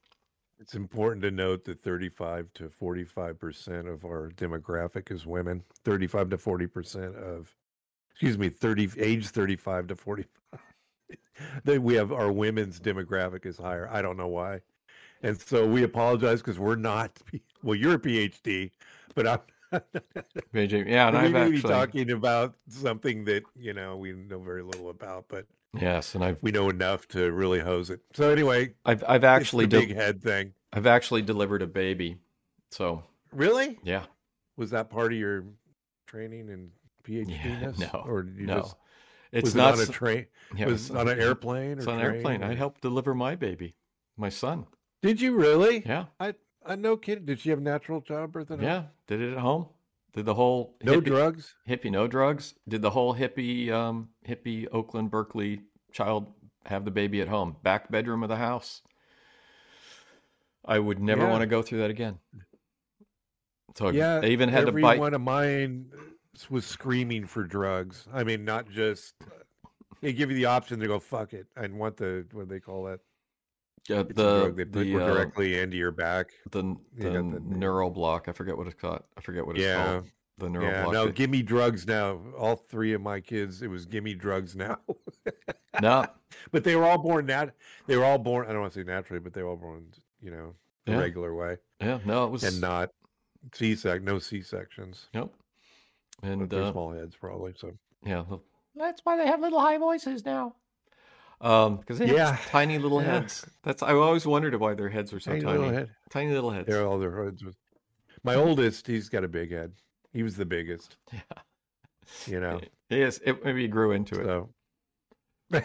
It's 0.59 0.75
important 0.75 1.23
to 1.23 1.31
note 1.31 1.65
that 1.67 1.81
35 1.81 2.49
to 2.55 2.69
45 2.69 3.39
percent 3.39 3.87
of 3.87 4.05
our 4.05 4.31
demographic 4.31 5.13
is 5.13 5.25
women. 5.25 5.63
35 5.85 6.31
to 6.31 6.39
40 6.39 6.67
percent 6.67 7.15
of, 7.15 7.55
excuse 8.11 8.37
me, 8.37 8.49
30 8.49 8.91
age 8.99 9.29
35 9.29 9.87
to 9.87 9.95
45. 9.95 10.27
That 11.65 11.83
we 11.83 11.95
have 11.95 12.13
our 12.13 12.31
women's 12.33 12.81
demographic 12.81 13.47
is 13.47 13.57
higher. 13.57 13.89
I 13.91 14.03
don't 14.03 14.17
know 14.17 14.29
why, 14.29 14.61
and 15.23 15.41
so 15.41 15.67
we 15.67 15.83
apologize 15.83 16.41
because 16.41 16.59
we're 16.59 16.77
not. 16.77 17.19
Well, 17.63 17.77
you're 17.77 17.95
a 17.95 17.99
PhD, 17.99 18.71
but 19.15 19.27
I'm. 19.29 19.39
Yeah, 20.53 21.09
and 21.09 21.17
we 21.17 21.23
I've 21.25 21.33
may 21.33 21.51
be 21.51 21.57
actually 21.57 21.63
talking 21.63 22.11
about 22.11 22.55
something 22.69 23.25
that 23.25 23.43
you 23.57 23.73
know 23.73 23.97
we 23.97 24.13
know 24.13 24.39
very 24.39 24.63
little 24.63 24.91
about, 24.91 25.27
but 25.29 25.47
yes, 25.81 26.15
and 26.15 26.23
I've 26.25 26.43
we 26.43 26.51
know 26.51 26.69
enough 26.69 27.09
to 27.09 27.33
really 27.33 27.61
hose 27.61 27.91
it. 27.91 28.01
So 28.15 28.31
anyway, 28.31 28.75
I've 28.85 29.03
I've 29.09 29.25
actually 29.25 29.67
de- 29.67 29.87
big 29.87 29.95
head 29.95 30.23
thing. 30.23 30.53
I've 30.73 30.87
actually 30.87 31.23
delivered 31.23 31.63
a 31.63 31.67
baby. 31.67 32.17
So 32.71 33.03
Really? 33.33 33.79
yeah, 33.83 34.05
Was 34.57 34.71
that 34.71 34.91
part 34.91 35.13
of 35.13 35.19
your 35.19 35.45
training 36.07 36.51
and 36.51 36.71
PhD? 37.05 37.31
Yeah, 37.43 37.73
no, 37.79 38.03
or 38.07 38.23
did 38.23 38.37
you 38.37 38.47
no, 38.47 38.61
just 38.61 38.77
it's 39.33 39.45
was 39.47 39.55
not 39.55 39.75
it 39.79 39.81
on 39.81 39.89
a 39.89 39.93
train? 39.93 40.27
yeah, 40.57 40.67
was 40.67 40.91
it 40.91 40.97
on 40.97 41.09
an 41.09 41.19
airplane? 41.21 41.79
It's 41.79 41.87
on 41.87 41.99
an 41.99 42.01
airplane. 42.05 42.43
I 42.43 42.55
helped 42.55 42.81
deliver 42.83 43.15
my 43.15 43.35
baby, 43.35 43.75
my 44.17 44.29
son. 44.29 44.67
Did 45.03 45.21
you 45.21 45.35
really? 45.35 45.83
Yeah, 45.85 46.07
I 46.21 46.35
I 46.65 46.77
no 46.77 46.97
kidding. 46.97 47.25
Did 47.25 47.41
she 47.41 47.51
have 47.51 47.61
natural 47.61 48.01
childbirth? 48.01 48.51
At 48.51 48.59
home? 48.59 48.65
yeah, 48.67 48.85
did 49.07 49.21
it 49.21 49.33
at 49.33 49.39
home. 49.39 49.67
Did 50.15 50.27
the 50.27 50.35
whole 50.35 50.77
No 50.83 51.01
hippie, 51.01 51.05
drugs. 51.07 51.55
hippie 51.69 51.91
no 51.91 52.07
drugs. 52.07 52.55
Did 52.69 52.83
the 52.83 52.91
whole 52.91 53.15
hippie 53.15 53.71
um 53.71 54.11
hippie 54.29 54.69
Oakland 54.71 55.11
Berkeley 55.11 55.63
child 55.93 56.33
have 56.67 56.85
the 56.85 56.91
baby 56.91 57.21
at 57.21 57.29
home, 57.29 57.57
back 57.63 57.91
bedroom 57.91 58.23
of 58.23 58.29
the 58.29 58.37
house. 58.37 58.83
I 60.65 60.79
would 60.79 61.01
never 61.01 61.23
Yeah. 61.23 61.31
want 61.31 61.41
to 61.41 61.47
go 61.47 61.63
through 61.63 61.79
that 61.81 61.91
again. 61.91 62.19
So 63.77 63.89
Yeah. 63.91 64.21
they 64.21 64.31
even 64.31 64.49
had 64.49 64.63
to 64.63 64.69
every 64.69 64.83
bite. 64.83 65.01
one 65.01 65.15
of 65.15 65.21
mine 65.21 65.91
was 66.51 66.67
screaming 66.67 67.27
for 67.27 67.45
drugs. 67.45 68.07
I 68.13 68.25
mean, 68.25 68.45
not 68.45 68.69
just. 68.71 69.15
They 70.01 70.13
give 70.13 70.31
you 70.31 70.37
the 70.37 70.47
option 70.47 70.81
to 70.81 70.87
go 70.89 70.99
fuck 70.99 71.33
it 71.33 71.47
and 71.57 71.79
want 71.79 71.97
the 71.97 72.27
what 72.33 72.49
do 72.49 72.55
they 72.55 72.61
call 72.61 72.85
that? 72.85 73.01
uh, 73.91 74.01
It's 74.01 74.15
the 74.15 74.41
drug 74.41 74.57
they 74.57 74.65
put 74.65 74.85
the, 74.85 74.97
uh, 74.97 75.07
directly 75.15 75.59
into 75.61 75.77
your 75.77 75.93
back. 75.93 76.31
the 76.51 76.75
the 76.97 77.11
the 77.11 77.23
neural 77.47 77.91
block. 77.91 78.29
I 78.29 78.33
forget 78.33 78.57
what 78.57 78.67
it's 78.67 78.81
called. 78.81 79.03
I 79.17 79.21
forget 79.21 79.47
what 79.47 79.57
it's 79.57 79.65
Yeah. 79.65 79.85
called. 79.85 80.07
The 80.39 80.49
neural 80.49 80.69
Yeah, 80.69 80.83
block. 80.85 80.95
no, 80.95 81.07
that- 81.07 81.15
give 81.15 81.31
me 81.31 81.43
drugs 81.43 81.87
now. 81.87 82.21
All 82.37 82.57
three 82.57 82.95
of 82.95 83.01
my 83.01 83.21
kids, 83.21 83.63
it 83.63 83.69
was 83.69 83.85
give 83.87 84.03
me 84.03 84.15
drugs 84.15 84.57
now. 84.57 84.79
no, 85.81 86.07
but 86.51 86.65
they 86.65 86.75
were 86.75 86.85
all 86.85 86.99
born 86.99 87.27
nat. 87.27 87.55
They 87.87 87.97
were 87.97 88.05
all 88.05 88.19
born. 88.19 88.47
I 88.49 88.53
don't 88.53 88.63
want 88.63 88.73
to 88.73 88.81
say 88.81 88.85
naturally, 88.85 89.21
but 89.21 89.35
they 89.35 89.43
were 89.43 89.51
all 89.51 89.57
born, 89.57 89.87
you 90.21 90.31
know, 90.33 90.55
the 90.87 90.93
Yeah. 90.93 90.99
regular 90.99 91.33
way, 91.35 91.59
yeah, 91.81 92.01
no, 92.05 92.25
it 92.25 92.31
was 92.31 92.43
and 92.43 92.61
not 92.61 92.91
C-sec, 93.53 94.03
no 94.03 94.19
C-sections. 94.19 95.09
Nope. 95.15 95.33
But 96.23 96.31
And 96.31 96.49
they're 96.49 96.63
uh, 96.63 96.73
small 96.73 96.93
heads, 96.93 97.17
probably. 97.17 97.53
So 97.57 97.73
yeah, 98.05 98.25
that's 98.77 99.01
why 99.05 99.17
they 99.17 99.27
have 99.27 99.41
little 99.41 99.61
high 99.61 99.77
voices 99.79 100.25
now. 100.25 100.55
Um, 101.41 101.77
because 101.79 101.99
they 101.99 102.15
Yeah. 102.15 102.33
have 102.37 102.47
tiny 102.51 102.79
little 102.79 103.03
Yeah. 103.03 103.15
heads. 103.21 103.45
That's 103.65 103.83
I 103.83 103.93
always 103.95 104.25
wondered 104.27 104.55
why 104.61 104.75
their 104.75 104.89
heads 104.89 105.13
were 105.13 105.19
so 105.21 105.33
tiny 105.33 105.43
tiny. 105.43 105.59
little 105.59 105.75
head. 105.75 105.91
Tiny 106.11 106.33
little 106.33 106.51
heads. 106.51 106.69
They're 106.69 106.87
all 106.87 106.99
their 107.01 107.25
heads. 107.25 107.45
was- 107.45 107.57
My 108.23 108.37
oldest, 108.37 108.87
he's 108.87 109.09
got 109.09 109.25
a 109.25 109.29
big 109.29 109.51
head. 109.51 109.73
He 110.13 110.23
was 110.23 110.37
the 110.37 110.45
biggest, 110.47 110.97
Yeah. 111.13 111.21
you 112.27 112.39
know. 112.39 112.61
Yes, 112.89 113.19
it 113.25 113.45
maybe 113.45 113.63
he 113.63 113.69
grew 113.69 113.91
into 113.93 114.21
it. 114.21 114.25
So. 114.25 115.63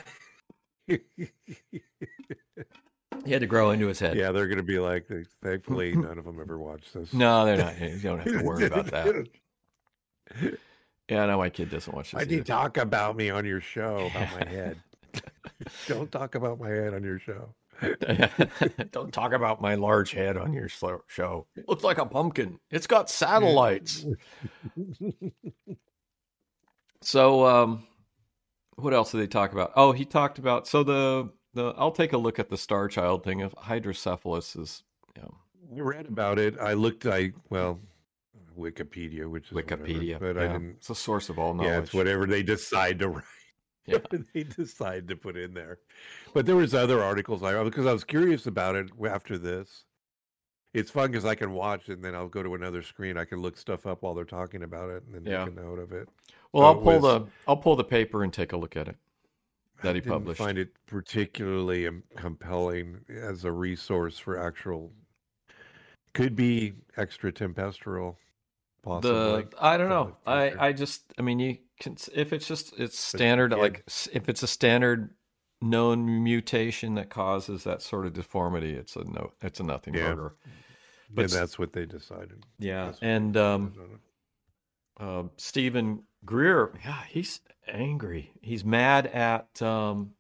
He 3.26 3.32
had 3.34 3.42
to 3.42 3.48
grow 3.48 3.72
into 3.72 3.88
his 3.88 4.00
head. 4.00 4.16
yeah, 4.16 4.32
they're 4.32 4.48
gonna 4.48 4.64
be 4.64 4.80
like. 4.80 5.08
Thankfully, 5.44 5.96
none 5.96 6.18
of 6.18 6.26
them 6.26 6.40
ever 6.42 6.58
watched 6.58 6.94
this. 6.94 7.14
No, 7.14 7.46
they're 7.46 7.58
not. 7.58 7.80
You 7.80 7.98
don't 8.00 8.20
have 8.20 8.40
to 8.40 8.44
worry 8.44 8.66
about 8.66 8.88
that. 8.88 9.28
Yeah, 11.10 11.26
no, 11.26 11.38
my 11.38 11.50
kid 11.50 11.70
doesn't 11.70 11.94
watch 11.94 12.12
this. 12.12 12.20
Why 12.20 12.26
do 12.26 12.36
you 12.36 12.44
talk 12.44 12.76
about 12.76 13.16
me 13.16 13.30
on 13.30 13.46
your 13.46 13.62
show 13.62 14.08
about 14.12 14.42
my 14.42 14.46
head? 14.46 14.78
Don't 15.88 16.12
talk 16.12 16.36
about 16.36 16.60
my 16.60 16.68
head 16.68 16.94
on 16.94 17.02
your 17.04 17.18
show. 17.18 17.54
Don't 18.92 19.14
talk 19.14 19.32
about 19.32 19.62
my 19.62 19.76
large 19.76 20.12
head 20.12 20.36
on 20.36 20.52
your 20.52 20.68
show. 20.68 21.46
Looks 21.68 21.84
like 21.84 21.98
a 21.98 22.06
pumpkin. 22.06 22.60
It's 22.72 22.88
got 22.88 23.10
satellites. 23.10 24.06
so, 27.02 27.46
um, 27.46 27.88
what 28.76 28.94
else 28.94 29.12
did 29.12 29.20
they 29.20 29.28
talk 29.28 29.54
about? 29.54 29.72
Oh, 29.76 29.92
he 29.92 30.06
talked 30.06 30.40
about 30.40 30.68
so 30.68 30.84
the 30.84 31.32
the 31.54 31.74
I'll 31.78 31.92
take 31.92 32.14
a 32.14 32.18
look 32.18 32.40
at 32.40 32.50
the 32.50 32.58
Star 32.58 32.88
Child 32.88 33.24
thing. 33.24 33.40
If 33.40 33.54
hydrocephalus 33.54 34.56
is, 34.56 34.84
you 35.16 35.22
know, 35.22 35.36
I 35.76 35.80
read 35.82 36.08
about 36.08 36.40
it. 36.40 36.60
I 36.60 36.74
looked. 36.74 37.06
I 37.06 37.32
well, 37.50 37.80
Wikipedia, 38.58 39.30
which 39.30 39.48
is 39.48 39.52
whatever, 39.54 39.84
Wikipedia, 39.86 40.20
but 40.20 40.36
yeah, 40.36 40.42
I 40.44 40.48
didn't. 40.48 40.72
it's 40.78 40.90
a 40.90 40.96
source 40.96 41.30
of 41.30 41.38
all 41.40 41.54
knowledge. 41.54 41.72
Yeah, 41.72 41.80
it's 41.80 41.94
whatever 41.94 42.26
they 42.26 42.44
decide 42.44 43.00
to 43.00 43.10
write. 43.10 43.24
Yeah. 43.86 44.00
They 44.34 44.44
decide 44.44 45.08
to 45.08 45.16
put 45.16 45.38
in 45.38 45.54
there. 45.54 45.80
But 46.34 46.46
there 46.46 46.58
was 46.58 46.74
other 46.76 47.02
articles 47.02 47.42
I 47.42 47.64
because 47.64 47.86
I 47.86 47.94
was 47.94 48.04
curious 48.04 48.46
about 48.46 48.76
it 48.76 48.90
after 49.10 49.38
this. 49.38 49.86
It's 50.74 50.92
fun 50.92 51.10
because 51.12 51.24
I 51.24 51.36
can 51.36 51.54
watch 51.54 51.88
and 51.88 52.04
then 52.04 52.14
I'll 52.14 52.28
go 52.28 52.44
to 52.44 52.54
another 52.56 52.82
screen. 52.82 53.18
I 53.18 53.24
can 53.24 53.42
look 53.42 53.56
stuff 53.58 53.86
up 53.88 54.04
while 54.04 54.14
they're 54.14 54.26
talking 54.26 54.64
about 54.64 54.90
it 54.90 55.04
and 55.06 55.16
then 55.16 55.24
Yeah. 55.32 55.46
make 55.46 55.54
a 55.58 55.62
note 55.62 55.80
of 55.80 55.94
it. 55.94 56.10
Well, 56.52 56.64
So 56.64 56.68
I'll 56.68 56.76
pull 56.84 57.00
was- 57.00 57.22
the 57.24 57.28
I'll 57.48 57.58
pull 57.58 57.76
the 57.78 57.84
paper 57.86 58.24
and 58.26 58.34
take 58.34 58.52
a 58.52 58.58
look 58.58 58.76
at 58.76 58.90
it 58.90 58.98
that 59.84 59.96
he 59.96 60.02
didn't 60.02 60.12
published. 60.20 60.40
find 60.40 60.58
it 60.58 60.70
particularly 60.88 61.88
um, 61.88 62.04
compelling 62.18 63.06
as 63.10 63.46
a 63.46 63.52
resource 63.54 64.20
for 64.20 64.38
actual. 64.38 64.92
Could 66.14 66.36
be 66.36 66.74
extra 66.98 67.32
tempestural, 67.32 68.18
possibly. 68.88 69.44
the 69.44 69.48
I 69.60 69.78
don't 69.78 69.90
know. 69.90 70.16
I. 70.26 70.54
I 70.68 70.74
just 70.74 71.04
I 71.18 71.22
mean 71.22 71.40
you 71.40 71.58
can 71.80 71.98
if 72.14 72.34
it's 72.34 72.48
just 72.48 72.74
it's 72.80 72.98
standard 72.98 73.52
kid. 73.52 73.60
like 73.60 73.84
if 74.14 74.30
it's 74.30 74.44
a 74.44 74.48
standard 74.48 75.14
known 75.62 76.24
mutation 76.24 76.96
that 76.96 77.10
causes 77.10 77.64
that 77.64 77.82
sort 77.82 78.06
of 78.06 78.14
deformity, 78.14 78.74
it's 78.74 78.96
a 78.96 79.04
no 79.04 79.32
it's 79.42 79.60
a 79.60 79.64
nothing 79.64 79.94
Yeah. 79.94 80.10
burger. 80.14 80.36
but 81.10 81.24
and 81.26 81.32
that's 81.32 81.58
what 81.60 81.74
they 81.74 81.86
decided. 81.86 82.44
Yeah, 82.60 82.86
That's- 82.86 83.00
and 83.02 83.38
um, 83.38 83.74
Uh, 85.00 85.24
Stephen 85.38 86.04
Greer, 86.26 86.72
yeah, 86.84 87.04
he's 87.10 87.40
angry. 87.68 88.32
He's 88.42 88.66
mad 88.66 89.06
at 89.08 89.62
um, 89.62 90.12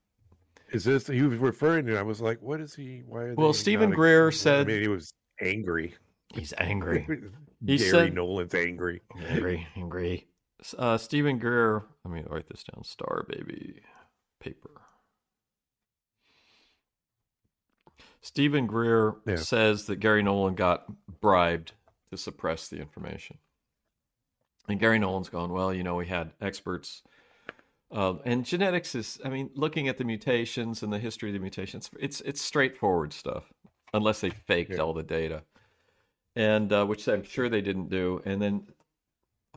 Is 0.72 0.84
this 0.84 1.08
he 1.08 1.22
was 1.24 1.40
referring 1.40 1.86
to? 1.88 1.98
I 1.98 2.04
was 2.04 2.22
like, 2.22 2.42
what 2.42 2.60
is 2.62 2.76
he? 2.76 3.02
Why? 3.08 3.22
Are 3.22 3.36
Well, 3.36 3.54
Stephen 3.54 3.90
Greer 3.92 4.32
said- 4.32 4.62
I 4.68 4.70
mean, 4.72 4.82
he 4.82 4.88
was 4.88 5.12
angry. 5.42 5.96
he's 6.34 6.54
angry, 6.60 7.08
He 7.66 7.78
Garry 7.78 7.90
said- 7.90 8.14
Nolan's 8.14 8.54
angry. 8.54 9.02
angry, 9.18 9.68
angry. 9.76 10.28
Uh, 10.78 10.98
Stephen 10.98 11.38
Greer, 11.40 11.84
let 12.04 12.14
me 12.14 12.24
write 12.28 12.48
this 12.50 12.64
down. 12.64 12.84
Star 12.84 13.26
baby 13.28 13.82
paper. 14.40 14.82
Stephen 18.22 18.68
Greer 18.68 19.16
Yeah. 19.26 19.36
says 19.38 19.86
that 19.86 19.98
Garry 19.98 20.22
Nolan 20.24 20.56
got 20.56 20.86
bribed 21.22 21.74
to 22.12 22.18
suppress 22.18 22.68
the 22.68 22.78
information. 22.78 23.38
And 24.68 24.80
Garry 24.80 25.00
Nolan's 25.00 25.30
gone, 25.30 25.52
well, 25.52 25.74
you 25.74 25.84
know, 25.84 25.96
we 25.96 26.08
had 26.08 26.34
experts. 26.42 27.04
Uh, 27.90 28.16
and 28.26 28.46
genetics 28.46 28.96
is, 28.96 29.20
I 29.24 29.30
mean, 29.30 29.50
looking 29.54 29.88
at 29.88 29.98
the 29.98 30.04
mutations 30.04 30.84
and 30.84 30.92
the 30.92 31.00
history 31.00 31.30
of 31.30 31.34
the 31.34 31.40
mutations, 31.40 31.90
it's 32.00 32.20
it's 32.22 32.42
straightforward 32.42 33.14
stuff, 33.14 33.54
unless 33.94 34.20
they 34.20 34.30
faked 34.30 34.72
Yeah. 34.72 34.80
all 34.80 34.94
the 34.94 35.04
data, 35.04 35.46
and 36.38 36.72
uh, 36.72 36.86
which 36.86 37.08
I'm 37.08 37.24
sure 37.24 37.50
they 37.50 37.62
didn't 37.62 37.90
do. 37.90 38.22
And 38.24 38.40
then 38.40 38.68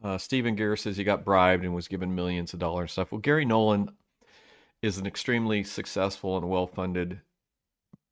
uh, 0.02 0.16
Stephen 0.16 0.56
Greer 0.56 0.76
says 0.76 0.96
he 0.96 1.04
got 1.04 1.26
bribed 1.26 1.62
and 1.62 1.74
was 1.74 1.88
given 1.88 2.14
millions 2.14 2.54
of 2.54 2.58
dollars 2.58 2.84
and 2.84 2.90
stuff. 2.90 3.12
Well, 3.12 3.20
Garry 3.20 3.44
Nolan 3.44 3.90
is 4.80 4.96
an 4.96 5.06
extremely 5.06 5.62
successful 5.62 6.38
and 6.38 6.48
well-funded 6.48 7.20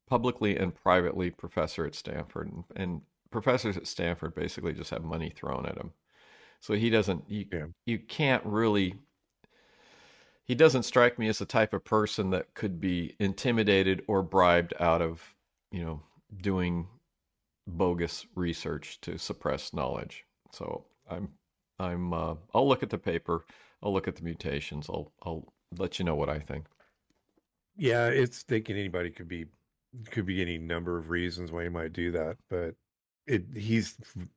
publicly 0.06 0.58
and 0.58 0.74
privately 0.74 1.30
professor 1.30 1.86
at 1.86 1.94
Stanford, 1.94 2.52
and, 2.52 2.64
and 2.76 3.00
professors 3.30 3.78
at 3.78 3.86
Stanford 3.86 4.34
basically 4.34 4.74
just 4.74 4.90
have 4.90 5.02
money 5.02 5.32
thrown 5.34 5.64
at 5.64 5.78
him. 5.78 5.92
So 6.60 6.74
he 6.74 6.90
doesn't. 6.90 7.24
You 7.28 7.46
Yeah. 7.50 7.66
you 7.86 7.98
can't 7.98 8.44
really. 8.44 8.96
He 10.44 10.54
doesn't 10.54 10.82
strike 10.82 11.18
me 11.18 11.28
as 11.28 11.38
the 11.38 11.46
type 11.46 11.72
of 11.72 11.84
person 11.84 12.30
that 12.30 12.52
could 12.54 12.80
be 12.80 13.16
intimidated 13.18 14.02
or 14.08 14.22
bribed 14.22 14.74
out 14.78 15.00
of 15.00 15.34
you 15.70 15.84
know 15.84 16.02
doing 16.42 16.86
bogus 17.68 18.26
research 18.34 19.00
to 19.02 19.18
suppress 19.18 19.72
knowledge. 19.72 20.24
So 20.52 20.86
I'm 21.08 21.28
I'm 21.78 22.12
uh, 22.12 22.34
I'll 22.54 22.68
look 22.68 22.82
at 22.82 22.90
the 22.90 22.98
paper. 22.98 23.44
I'll 23.82 23.92
look 23.92 24.08
at 24.08 24.16
the 24.16 24.22
mutations. 24.22 24.88
I'll 24.88 25.12
I'll 25.22 25.52
let 25.76 25.98
you 25.98 26.04
know 26.04 26.14
what 26.14 26.28
I 26.28 26.38
think. 26.38 26.66
Yeah, 27.76 28.06
it's 28.06 28.42
thinking 28.42 28.76
anybody 28.76 29.10
could 29.10 29.28
be 29.28 29.46
could 30.10 30.26
be 30.26 30.42
any 30.42 30.58
number 30.58 30.98
of 30.98 31.10
reasons 31.10 31.52
why 31.52 31.64
he 31.64 31.68
might 31.68 31.92
do 31.92 32.10
that, 32.12 32.36
but 32.50 32.74
it 33.26 33.44
he's 33.54 33.96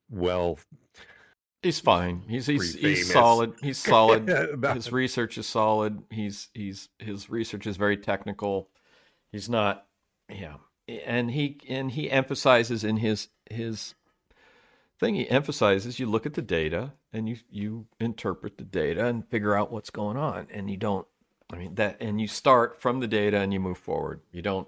well 0.10 0.60
He's 1.64 1.80
fine. 1.80 2.24
He's 2.28 2.48
he's 2.48 2.74
he's 2.74 3.12
solid. 3.12 3.54
He's 3.62 3.78
solid. 3.78 4.28
about 4.54 4.76
his 4.76 4.92
research 4.92 5.38
is 5.38 5.46
solid. 5.46 6.02
He's 6.10 6.50
he's 6.56 6.90
his 6.98 7.30
research 7.30 7.68
is 7.68 7.78
very 7.78 7.98
technical. 7.98 8.70
He's 9.32 9.48
not 9.48 9.86
yeah. 10.28 10.56
And 11.00 11.32
he 11.32 11.60
and 11.68 11.92
he 11.92 12.10
emphasizes 12.10 12.84
in 12.84 12.98
his 12.98 13.30
his 13.50 13.96
thing 15.02 15.16
he 15.16 15.30
emphasizes 15.30 16.00
you 16.00 16.06
look 16.06 16.28
at 16.28 16.36
the 16.36 16.42
data 16.42 16.94
and 17.12 17.28
you 17.28 17.38
you 17.50 17.88
interpret 18.00 18.58
the 18.58 18.64
data 18.64 19.08
and 19.08 19.28
figure 19.28 19.56
out 19.56 19.72
what's 19.72 19.89
going 19.89 20.16
on 20.16 20.48
and 20.52 20.70
you 20.70 20.78
don't 20.78 21.08
I 21.52 21.58
mean 21.58 21.76
that 21.76 21.98
and 22.00 22.22
you 22.22 22.28
start 22.28 22.80
from 22.80 23.00
the 23.00 23.08
data 23.08 23.39
and 23.39 23.52
you 23.52 23.60
move 23.60 23.80
forward. 23.80 24.22
You 24.32 24.42
don't 24.42 24.68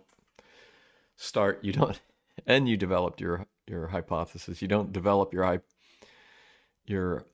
start 1.15 1.63
you 1.63 1.71
don't 1.71 1.99
and 2.47 2.67
you 2.67 2.75
developed 2.77 3.21
your 3.21 3.45
your 3.67 3.87
hypothesis. 3.87 4.61
You 4.61 4.67
don't 4.67 4.91
develop 4.91 5.33
your 5.33 5.61
your 6.85 7.25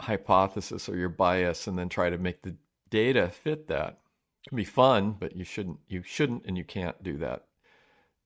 hypothesis 0.00 0.88
or 0.88 0.96
your 0.96 1.08
bias 1.08 1.66
and 1.66 1.78
then 1.78 1.88
try 1.88 2.08
to 2.08 2.18
make 2.18 2.42
the 2.42 2.56
data 2.88 3.28
fit 3.28 3.66
that. 3.68 3.98
It 4.44 4.50
can 4.50 4.56
be 4.56 4.64
fun, 4.64 5.16
but 5.18 5.34
you 5.34 5.44
shouldn't 5.44 5.80
you 5.88 6.02
shouldn't 6.04 6.46
and 6.46 6.56
you 6.56 6.64
can't 6.64 7.02
do 7.02 7.16
that. 7.18 7.46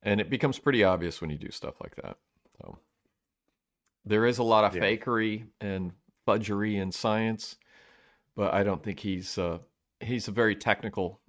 And 0.02 0.20
it 0.20 0.30
becomes 0.30 0.58
pretty 0.58 0.84
obvious 0.84 1.20
when 1.20 1.30
you 1.30 1.38
do 1.38 1.50
stuff 1.50 1.80
like 1.80 1.96
that. 1.96 2.18
So 2.60 2.78
there 4.04 4.26
is 4.26 4.38
a 4.38 4.42
lot 4.42 4.64
of 4.64 4.72
Yeah. 4.72 4.78
fakery 4.78 5.46
and 5.60 5.92
fudgery 6.26 6.76
in 6.76 6.92
science, 6.92 7.56
but 8.36 8.54
I 8.54 8.62
don't 8.62 8.82
think 8.82 9.00
he's 9.00 9.38
uh, 9.38 9.58
he's 10.00 10.28
a 10.28 10.32
very 10.32 10.56
technical 10.56 11.20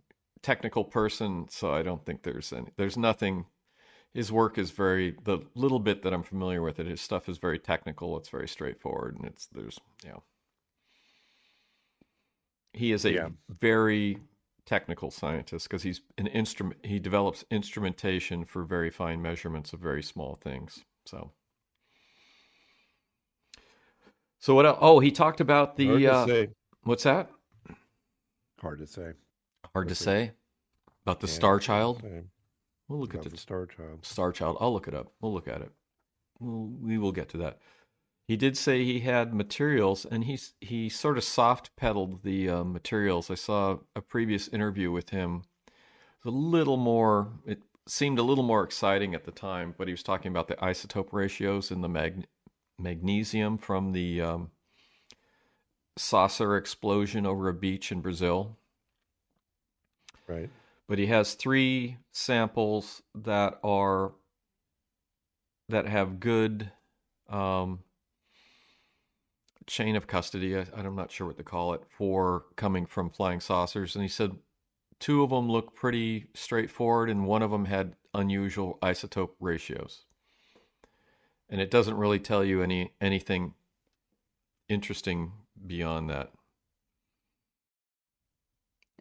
technical 0.43 0.83
person, 0.85 1.47
so 1.49 1.73
I 1.73 1.81
don't 1.83 2.05
think 2.05 2.23
there's 2.23 2.53
any 2.53 2.71
there's 2.77 2.97
nothing 2.97 3.45
his 4.13 4.31
work 4.31 4.57
is 4.57 4.71
very 4.71 5.17
the 5.25 5.39
little 5.55 5.79
bit 5.79 6.03
that 6.03 6.13
I'm 6.13 6.23
familiar 6.23 6.61
with 6.61 6.79
it. 6.79 6.87
His 6.87 7.01
stuff 7.01 7.29
is 7.29 7.37
very 7.39 7.59
technical. 7.59 8.17
It's 8.17 8.29
very 8.29 8.47
straightforward, 8.47 9.17
and 9.17 9.25
it's 9.25 9.47
there's 9.47 9.79
you 10.03 10.11
know 10.11 10.23
he 12.73 12.91
is 12.91 13.05
a 13.05 13.13
Yeah. 13.13 13.29
very 13.49 14.19
technical 14.69 15.09
scientist 15.09 15.67
because 15.67 15.81
he's 15.81 16.01
an 16.19 16.27
instrument. 16.27 16.79
He 16.85 16.99
develops 16.99 17.43
instrumentation 17.49 18.45
for 18.45 18.63
very 18.63 18.91
fine 18.91 19.19
measurements 19.19 19.73
of 19.73 19.79
very 19.79 20.03
small 20.03 20.35
things. 20.35 20.83
So. 21.05 21.31
So 24.37 24.53
what? 24.53 24.67
el 24.67 24.77
Oh, 24.79 24.99
he 24.99 25.11
talked 25.11 25.41
about 25.41 25.75
the 25.75 26.07
uh, 26.07 26.45
what's 26.83 27.03
that? 27.03 27.31
Hard 28.61 28.79
to 28.79 28.87
say. 28.87 29.13
Hard 29.73 29.87
to 29.89 29.95
say 29.95 30.31
about 31.03 31.19
the 31.19 31.27
Yeah, 31.27 31.33
Star 31.33 31.59
Child. 31.59 32.03
We'll 32.87 32.99
look 32.99 33.13
about 33.13 33.25
at 33.25 33.31
the 33.31 33.35
the 33.35 33.41
Star 33.41 33.65
Child. 33.65 34.05
Star 34.05 34.31
Child. 34.31 34.57
I'll 34.59 34.71
look 34.71 34.87
it 34.87 34.93
up. 34.93 35.11
We'll 35.19 35.33
look 35.33 35.47
at 35.47 35.61
it. 35.61 35.71
We'll, 36.39 36.67
we 36.67 36.97
will 36.99 37.11
get 37.11 37.29
to 37.29 37.37
that. 37.39 37.59
He 38.29 38.37
did 38.37 38.55
say 38.55 38.83
he 38.83 38.99
had 38.99 39.33
materials, 39.33 40.05
and 40.05 40.23
he's 40.23 40.53
he 40.61 40.87
sort 40.87 41.17
of 41.17 41.23
soft 41.23 41.75
pedaled 41.75 42.21
the 42.21 42.47
uh, 42.47 42.63
materials. 42.63 43.31
I 43.31 43.33
saw 43.33 43.79
a 43.95 44.01
previous 44.01 44.47
interview 44.49 44.91
with 44.91 45.09
him. 45.09 45.45
It 45.65 46.25
was 46.25 46.35
a 46.35 46.37
little 46.37 46.77
more. 46.77 47.31
It 47.43 47.63
seemed 47.87 48.19
a 48.19 48.21
little 48.21 48.43
more 48.43 48.63
exciting 48.63 49.15
at 49.15 49.25
the 49.25 49.31
time, 49.31 49.73
but 49.75 49.87
he 49.87 49.93
was 49.93 50.03
talking 50.03 50.29
about 50.29 50.47
the 50.47 50.53
isotope 50.57 51.11
ratios 51.11 51.71
in 51.71 51.81
the 51.81 51.89
mag- 51.89 52.27
magnesium 52.77 53.57
from 53.57 53.93
the 53.93 54.21
um, 54.21 54.51
saucer 55.97 56.55
explosion 56.55 57.25
over 57.25 57.49
a 57.49 57.53
beach 57.55 57.91
in 57.91 57.99
Brazil 57.99 58.59
Right. 60.27 60.51
but 60.87 60.99
he 60.99 61.07
has 61.07 61.33
three 61.33 61.97
samples 62.11 63.01
that 63.15 63.59
are 63.63 64.11
that 65.69 65.87
have 65.87 66.19
good 66.19 66.71
um, 67.27 67.79
chain 69.69 69.95
of 69.95 70.07
custody. 70.07 70.57
I, 70.57 70.65
I'm 70.75 70.95
not 70.95 71.11
sure 71.11 71.27
what 71.27 71.37
to 71.37 71.43
call 71.43 71.73
it 71.73 71.83
for 71.89 72.45
coming 72.55 72.85
from 72.85 73.09
flying 73.09 73.39
saucers, 73.39 73.95
and 73.95 74.03
he 74.03 74.09
said 74.09 74.37
two 74.99 75.23
of 75.23 75.29
them 75.29 75.49
look 75.49 75.75
pretty 75.75 76.27
straightforward, 76.33 77.09
and 77.09 77.25
one 77.25 77.41
of 77.41 77.51
them 77.51 77.65
had 77.65 77.95
unusual 78.13 78.77
isotope 78.81 79.31
ratios. 79.39 80.03
And 81.49 81.61
it 81.61 81.71
doesn't 81.71 81.97
really 81.97 82.19
tell 82.19 82.43
you 82.43 82.61
any 82.61 82.93
anything 82.99 83.53
interesting 84.67 85.31
beyond 85.65 86.09
that 86.09 86.31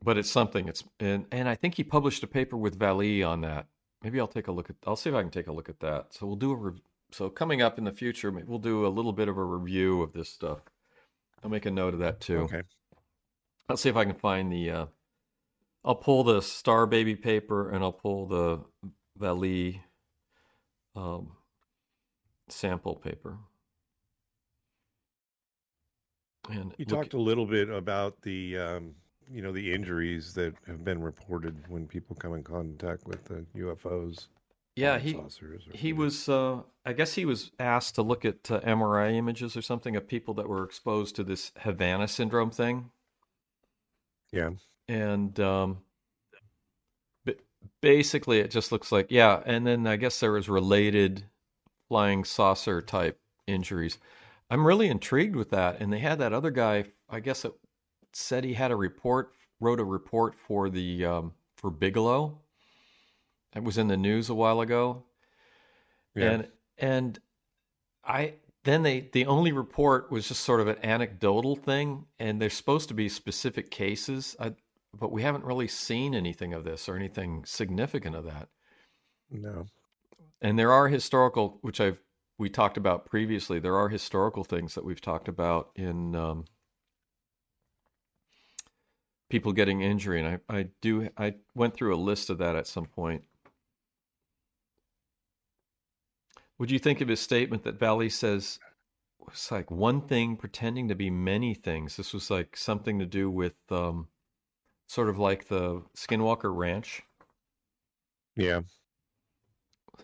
but 0.02 0.18
it's 0.18 0.30
something. 0.30 0.68
It's 0.68 0.84
and 1.00 1.26
and 1.32 1.48
I 1.48 1.54
think 1.54 1.74
he 1.74 1.84
published 1.84 2.22
a 2.22 2.26
paper 2.26 2.56
with 2.56 2.78
Vallée 2.78 3.26
on 3.26 3.40
that. 3.42 3.66
Maybe 4.02 4.20
I'll 4.20 4.28
take 4.28 4.48
a 4.48 4.52
look 4.52 4.70
at. 4.70 4.76
I'll 4.86 4.96
see 4.96 5.10
if 5.10 5.16
I 5.16 5.22
can 5.22 5.30
take 5.30 5.48
a 5.48 5.52
look 5.52 5.68
at 5.68 5.80
that. 5.80 6.14
So 6.14 6.26
we'll 6.26 6.36
do 6.36 6.52
a. 6.52 6.72
so 7.10 7.28
coming 7.30 7.62
up 7.62 7.78
in 7.78 7.84
the 7.84 7.92
future, 7.92 8.30
maybe 8.30 8.46
we'll 8.46 8.58
do 8.58 8.86
a 8.86 8.88
little 8.88 9.12
bit 9.12 9.28
of 9.28 9.38
a 9.38 9.44
review 9.44 10.02
of 10.02 10.12
this 10.12 10.28
stuff. 10.28 10.58
I'll 11.42 11.50
make 11.50 11.66
a 11.66 11.70
note 11.70 11.94
of 11.94 12.00
that 12.00 12.20
too. 12.20 12.40
Okay. 12.40 12.62
Let's 13.68 13.82
see 13.82 13.88
if 13.88 13.96
I 13.96 14.04
can 14.04 14.14
find 14.14 14.52
the. 14.52 14.70
Uh, 14.70 14.86
I'll 15.84 15.94
pull 15.94 16.24
the 16.24 16.40
Star 16.42 16.86
Baby 16.86 17.14
paper 17.14 17.70
and 17.70 17.82
I'll 17.82 17.92
pull 17.92 18.26
the 18.26 18.60
Vallée 19.18 19.80
um, 20.96 21.32
sample 22.48 22.96
paper. 22.96 23.38
And 26.50 26.74
You 26.78 26.86
talked 26.86 27.14
a 27.14 27.20
little 27.20 27.46
bit 27.46 27.68
about 27.68 28.20
the 28.22 28.56
um, 28.56 28.94
you 29.30 29.42
know 29.42 29.52
the 29.52 29.72
injuries 29.72 30.32
that 30.34 30.54
have 30.66 30.84
been 30.84 31.02
reported 31.02 31.62
when 31.68 31.86
people 31.86 32.16
come 32.16 32.34
in 32.34 32.42
contact 32.42 33.06
with 33.06 33.24
the 33.24 33.44
UFOs. 33.56 34.28
Yeah, 34.78 34.98
he 34.98 35.18
he 35.74 35.92
was. 35.92 36.28
Uh, 36.28 36.62
I 36.84 36.92
guess 36.94 37.14
he 37.14 37.24
was 37.24 37.50
asked 37.58 37.94
to 37.96 38.02
look 38.02 38.24
at 38.24 38.50
uh, 38.50 38.60
MRI 38.60 39.14
images 39.14 39.56
or 39.56 39.62
something 39.62 39.96
of 39.96 40.08
people 40.08 40.34
that 40.34 40.48
were 40.48 40.64
exposed 40.64 41.16
to 41.16 41.24
this 41.24 41.52
Havana 41.58 42.08
syndrome 42.08 42.50
thing. 42.50 42.90
Yeah. 44.32 44.50
and 44.88 45.38
um, 45.40 45.78
ba- 47.24 47.36
basically 47.80 48.40
it 48.40 48.50
just 48.50 48.72
looks 48.72 48.92
like 48.92 49.06
yeah 49.10 49.42
and 49.46 49.66
then 49.66 49.86
i 49.86 49.96
guess 49.96 50.20
there 50.20 50.32
was 50.32 50.48
related 50.50 51.24
flying 51.88 52.24
saucer 52.24 52.82
type 52.82 53.18
injuries 53.46 53.98
i'm 54.50 54.66
really 54.66 54.88
intrigued 54.88 55.34
with 55.34 55.50
that 55.50 55.80
and 55.80 55.92
they 55.92 55.98
had 56.00 56.18
that 56.18 56.34
other 56.34 56.50
guy 56.50 56.84
i 57.08 57.20
guess 57.20 57.44
it 57.44 57.52
said 58.12 58.44
he 58.44 58.54
had 58.54 58.70
a 58.70 58.76
report 58.76 59.32
wrote 59.60 59.80
a 59.80 59.84
report 59.84 60.34
for 60.34 60.68
the 60.68 61.04
um, 61.06 61.32
for 61.56 61.70
bigelow 61.70 62.38
it 63.54 63.64
was 63.64 63.78
in 63.78 63.88
the 63.88 63.96
news 63.96 64.28
a 64.28 64.34
while 64.34 64.60
ago. 64.60 65.04
Yeah. 66.14 66.30
and 66.30 66.48
and 66.78 67.18
i 68.04 68.34
then 68.64 68.82
they 68.82 69.08
the 69.12 69.26
only 69.26 69.52
report 69.52 70.10
was 70.10 70.28
just 70.28 70.42
sort 70.42 70.60
of 70.60 70.66
an 70.68 70.76
anecdotal 70.82 71.54
thing 71.54 72.06
and 72.18 72.40
there's 72.40 72.54
supposed 72.54 72.88
to 72.88 72.94
be 72.94 73.08
specific 73.08 73.70
cases. 73.70 74.34
I, 74.40 74.54
but 74.98 75.12
we 75.12 75.22
haven't 75.22 75.44
really 75.44 75.68
seen 75.68 76.14
anything 76.14 76.54
of 76.54 76.64
this 76.64 76.88
or 76.88 76.96
anything 76.96 77.44
significant 77.44 78.16
of 78.16 78.24
that. 78.24 78.48
No. 79.30 79.66
and 80.40 80.58
there 80.58 80.72
are 80.72 80.88
historical 80.88 81.58
which 81.60 81.80
i've 81.80 82.00
we 82.38 82.48
talked 82.48 82.78
about 82.78 83.04
previously 83.04 83.58
there 83.58 83.76
are 83.76 83.90
historical 83.90 84.42
things 84.42 84.74
that 84.74 84.84
we've 84.84 85.00
talked 85.00 85.28
about 85.28 85.70
in 85.76 86.16
um, 86.16 86.44
people 89.28 89.52
getting 89.52 89.82
injury. 89.82 90.22
And 90.22 90.40
I, 90.48 90.58
I 90.58 90.66
do 90.80 91.08
i 91.16 91.34
went 91.54 91.74
through 91.74 91.94
a 91.94 91.96
list 91.96 92.30
of 92.30 92.38
that 92.38 92.56
at 92.56 92.66
some 92.66 92.86
point 92.86 93.24
Would 96.58 96.70
you 96.70 96.78
think 96.78 97.00
of 97.00 97.08
his 97.08 97.20
statement 97.20 97.62
that 97.64 97.78
Vallée 97.78 98.10
says 98.10 98.58
was 99.18 99.50
like 99.50 99.70
one 99.70 100.00
thing 100.00 100.36
pretending 100.36 100.88
to 100.88 100.94
be 100.94 101.10
many 101.10 101.54
things? 101.54 101.96
This 101.96 102.12
was 102.12 102.30
like 102.30 102.56
something 102.56 102.98
to 102.98 103.06
do 103.06 103.30
with 103.30 103.54
um, 103.70 104.08
sort 104.88 105.08
of 105.08 105.18
like 105.18 105.48
the 105.48 105.82
Skinwalker 105.96 106.54
Ranch. 106.54 107.02
Yeah, 108.36 108.60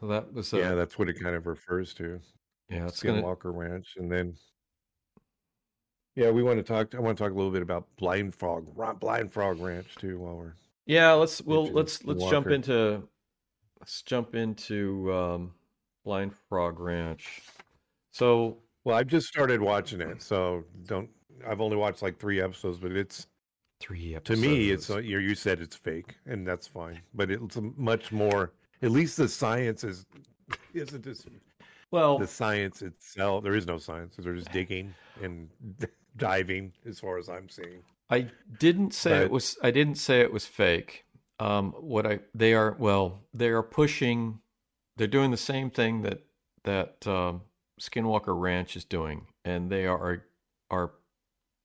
So 0.01 0.09
that 0.09 0.33
was 0.33 0.53
a, 0.53 0.59
yeah, 0.59 0.75
that's 0.75 0.99
what 0.99 1.09
it 1.09 1.21
kind 1.21 1.37
of 1.37 1.47
refers 1.47 1.95
to. 1.95 2.21
yeah, 2.69 2.87
it's 2.87 3.03
gonna 3.03 3.23
Skinwalker 3.23 3.55
Ranch, 3.55 3.95
and 3.97 4.11
then 4.11 4.35
yeah, 6.17 6.31
we 6.31 6.43
want 6.43 6.59
to 6.59 6.63
talk. 6.63 6.95
I 6.95 7.01
want 7.01 7.17
to 7.17 7.23
talk 7.25 7.33
a 7.33 7.35
little 7.37 7.53
bit 7.53 7.63
about 7.63 7.87
Blind 7.97 8.35
Frog, 8.35 8.67
Blind 9.01 9.33
Frog 9.33 9.61
Ranch 9.61 9.95
too. 9.97 10.19
While 10.19 10.37
we're 10.37 10.55
Yeah, 10.87 11.13
let's 11.13 11.43
well 11.43 11.67
let's 11.67 12.05
let's 12.05 12.25
jump 12.25 12.49
into 12.49 13.09
let's 13.81 14.03
jump 14.03 14.35
into 14.35 15.13
um, 15.13 15.55
Blind 16.05 16.33
Frog 16.49 16.79
Ranch. 16.81 17.43
So 18.13 18.59
well, 18.85 18.97
I've 18.97 19.07
just 19.07 19.27
started 19.27 19.61
watching 19.61 20.01
it, 20.01 20.23
so 20.23 20.65
don't. 20.87 21.09
I've 21.47 21.61
only 21.61 21.77
watched 21.77 22.03
like 22.03 22.19
three 22.19 22.41
episodes, 22.41 22.79
but 22.79 22.93
it's 22.93 23.27
three 23.81 24.15
episodes. 24.15 24.41
to 24.41 24.47
me, 24.47 24.71
it's 24.71 24.89
you. 24.89 25.19
You 25.19 25.35
said 25.35 25.61
it's 25.61 25.75
fake, 25.75 26.15
and 26.27 26.47
that's 26.47 26.67
fine. 26.67 27.01
But 27.15 27.31
it's 27.31 27.59
much 27.77 28.13
more. 28.13 28.53
At 28.83 28.91
least 28.91 29.17
the 29.17 29.29
science 29.29 29.85
is 29.85 30.05
isn't 30.75 31.07
as 31.07 31.27
well. 31.91 32.19
the 32.19 32.27
science 32.27 32.83
itself. 32.83 33.43
There 33.43 33.55
is 33.55 33.67
no 33.67 33.79
science. 33.79 34.17
They're 34.19 34.35
just 34.35 34.53
digging 34.53 34.95
and 35.23 35.49
diving, 36.19 36.73
as 36.87 37.01
far 37.01 37.17
as 37.19 37.29
I'm 37.31 37.49
seeing. 37.49 37.83
I 38.11 38.29
didn't 38.59 38.93
say 38.93 39.23
it 39.23 39.31
was. 39.31 39.57
I 39.63 39.71
didn't 39.71 39.97
say 39.97 40.21
it 40.21 40.33
was 40.33 40.45
fake. 40.45 41.05
Um, 41.41 41.73
what 41.73 42.07
I 42.07 42.21
they 42.35 42.53
are 42.53 42.77
well, 42.79 43.23
they 43.33 43.49
are 43.49 43.63
pushing. 43.63 44.41
They're 44.97 45.07
doing 45.07 45.31
the 45.31 45.37
same 45.37 45.71
thing 45.71 46.03
that 46.03 46.21
that 46.65 47.07
um, 47.07 47.43
Skinwalker 47.81 48.39
Ranch 48.39 48.77
is 48.77 48.85
doing, 48.85 49.27
and 49.45 49.71
they 49.71 49.87
are 49.87 50.25
are 50.71 50.93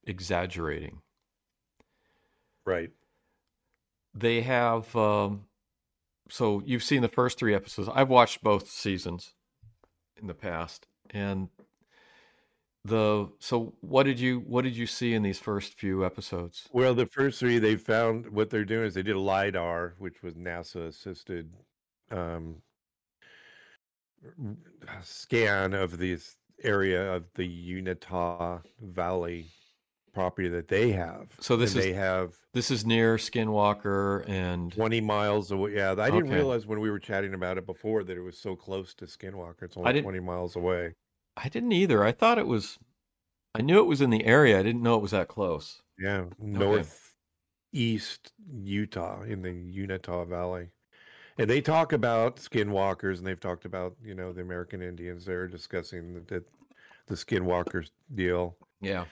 exaggerating. 0.06 1.02
Right. 2.66 2.92
They 4.14 4.42
have. 4.42 4.96
Um, 4.96 5.46
so 6.30 6.62
you've 6.66 6.84
seen 6.84 7.02
the 7.02 7.08
first 7.08 7.40
three 7.40 7.56
episodes. 7.56 7.90
I've 7.94 8.10
watched 8.10 8.44
both 8.44 8.70
seasons 8.70 9.34
in 10.20 10.28
the 10.28 10.34
past, 10.34 10.88
and 11.10 11.50
the 12.86 13.30
so 13.40 13.74
what 13.82 14.04
did 14.04 14.20
you 14.20 14.40
what 14.40 14.64
did 14.64 14.76
you 14.76 14.88
see 14.88 15.14
in 15.14 15.24
these 15.24 15.40
first 15.40 15.80
few 15.80 16.06
episodes? 16.06 16.68
Well, 16.72 16.94
the 16.94 17.06
first 17.06 17.40
three 17.40 17.60
they 17.60 17.76
found 17.76 18.30
what 18.30 18.50
they're 18.50 18.66
doing 18.66 18.88
is 18.88 18.94
they 18.94 19.04
did 19.04 19.16
a 19.16 19.20
lidar, 19.20 19.96
which 19.98 20.24
was 20.24 20.36
NASA 20.36 20.88
assisted 20.88 21.54
um, 22.12 22.62
scan 25.02 25.74
of 25.74 25.98
this 25.98 26.36
area 26.64 27.14
of 27.14 27.26
the 27.36 27.46
Uintah 27.46 28.62
Valley 28.82 29.48
property 30.14 30.50
that 30.50 30.68
they 30.68 30.92
have. 30.92 31.28
So 31.40 31.56
this 31.56 31.72
And 31.74 31.80
is- 31.80 31.86
they 31.86 31.94
have 31.94 32.36
This 32.52 32.72
is 32.72 32.84
near 32.86 33.18
Skinwalker 33.18 34.28
and 34.28 34.74
20 34.74 35.02
miles 35.02 35.52
away. 35.52 35.76
Yeah, 35.76 35.92
I 35.92 36.10
didn't 36.10 36.26
Okay. 36.26 36.34
realize 36.36 36.66
when 36.66 36.80
we 36.80 36.90
were 36.90 36.98
chatting 37.00 37.36
about 37.36 37.60
it 37.60 37.66
before 37.68 38.04
that 38.04 38.18
it 38.18 38.22
was 38.22 38.38
so 38.40 38.56
close 38.56 38.96
to 38.96 39.06
Skinwalker. 39.06 39.62
It's 39.64 39.78
only 39.78 40.02
20 40.02 40.20
miles 40.20 40.56
away. 40.56 40.96
I 41.38 41.48
didn't 41.48 41.72
either. 41.74 42.04
I 42.04 42.12
thought 42.12 42.38
it 42.40 42.48
was 42.48 42.80
I 43.56 43.62
knew 43.62 43.80
it 43.80 43.86
was 43.88 44.02
in 44.02 44.10
the 44.12 44.26
area. 44.26 44.60
I 44.60 44.64
didn't 44.64 44.82
know 44.84 44.96
it 44.96 45.02
was 45.02 45.12
that 45.12 45.28
close. 45.28 45.82
Yeah, 45.98 46.26
northeast 46.38 48.32
Utah 48.52 49.22
in 49.24 49.42
the 49.42 49.52
Uintah 49.52 50.26
Valley. 50.26 50.70
And 51.40 51.50
they 51.50 51.62
talk 51.62 51.94
about 51.94 52.36
skinwalkers 52.36 53.18
and 53.18 53.26
they've 53.26 53.40
talked 53.40 53.64
about, 53.64 53.96
you 54.04 54.14
know, 54.14 54.34
the 54.34 54.42
American 54.42 54.82
Indians 54.82 55.24
there 55.26 55.48
discussing 55.48 56.14
the, 56.14 56.20
the, 56.20 56.44
the 57.08 57.16
skinwalkers 57.16 57.92
deal. 58.14 58.58
Yeah. 58.82 59.06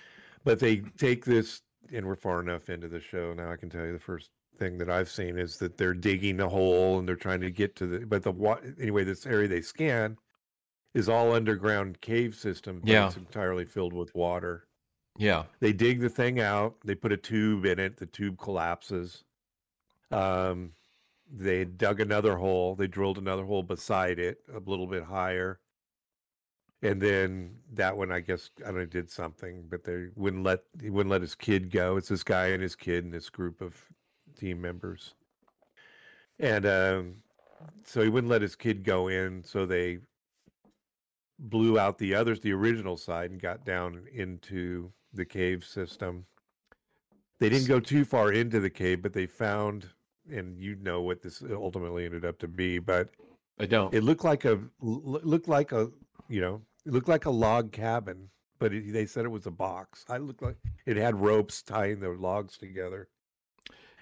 But 0.44 0.60
they 0.60 0.78
take 0.98 1.24
this, 1.24 1.62
and 1.94 2.06
we're 2.06 2.18
far 2.18 2.42
enough 2.42 2.70
into 2.70 2.90
the 2.90 3.00
show 3.00 3.34
now. 3.34 3.50
I 3.50 3.56
can 3.56 3.70
tell 3.70 3.86
you 3.86 3.94
the 3.94 4.00
first 4.00 4.30
thing 4.60 4.78
that 4.80 4.90
I've 4.90 5.10
seen 5.10 5.38
is 5.38 5.56
that 5.60 5.78
they're 5.78 5.94
digging 5.94 6.42
a 6.42 6.50
hole 6.50 7.00
and 7.00 7.08
they're 7.08 7.16
trying 7.16 7.40
to 7.42 7.50
get 7.50 7.78
to 7.78 7.88
the, 7.88 8.06
but 8.06 8.24
the, 8.24 8.32
wa- 8.32 8.60
anyway, 8.80 9.06
this 9.06 9.26
area 9.26 9.48
they 9.48 9.62
scan 9.62 10.18
is 10.94 11.08
all 11.08 11.32
underground 11.34 12.02
cave 12.02 12.36
system. 12.36 12.82
But 12.82 12.90
Yeah. 12.90 13.08
It's 13.08 13.16
entirely 13.16 13.64
filled 13.66 13.94
with 13.94 14.14
water. 14.14 14.68
Yeah. 15.18 15.44
They 15.62 15.72
dig 15.72 16.02
the 16.02 16.10
thing 16.10 16.42
out. 16.42 16.76
They 16.84 16.94
put 16.96 17.14
a 17.14 17.18
tube 17.18 17.66
in 17.66 17.80
it. 17.80 17.96
The 17.96 18.06
tube 18.06 18.38
collapses. 18.38 19.24
Um, 20.12 20.74
they 21.32 21.66
dug 21.66 22.00
another 22.00 22.38
hole. 22.38 22.76
They 22.76 22.88
drilled 22.88 23.18
another 23.18 23.44
hole 23.44 23.64
beside 23.64 24.20
it, 24.20 24.40
a 24.54 24.60
little 24.60 24.88
bit 24.88 25.04
higher. 25.04 25.60
And 26.84 27.02
then 27.02 27.56
that 27.74 27.98
one, 27.98 28.12
I 28.12 28.20
guess, 28.20 28.52
I 28.62 28.68
don't 28.68 28.78
know, 28.78 28.86
did 28.86 29.10
something, 29.10 29.66
but 29.70 29.84
they 29.84 30.08
wouldn't 30.16 30.44
let 30.44 30.60
he 30.82 30.90
wouldn't 30.90 31.12
let 31.12 31.22
his 31.22 31.36
kid 31.36 31.72
go. 31.72 31.98
It's 31.98 32.10
this 32.10 32.24
guy 32.24 32.48
and 32.48 32.62
his 32.62 32.76
kid 32.76 33.04
and 33.04 33.14
this 33.14 33.30
group 33.30 33.62
of 33.62 33.76
team 34.38 34.62
members. 34.62 35.16
And 36.40 36.66
um, 36.68 37.16
so 37.84 38.02
he 38.02 38.10
wouldn't 38.10 38.30
let 38.30 38.44
his 38.44 38.56
kid 38.56 38.84
go 38.84 39.08
in. 39.08 39.44
So 39.44 39.66
they 39.66 40.00
blew 41.40 41.80
out 41.80 41.98
the 41.98 42.14
others, 42.14 42.40
the 42.40 42.54
original 42.54 42.98
side, 42.98 43.32
and 43.32 43.42
got 43.42 43.66
down 43.66 44.04
into 44.14 44.92
the 45.14 45.26
cave 45.26 45.64
system. 45.66 46.26
They 47.40 47.50
didn't 47.50 47.68
go 47.68 47.80
too 47.80 48.06
far 48.06 48.32
into 48.32 48.60
the 48.60 48.70
cave, 48.70 49.02
but 49.02 49.14
they 49.14 49.26
found, 49.28 49.88
and 50.32 50.58
you 50.60 50.76
know 50.76 51.02
what 51.02 51.22
this 51.22 51.44
ultimately 51.50 52.06
ended 52.06 52.26
up 52.26 52.40
to 52.40 52.48
be, 52.48 52.80
but 52.80 53.10
I 53.60 53.66
don't. 53.66 53.94
it 53.94 54.04
looked 54.04 54.24
like 54.24 54.46
a 54.46 54.60
looked 54.82 55.48
like 55.48 55.72
a 55.72 55.90
you 56.30 56.42
know 56.42 56.62
it 56.86 56.94
looked 56.94 57.10
like 57.10 57.26
a 57.26 57.32
log 57.32 57.72
cabin, 57.72 58.30
but 58.60 58.74
it, 58.74 58.94
they 58.94 59.06
said 59.06 59.26
it 59.26 59.30
was 59.30 59.46
a 59.46 59.52
box. 59.52 60.06
I 60.10 60.18
looked 60.18 60.42
like 60.42 60.58
it 60.86 60.98
had 60.98 61.16
ropes 61.16 61.62
tying 61.62 62.00
the 62.00 62.10
logs 62.10 62.58
together. 62.58 63.10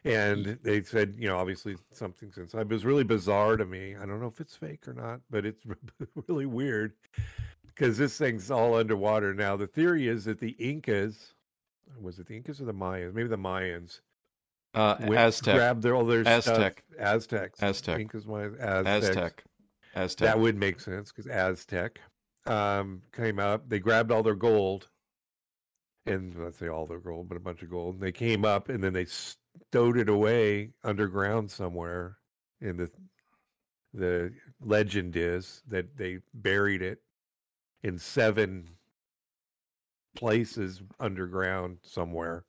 And 0.04 0.60
they 0.62 0.84
said, 0.84 1.16
you 1.18 1.28
know, 1.28 1.38
obviously 1.38 1.78
something's 1.92 2.38
inside. 2.38 2.62
It 2.62 2.70
was 2.70 2.86
really 2.86 3.04
bizarre 3.04 3.58
to 3.58 3.66
me. 3.66 3.96
I 3.96 4.06
don't 4.06 4.22
know 4.22 4.28
if 4.28 4.40
it's 4.40 4.56
fake 4.56 4.88
or 4.88 4.94
not, 4.94 5.20
but 5.32 5.48
it's 5.48 5.64
really 6.28 6.46
weird 6.46 6.94
because 7.66 7.98
this 7.98 8.16
thing's 8.16 8.52
all 8.52 8.76
underwater 8.76 9.34
now. 9.34 9.56
The 9.56 9.66
theory 9.66 10.08
is 10.08 10.26
that 10.26 10.40
the 10.40 10.52
Incas, 10.60 11.34
was 12.00 12.20
it 12.20 12.28
the 12.28 12.36
Incas 12.36 12.62
or 12.62 12.66
the 12.66 12.74
Mayans? 12.74 13.16
Maybe 13.16 13.28
the 13.28 13.38
Mayans. 13.38 14.02
Uh, 14.76 14.98
went- 15.02 15.20
Aztec. 15.20 15.56
grabbed 15.56 15.82
their, 15.82 15.96
all 15.96 16.06
their 16.06 16.28
Aztec. 16.28 16.84
stuff. 16.88 17.00
Aztecs. 17.00 17.62
Aztec. 17.62 18.00
Mayans, 18.00 18.60
Aztecs. 18.60 19.08
Aztec. 19.08 19.44
Aztec. 19.96 20.26
That 20.28 20.40
would 20.40 20.58
make 20.58 20.80
sense 20.80 21.12
because 21.12 21.30
Aztec 21.30 22.00
um, 22.46 23.02
came 23.16 23.40
up. 23.40 23.68
They 23.70 23.80
grabbed 23.80 24.12
all 24.12 24.24
their 24.24 24.36
gold, 24.36 24.90
and 26.06 26.36
let's 26.38 26.58
say 26.58 26.68
all 26.68 26.86
their 26.86 27.00
gold, 27.00 27.30
but 27.30 27.38
a 27.38 27.42
bunch 27.42 27.62
of 27.62 27.70
gold. 27.70 27.96
And 27.96 28.04
they 28.04 28.12
came 28.12 28.46
up 28.46 28.70
and 28.70 28.84
then 28.84 28.94
they 28.94 29.06
stowed 29.06 29.98
it 29.98 30.10
away 30.10 30.72
underground 30.84 31.50
somewhere. 31.50 32.18
And 32.62 32.78
the 32.80 32.92
the 33.94 34.34
legend 34.62 35.16
is 35.16 35.64
that 35.68 35.96
they 35.98 36.20
buried 36.34 36.82
it 36.82 37.00
in 37.84 37.98
seven 37.98 38.68
places 40.16 40.82
underground 41.00 41.78
somewhere. 41.82 42.44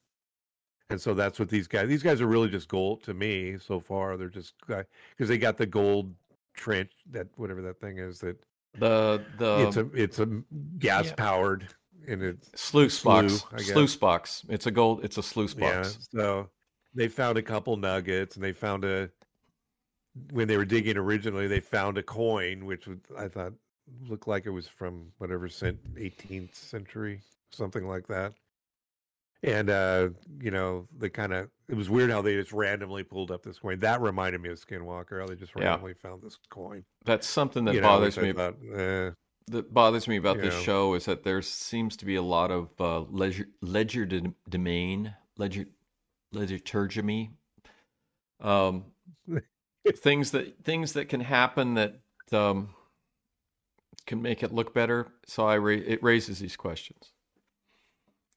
And 0.91 1.01
so 1.01 1.15
that's 1.15 1.39
what 1.39 1.49
these 1.49 1.67
guys. 1.67 1.89
These 1.89 2.03
guys 2.03 2.21
are 2.21 2.27
really 2.27 2.49
just 2.49 2.69
gold 2.69 3.03
to 3.05 3.15
me 3.15 3.59
so 3.59 3.81
far. 3.81 4.17
They're 4.17 4.29
just 4.29 4.55
uh, 4.69 4.83
because 5.11 5.29
they 5.29 5.39
got 5.39 5.57
the 5.57 5.67
gold 5.67 6.15
trench 6.55 6.93
that 7.11 7.27
whatever 7.37 7.61
that 7.63 7.81
thing 7.81 7.99
is 7.99 8.21
that 8.21 8.37
the 8.79 9.23
the 9.39 9.67
it's 9.67 9.77
a 9.77 9.87
it's 9.95 10.19
a 10.21 10.27
gas 10.79 11.13
powered 11.17 11.67
and 12.07 12.23
it's 12.23 12.61
sluice 12.61 13.03
box. 13.03 13.45
Sluice 13.59 13.97
box. 13.97 14.45
It's 14.49 14.67
a 14.67 14.71
gold. 14.71 15.05
It's 15.05 15.19
a 15.19 15.23
sluice 15.23 15.55
yeah. 15.59 15.83
box. 15.83 15.99
So 16.11 16.49
they 16.95 17.09
found 17.09 17.37
a 17.37 17.43
couple 17.43 17.77
nuggets 17.77 18.37
and 18.37 18.45
they 18.45 18.53
found 18.53 18.85
a 18.85 19.11
when 20.31 20.49
they 20.49 20.57
were 20.57 20.65
digging 20.65 20.97
originally 20.97 21.47
they 21.47 21.61
found 21.61 21.99
a 21.99 22.03
coin 22.03 22.65
which 22.65 22.87
was, 22.87 22.97
I 23.19 23.29
thought 23.29 23.53
looked 24.09 24.27
like 24.27 24.47
it 24.47 24.51
was 24.51 24.67
from 24.67 25.13
whatever 25.19 25.47
cent 25.47 25.79
18th 25.95 26.55
century 26.55 27.21
something 27.51 27.87
like 27.87 28.07
that. 28.09 28.35
And 29.43 29.71
uh, 29.71 30.09
you 30.41 30.51
know, 30.51 30.89
they 30.97 31.09
kind 31.09 31.33
of 31.33 31.49
it 31.69 31.75
was 31.75 31.91
weird 31.91 32.11
how 32.11 32.23
they 32.23 32.35
just 32.37 32.53
randomly 32.53 33.03
pulled 33.03 33.31
up 33.31 33.43
this 33.43 33.59
coin. 33.59 33.79
That 33.81 34.01
reminded 34.01 34.41
me 34.41 34.49
of 34.49 34.59
Skinwalker. 34.65 35.21
How 35.21 35.27
they 35.27 35.35
just 35.37 35.53
Yeah. 35.57 35.71
randomly 35.71 35.95
found 35.95 36.23
this 36.23 36.39
coin. 36.49 36.85
That's 37.05 37.27
something 37.27 37.65
that 37.67 37.75
you 37.75 37.81
bothers 37.81 38.17
I 38.19 38.23
me. 38.23 38.33
thought, 38.33 38.55
eh, 38.75 39.11
that 39.49 39.73
bothers 39.73 40.09
me 40.09 40.17
about 40.17 40.37
You 40.37 40.43
this 40.43 40.55
know. 40.55 40.61
show 40.63 40.95
is 40.95 41.05
that 41.05 41.23
there 41.23 41.43
seems 41.43 41.97
to 41.99 42.05
be 42.05 42.17
a 42.17 42.23
lot 42.23 42.51
of 42.51 42.71
uh, 42.81 43.01
ledger 43.03 43.47
ledger 43.61 44.07
de- 44.07 44.33
domain 44.49 45.15
ledger 45.39 45.67
legiturgemy 46.35 47.31
um, 48.41 48.85
things 49.97 50.31
that 50.33 50.65
things 50.65 50.93
that 50.95 51.09
can 51.09 51.21
happen 51.21 51.75
that 51.75 51.97
um, 52.33 52.71
can 54.07 54.21
make 54.23 54.43
it 54.43 54.53
look 54.53 54.75
better. 54.75 55.09
So 55.27 55.47
I 55.47 55.59
ra- 55.59 55.73
it 55.75 56.03
raises 56.03 56.39
these 56.39 56.57
questions. 56.57 57.13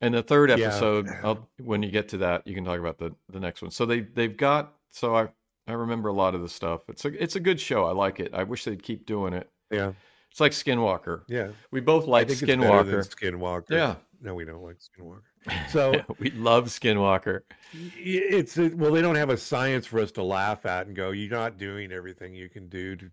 And 0.01 0.13
the 0.13 0.23
third 0.23 0.49
Yeah. 0.49 0.67
episode, 0.67 1.07
I'll, 1.23 1.49
when 1.61 1.83
you 1.83 1.91
get 1.91 2.07
to 2.09 2.17
that, 2.19 2.47
you 2.47 2.55
can 2.55 2.63
talk 2.63 2.79
about 2.79 2.97
the 2.97 3.13
the 3.29 3.39
next 3.39 3.61
one. 3.61 3.71
So 3.71 3.85
they 3.85 3.99
they've 4.01 4.35
got 4.35 4.73
so 4.91 5.15
I 5.15 5.27
I 5.67 5.73
remember 5.73 6.09
a 6.09 6.13
lot 6.13 6.35
of 6.35 6.41
the 6.41 6.49
stuff. 6.49 6.81
It's 6.89 7.03
a 7.05 7.23
it's 7.23 7.35
a 7.35 7.39
good 7.39 7.59
show. 7.59 7.85
I 7.85 7.91
like 7.91 8.19
it. 8.19 8.33
I 8.33 8.43
wish 8.43 8.63
they'd 8.63 8.81
keep 8.81 9.05
doing 9.05 9.33
it. 9.33 9.49
yeah. 9.71 9.91
It's 10.31 10.39
like 10.39 10.51
Skinwalker. 10.51 11.23
Yeah, 11.27 11.49
We 11.71 11.79
both 11.81 12.05
like 12.05 12.27
Skinwalker. 12.27 13.03
Skinwalker. 13.15 13.71
Yeah, 13.71 13.95
No, 14.21 14.35
we 14.35 14.45
don't 14.45 14.61
like 14.63 14.77
Skinwalker. 14.77 15.23
So 15.71 15.91
we 16.19 16.29
love 16.31 16.65
Skinwalker. 16.67 17.41
it's 17.73 18.55
well, 18.57 18.91
they 18.91 19.01
don't 19.01 19.15
have 19.15 19.29
a 19.31 19.37
science 19.37 19.87
for 19.87 19.99
us 19.99 20.11
to 20.13 20.23
laugh 20.23 20.65
at 20.67 20.85
and 20.87 20.95
go, 20.95 21.09
"You're 21.11 21.31
not 21.31 21.57
doing 21.57 21.91
everything 21.91 22.35
you 22.35 22.47
can 22.47 22.69
do 22.69 22.95
to 22.97 23.09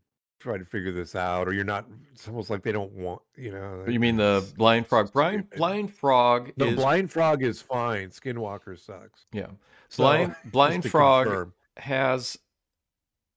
try 0.47 0.59
to 0.59 0.65
figure 0.65 0.93
this 0.93 1.15
out," 1.17 1.49
or 1.49 1.53
you're 1.53 1.65
not. 1.65 1.87
It's 2.13 2.27
almost 2.29 2.49
like 2.51 2.63
they 2.63 2.73
don't 2.73 2.93
want, 2.93 3.21
you 3.37 3.51
know. 3.51 3.85
You 3.89 3.99
mean 4.01 4.17
the 4.17 4.47
blind 4.57 4.87
frog? 4.87 5.13
Blind 5.13 5.51
blind 5.51 5.93
frog 5.95 6.53
The 6.57 6.69
is 6.69 6.77
blind 6.77 7.11
frog 7.11 7.43
is 7.43 7.61
fine. 7.61 8.11
Skinwalker 8.11 8.79
sucks. 8.79 9.27
yeah. 9.33 9.49
So, 9.89 10.03
Blind 10.03 10.37
blind 10.47 10.91
frog 10.91 11.27
confirm. 11.27 11.55
has 11.77 12.39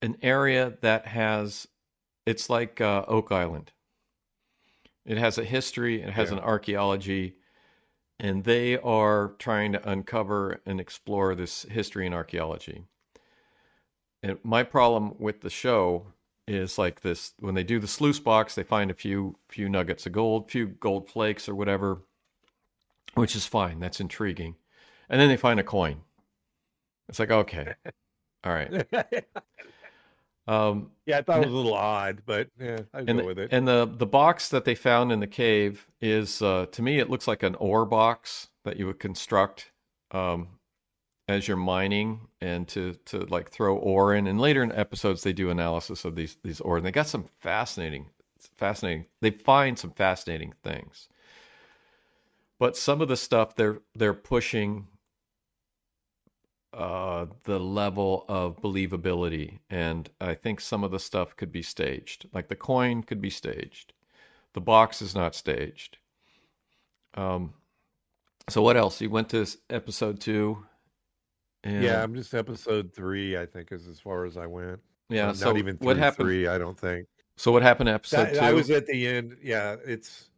an 0.02 0.18
area 0.22 0.78
that 0.82 1.06
has 1.08 1.68
it's 2.26 2.50
like 2.50 2.80
uh, 2.82 3.04
Oak 3.08 3.32
Island. 3.32 3.72
It 5.06 5.18
has 5.18 5.38
a 5.38 5.44
history. 5.44 6.02
It 6.02 6.12
has 6.12 6.30
Yeah. 6.30 6.38
an 6.38 6.44
archaeology, 6.44 7.36
and 8.20 8.44
they 8.44 8.78
are 8.78 9.34
trying 9.40 9.72
to 9.74 9.90
uncover 9.90 10.62
and 10.66 10.80
explore 10.80 11.34
this 11.36 11.64
history 11.64 12.06
and 12.06 12.14
archaeology. 12.14 12.84
And 14.22 14.38
my 14.44 14.64
problem 14.64 15.16
with 15.18 15.42
the 15.42 15.50
show 15.50 16.08
is 16.50 16.78
like 16.78 17.02
this: 17.02 17.34
when 17.40 17.56
they 17.56 17.64
do 17.64 17.80
the 17.80 17.88
sluice 17.88 18.20
box, 18.20 18.56
they 18.56 18.64
find 18.64 18.92
a 18.92 18.96
few 18.96 19.38
few 19.50 19.70
nuggets 19.70 20.06
of 20.06 20.12
gold, 20.12 20.50
few 20.50 20.68
gold 20.68 21.10
flakes 21.10 21.48
or 21.48 21.56
whatever, 21.56 22.02
which 23.14 23.36
is 23.36 23.46
fine. 23.46 23.80
That's 23.80 24.00
intriguing, 24.00 24.56
and 25.10 25.20
then 25.22 25.30
they 25.30 25.38
find 25.38 25.60
a 25.60 25.64
coin. 25.64 26.02
It's 27.08 27.20
like 27.20 27.32
okay, 27.32 27.74
all 28.44 28.54
right. 28.54 28.88
Um, 30.50 30.90
yeah, 31.06 31.20
I 31.20 31.22
thought 31.22 31.44
it 31.44 31.46
was 31.46 31.54
a 31.54 31.56
little 31.56 31.76
odd, 31.76 32.24
but 32.26 32.48
yeah, 32.60 32.80
and 32.92 33.06
go 33.06 33.18
the, 33.18 33.24
with 33.24 33.38
it. 33.38 33.50
and 33.54 33.68
the 33.68 33.86
the 33.86 34.08
box 34.08 34.50
that 34.50 34.66
they 34.66 34.74
found 34.74 35.12
in 35.12 35.20
the 35.20 35.28
cave 35.28 35.86
is 36.02 36.42
uh, 36.42 36.66
to 36.72 36.82
me 36.82 36.98
it 36.98 37.08
looks 37.08 37.28
like 37.28 37.44
an 37.44 37.54
ore 37.56 37.86
box 37.86 38.48
that 38.64 38.76
you 38.76 38.88
would 38.88 39.00
construct 39.00 39.72
um, 40.10 40.48
as 41.30 41.48
you're 41.48 41.58
mining 41.58 42.20
and 42.42 42.68
to 42.68 42.96
to 43.06 43.20
like 43.28 43.52
throw 43.52 43.78
ore 43.78 44.16
in. 44.16 44.26
And 44.26 44.42
later 44.42 44.64
in 44.64 44.72
episodes 44.72 45.22
they 45.22 45.32
do 45.32 45.52
analysis 45.52 46.04
of 46.04 46.16
these 46.16 46.38
these 46.44 46.60
ore 46.60 46.78
and 46.78 46.86
they 46.86 46.92
got 46.92 47.08
some 47.08 47.30
fascinating 47.40 48.08
fascinating. 48.58 49.06
They 49.22 49.30
find 49.32 49.78
some 49.78 49.92
fascinating 49.92 50.54
things, 50.64 51.08
but 52.58 52.76
some 52.76 53.00
of 53.00 53.08
the 53.08 53.16
stuff 53.16 53.56
they're 53.56 53.80
they're 53.94 54.14
pushing 54.14 54.88
uh, 56.74 57.28
the 57.44 57.60
level 57.60 58.26
of 58.28 58.60
believability. 58.60 59.60
And 59.70 60.10
I 60.20 60.34
think 60.34 60.60
some 60.60 60.84
of 60.84 60.92
the 60.92 61.00
stuff 61.00 61.36
could 61.36 61.52
be 61.52 61.62
staged. 61.62 62.28
Like 62.34 62.48
the 62.48 62.56
coin 62.56 63.04
could 63.04 63.22
be 63.22 63.30
staged. 63.30 63.94
The 64.54 64.62
box 64.62 65.02
is 65.02 65.14
not 65.14 65.36
staged. 65.36 65.98
Um, 67.14 67.54
so 68.50 68.64
what 68.64 68.78
else? 68.78 69.00
You 69.00 69.12
went 69.12 69.30
to 69.30 69.46
episode 69.70 70.20
two. 70.20 70.66
And, 71.64 71.84
yeah, 71.84 72.02
I'm 72.02 72.16
just 72.16 72.34
episode 72.34 72.94
three. 72.94 73.38
I 73.38 73.46
think 73.46 73.72
is 73.72 73.88
as 73.88 74.00
far 74.00 74.26
as 74.26 74.38
I 74.38 74.46
went. 74.46 74.80
yeah. 75.10 75.28
not 75.28 75.38
so 75.38 75.58
even 75.58 75.76
what 75.78 75.98
happened? 75.98 76.26
three. 76.28 76.48
I 76.48 76.58
don't 76.58 76.80
think. 76.80 77.08
So 77.36 77.52
what 77.52 77.62
happened 77.62 77.90
episode 77.90 78.26
That, 78.26 78.34
two? 78.36 78.40
I 78.40 78.54
was 78.54 78.70
at 78.70 78.86
the 78.86 79.08
end. 79.08 79.38
Yeah, 79.42 79.76
it's 79.86 80.30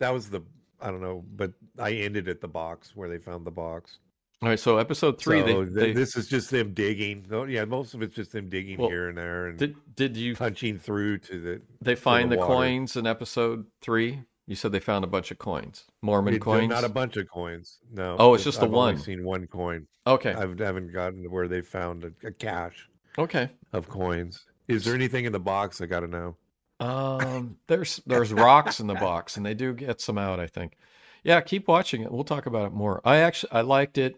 that 0.00 0.12
was 0.12 0.30
the 0.30 0.42
I 0.80 0.90
don't 0.90 1.00
know, 1.00 1.24
but 1.34 1.52
I 1.78 1.92
ended 1.92 2.28
at 2.28 2.40
the 2.40 2.48
box 2.48 2.96
where 2.96 3.08
they 3.08 3.18
found 3.18 3.46
the 3.46 3.50
box. 3.50 3.98
All 4.42 4.48
right. 4.48 4.58
So 4.58 4.78
episode 4.78 5.18
three. 5.18 5.40
So 5.40 5.46
they, 5.46 5.54
th- 5.54 5.68
they 5.70 5.92
this 5.92 6.16
is 6.16 6.26
just 6.26 6.50
them 6.50 6.74
digging. 6.74 7.24
Yeah, 7.48 7.64
most 7.64 7.94
of 7.94 8.02
it's 8.02 8.16
just 8.16 8.32
them 8.32 8.48
digging 8.48 8.78
Well, 8.78 8.88
here 8.88 9.08
and 9.08 9.16
there 9.16 9.46
and 9.46 9.58
did 9.58 9.76
did 9.94 10.16
you 10.16 10.34
punching 10.34 10.78
through 10.78 11.18
to 11.18 11.40
the. 11.40 11.62
they 11.80 11.94
find 11.94 12.30
the 12.30 12.36
the, 12.36 12.42
coins 12.42 12.96
in 12.96 13.06
episode 13.06 13.66
three? 13.80 14.20
You 14.46 14.56
said 14.56 14.72
they 14.72 14.80
found 14.80 15.04
a 15.04 15.08
bunch 15.08 15.30
of 15.30 15.38
coins, 15.38 15.84
Mormon 16.02 16.34
It- 16.34 16.40
coins. 16.40 16.68
Not 16.68 16.84
a 16.84 16.88
bunch 16.88 17.16
of 17.16 17.28
coins. 17.30 17.78
No. 17.92 18.16
Oh, 18.18 18.34
it's 18.34 18.44
just 18.44 18.60
the 18.60 18.66
one. 18.66 18.88
I've 18.88 18.94
only 18.94 19.04
seen 19.04 19.24
one 19.24 19.46
coin. 19.46 19.86
okay. 20.06 20.34
I 20.34 20.40
haven't 20.40 20.92
gotten 20.92 21.22
to 21.22 21.28
where 21.28 21.48
they 21.48 21.60
found 21.60 22.04
a, 22.04 22.26
a 22.26 22.32
cache 22.32 22.88
okay. 23.18 23.50
of 23.72 23.88
coins. 23.88 24.44
Is 24.68 24.84
there 24.84 24.94
anything 24.94 25.24
in 25.26 25.32
the 25.32 25.40
box? 25.40 25.80
I 25.80 25.86
got 25.86 26.00
to 26.00 26.08
know. 26.08 26.36
Um, 26.80 27.56
there's 27.68 28.00
there's 28.06 28.32
rocks 28.32 28.80
in 28.80 28.88
the 28.88 28.94
box, 28.94 29.36
and 29.36 29.46
they 29.46 29.54
do 29.54 29.72
get 29.72 30.00
some 30.00 30.18
out. 30.18 30.40
I 30.40 30.48
think. 30.48 30.76
Yeah, 31.22 31.40
keep 31.40 31.68
watching 31.68 32.02
it. 32.02 32.10
We'll 32.10 32.24
talk 32.24 32.46
about 32.46 32.66
it 32.66 32.72
more. 32.72 33.00
I 33.04 33.18
actually 33.18 33.52
I 33.52 33.60
liked 33.60 33.98
it. 33.98 34.16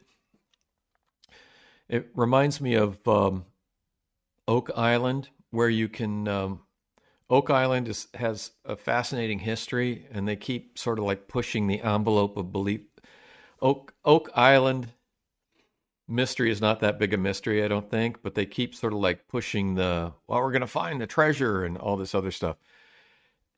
It 1.88 2.08
reminds 2.14 2.62
me 2.62 2.74
of 2.74 3.06
um, 3.06 3.44
Oak 4.48 4.70
Island, 4.74 5.28
where 5.50 5.68
you 5.68 5.88
can. 5.88 6.26
Um, 6.26 6.60
Oak 7.34 7.50
Island 7.50 7.88
is, 7.88 8.06
has 8.14 8.52
a 8.64 8.76
fascinating 8.76 9.40
history, 9.40 10.06
and 10.12 10.28
they 10.28 10.36
keep 10.36 10.78
sort 10.78 11.00
of 11.00 11.04
like 11.04 11.26
pushing 11.26 11.66
the 11.66 11.80
envelope 11.82 12.36
of 12.36 12.52
belief. 12.52 12.82
Oak 13.60 13.92
Oak 14.04 14.30
Island 14.36 14.88
mystery 16.06 16.50
is 16.50 16.60
not 16.60 16.78
that 16.80 16.98
big 16.98 17.12
a 17.12 17.16
mystery, 17.16 17.64
I 17.64 17.68
don't 17.68 17.90
think, 17.90 18.22
but 18.22 18.36
they 18.36 18.46
keep 18.46 18.72
sort 18.72 18.92
of 18.92 19.00
like 19.00 19.26
pushing 19.26 19.74
the 19.74 20.12
well, 20.28 20.40
we're 20.40 20.52
going 20.52 20.60
to 20.60 20.68
find 20.68 21.00
the 21.00 21.08
treasure 21.08 21.64
and 21.64 21.76
all 21.76 21.96
this 21.96 22.14
other 22.14 22.30
stuff. 22.30 22.56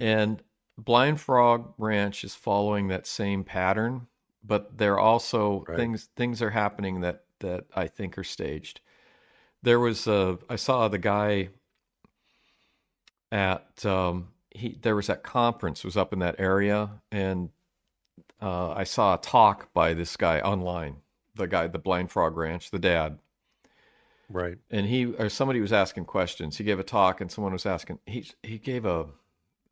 And 0.00 0.42
Blind 0.78 1.20
Frog 1.20 1.74
Ranch 1.76 2.24
is 2.24 2.34
following 2.34 2.88
that 2.88 3.06
same 3.06 3.44
pattern, 3.44 4.06
but 4.42 4.78
they're 4.78 4.98
also 4.98 5.66
Right. 5.68 5.76
things 5.76 6.08
things 6.16 6.40
are 6.40 6.50
happening 6.50 7.02
that 7.02 7.24
that 7.40 7.66
I 7.74 7.88
think 7.88 8.16
are 8.16 8.24
staged. 8.24 8.80
There 9.62 9.80
was 9.80 10.06
a 10.06 10.38
I 10.48 10.56
saw 10.56 10.88
the 10.88 10.98
guy 10.98 11.50
at 13.36 13.84
um 13.84 14.28
he 14.50 14.78
there 14.80 14.96
was 14.96 15.08
that 15.08 15.22
conference 15.22 15.84
was 15.84 15.96
up 15.96 16.12
in 16.14 16.20
that 16.20 16.36
area 16.38 16.88
and 17.12 17.50
uh, 18.40 18.70
I 18.72 18.84
saw 18.84 19.14
a 19.14 19.18
talk 19.18 19.72
by 19.72 19.94
this 19.94 20.16
guy 20.16 20.40
online, 20.40 20.96
the 21.34 21.46
guy, 21.46 21.66
the 21.68 21.78
Blind 21.78 22.10
Frog 22.10 22.36
Ranch, 22.36 22.70
the 22.70 22.78
dad, 22.78 23.18
Right. 24.28 24.58
and 24.70 24.84
he 24.86 25.06
or 25.06 25.28
somebody 25.28 25.60
was 25.60 25.72
asking 25.72 26.04
questions. 26.06 26.56
He 26.58 26.64
gave 26.64 26.78
a 26.80 26.82
talk, 26.84 27.20
and 27.20 27.30
someone 27.30 27.52
was 27.52 27.64
asking. 27.66 27.98
He 28.06 28.26
he 28.42 28.58
gave 28.58 28.84
a, 28.84 29.06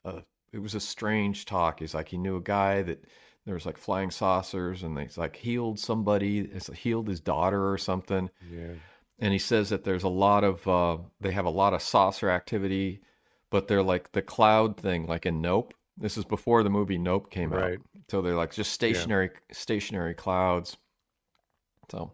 a 0.04 0.22
it 0.52 0.60
was 0.60 0.74
a 0.74 0.80
strange 0.80 1.44
talk. 1.44 1.80
He's 1.80 1.94
like 1.94 2.08
he 2.08 2.16
knew 2.18 2.36
a 2.36 2.40
guy 2.40 2.82
that 2.82 3.04
there 3.44 3.54
was 3.54 3.66
like 3.66 3.76
flying 3.76 4.10
saucers, 4.10 4.82
and 4.82 4.98
he's 4.98 5.18
like 5.18 5.36
healed 5.36 5.78
somebody, 5.78 6.38
it's 6.40 6.72
healed 6.72 7.08
his 7.08 7.20
daughter 7.20 7.70
or 7.70 7.76
something. 7.78 8.30
Yeah. 8.50 8.74
And 9.18 9.32
he 9.32 9.38
says 9.38 9.68
that 9.70 9.84
there's 9.84 10.04
a 10.04 10.08
lot 10.08 10.44
of 10.44 10.66
uh, 10.68 10.98
they 11.20 11.32
have 11.32 11.46
a 11.46 11.50
lot 11.50 11.74
of 11.74 11.82
saucer 11.82 12.30
activity, 12.30 13.00
but 13.54 13.68
they're 13.68 13.84
like 13.84 14.10
the 14.10 14.20
cloud 14.20 14.76
thing, 14.76 15.06
like 15.06 15.26
in 15.26 15.40
Nope. 15.40 15.74
This 15.96 16.18
is 16.18 16.24
before 16.24 16.64
the 16.64 16.70
movie 16.70 16.98
Nope 16.98 17.30
came 17.30 17.52
out. 17.52 17.76
So 18.10 18.20
they're 18.20 18.34
like 18.34 18.52
just 18.52 18.72
stationary 18.72 19.30
stationary 19.52 20.12
clouds. 20.12 20.76
So 21.88 22.10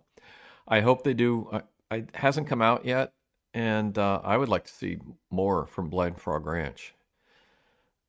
I 0.69 0.81
hope 0.81 1.03
they 1.03 1.15
do. 1.15 1.49
I, 1.51 1.63
I 1.91 1.97
it 1.97 2.15
hasn't 2.15 2.47
come 2.47 2.61
out 2.61 2.85
yet, 2.85 3.15
and 3.55 3.97
uh, 3.97 4.21
I 4.23 4.37
would 4.37 4.51
like 4.51 4.65
to 4.65 4.71
see 4.71 4.99
more 5.31 5.65
from 5.65 5.89
Blind 5.89 6.21
Frog 6.21 6.45
Ranch, 6.45 6.95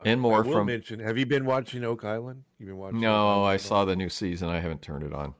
and 0.03 0.19
I 0.19 0.21
more 0.21 0.43
from. 0.43 0.67
mention. 0.67 0.99
Have 0.99 1.17
you 1.17 1.25
been 1.25 1.45
watching 1.45 1.86
Oak 1.86 2.03
Island? 2.03 2.43
You've 2.59 2.67
been 2.67 2.77
watching. 2.77 2.99
No, 2.99 3.45
I 3.45 3.55
saw 3.55 3.86
the 3.86 3.95
new 3.95 4.09
season. 4.09 4.49
I 4.49 4.59
haven't 4.59 4.82
turned 4.82 5.05
it 5.05 5.13
on. 5.13 5.36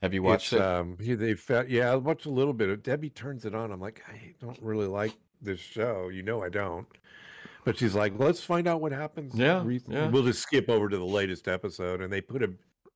Have 0.00 0.14
you 0.14 0.22
watched 0.22 0.52
It's, 0.52 0.60
it? 0.60 0.64
Um, 0.64 0.96
they 1.00 1.34
yeah, 1.66 1.90
I 1.90 1.96
watched 1.96 2.26
a 2.26 2.30
little 2.30 2.54
bit. 2.54 2.68
of 2.68 2.84
Debbie 2.84 3.10
turns 3.10 3.44
it 3.46 3.54
on. 3.56 3.72
I'm 3.72 3.80
like, 3.80 4.00
I 4.08 4.32
don't 4.40 4.62
really 4.62 4.86
like 4.86 5.16
this 5.42 5.60
show. 5.60 6.08
You 6.08 6.22
know, 6.22 6.42
I 6.42 6.48
don't. 6.48 6.86
But 7.64 7.76
she's 7.78 7.94
like, 7.94 8.14
let's 8.18 8.42
find 8.42 8.66
out 8.66 8.80
what 8.80 8.92
happens. 8.92 9.34
Yeah, 9.34 9.62
yeah. 9.86 10.08
We'll 10.08 10.22
just 10.24 10.40
skip 10.40 10.68
over 10.70 10.88
to 10.88 10.96
the 10.96 11.04
latest 11.04 11.46
episode, 11.46 12.00
and 12.00 12.10
they 12.12 12.20
put 12.22 12.42
a, 12.42 12.50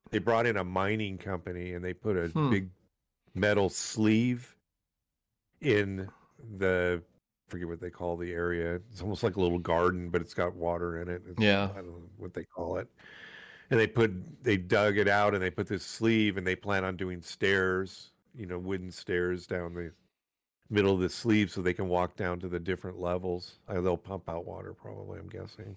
they 0.09 0.17
brought 0.17 0.45
in 0.47 0.57
a 0.57 0.63
mining 0.63 1.17
company, 1.17 1.73
and 1.73 1.83
they 1.85 1.93
put 1.93 2.17
a 2.17 2.27
Hmm. 2.29 2.49
big 2.49 2.69
metal 3.35 3.69
sleeve 3.69 4.55
in 5.61 6.09
the 6.57 7.01
forget 7.47 7.67
what 7.67 7.79
they 7.79 7.91
call 7.91 8.17
the 8.17 8.31
area. 8.31 8.75
It's 8.91 9.01
almost 9.01 9.21
like 9.23 9.35
a 9.35 9.41
little 9.41 9.59
garden, 9.59 10.09
but 10.09 10.19
it's 10.21 10.33
got 10.33 10.55
water 10.55 11.01
in 11.01 11.09
it. 11.09 11.21
It's, 11.29 11.39
Yeah. 11.39 11.65
I 11.73 11.75
don't 11.77 11.87
know 11.87 12.09
what 12.17 12.33
they 12.33 12.43
call 12.43 12.77
it. 12.77 12.87
And 13.69 13.79
they 13.79 13.87
put 13.87 14.11
they 14.43 14.57
dug 14.57 14.97
it 14.97 15.07
out 15.07 15.33
and 15.33 15.43
they 15.43 15.51
put 15.51 15.67
this 15.67 15.83
sleeve 15.85 16.37
and 16.37 16.45
they 16.45 16.55
plan 16.55 16.83
on 16.83 16.97
doing 16.97 17.21
stairs, 17.21 18.11
you 18.33 18.45
know, 18.47 18.57
wooden 18.57 18.91
stairs 18.91 19.45
down 19.47 19.73
the 19.75 19.91
middle 20.69 20.93
of 20.95 20.99
the 20.99 21.09
sleeve 21.09 21.51
so 21.51 21.61
they 21.61 21.73
can 21.73 21.87
walk 21.87 22.15
down 22.15 22.39
to 22.39 22.47
the 22.47 22.59
different 22.59 22.99
levels. 22.99 23.59
Uh, 23.67 23.81
they'll 23.81 23.97
pump 23.97 24.27
out 24.29 24.45
water 24.45 24.73
probably, 24.73 25.19
I'm 25.19 25.29
guessing. 25.29 25.75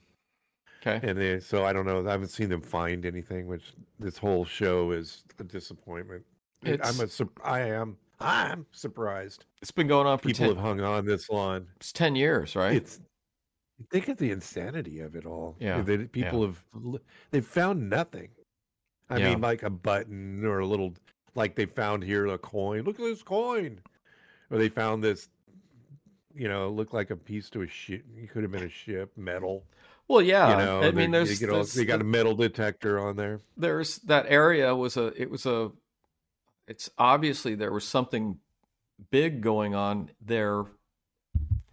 okay. 0.81 1.01
And 1.07 1.19
they, 1.19 1.41
so 1.41 1.65
I 1.65 1.73
don't 1.73 1.85
know. 1.87 2.07
I 2.07 2.11
haven't 2.13 2.29
seen 2.29 2.49
them 2.49 2.63
find 2.63 3.05
anything, 3.05 3.47
which 3.47 3.75
this 3.99 4.17
whole 4.17 4.45
show 4.45 4.93
is 4.93 5.25
a 5.39 5.45
disappointment. 5.45 6.25
It's- 6.65 7.01
I'm 7.01 7.07
a 7.07 7.47
I 7.47 7.61
am 7.61 7.97
I'm 8.21 8.67
surprised 8.73 9.45
It's 9.63 9.71
been 9.71 9.87
going 9.87 10.09
on 10.09 10.19
for 10.19 10.25
people 10.29 10.47
10, 10.47 10.57
have 10.57 10.65
hung 10.65 10.81
on 10.81 11.05
this 11.07 11.31
long. 11.31 11.69
it's 11.77 11.93
10 11.93 12.17
years, 12.17 12.57
right? 12.57 12.75
It's 12.75 13.01
think 13.93 14.09
of 14.09 14.17
the 14.17 14.33
insanity 14.33 14.99
of 14.99 15.15
it 15.15 15.25
all. 15.25 15.55
Yeah, 15.61 15.81
that 15.83 16.11
people 16.11 16.43
have 16.45 16.65
they've 17.31 17.47
found 17.47 17.89
nothing. 17.89 18.31
I 19.09 19.19
Yeah. 19.19 19.31
mean, 19.31 19.41
like 19.41 19.63
a 19.63 19.71
button 19.71 20.45
or 20.45 20.59
a 20.59 20.67
little 20.67 20.95
like 21.37 21.55
they 21.55 21.67
found 21.67 22.03
here 22.03 22.27
a 22.27 22.39
coin. 22.39 22.83
Look 22.83 22.99
at 22.99 23.05
this 23.05 23.23
coin, 23.23 23.81
or 24.51 24.59
they 24.59 24.69
found 24.69 25.03
this. 25.05 25.29
You 26.35 26.49
know, 26.49 26.69
looked 26.69 26.95
like 26.95 27.11
a 27.11 27.17
piece 27.17 27.51
to 27.51 27.63
a 27.63 27.67
ship. 27.67 28.05
It 28.17 28.31
could 28.31 28.43
have 28.45 28.53
been 28.53 28.63
a 28.63 28.69
ship, 28.69 29.11
metal. 29.17 29.65
Well, 30.07 30.23
yeah. 30.23 30.51
you 30.51 30.57
know, 30.65 30.83
I 30.83 30.91
mean, 30.93 31.11
there's, 31.11 31.39
they, 31.41 31.47
all- 31.49 31.55
there's 31.57 31.75
they 31.75 31.85
got 31.85 32.01
a 32.01 32.05
metal 32.05 32.35
detector 32.35 33.01
on 33.01 33.17
there. 33.17 33.41
there's 33.57 33.97
that 34.01 34.27
area 34.29 34.75
was 34.75 34.97
a 34.97 35.07
it 35.21 35.29
was 35.29 35.47
a 35.47 35.71
it's 36.69 36.89
obviously 36.97 37.55
there 37.57 37.73
was 37.73 37.85
something 37.85 38.39
big 39.11 39.41
going 39.41 39.75
on 39.75 40.11
there 40.25 40.65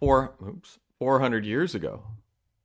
four 0.00 0.34
oops 0.46 0.78
400 0.98 1.44
years 1.44 1.74
ago 1.74 2.02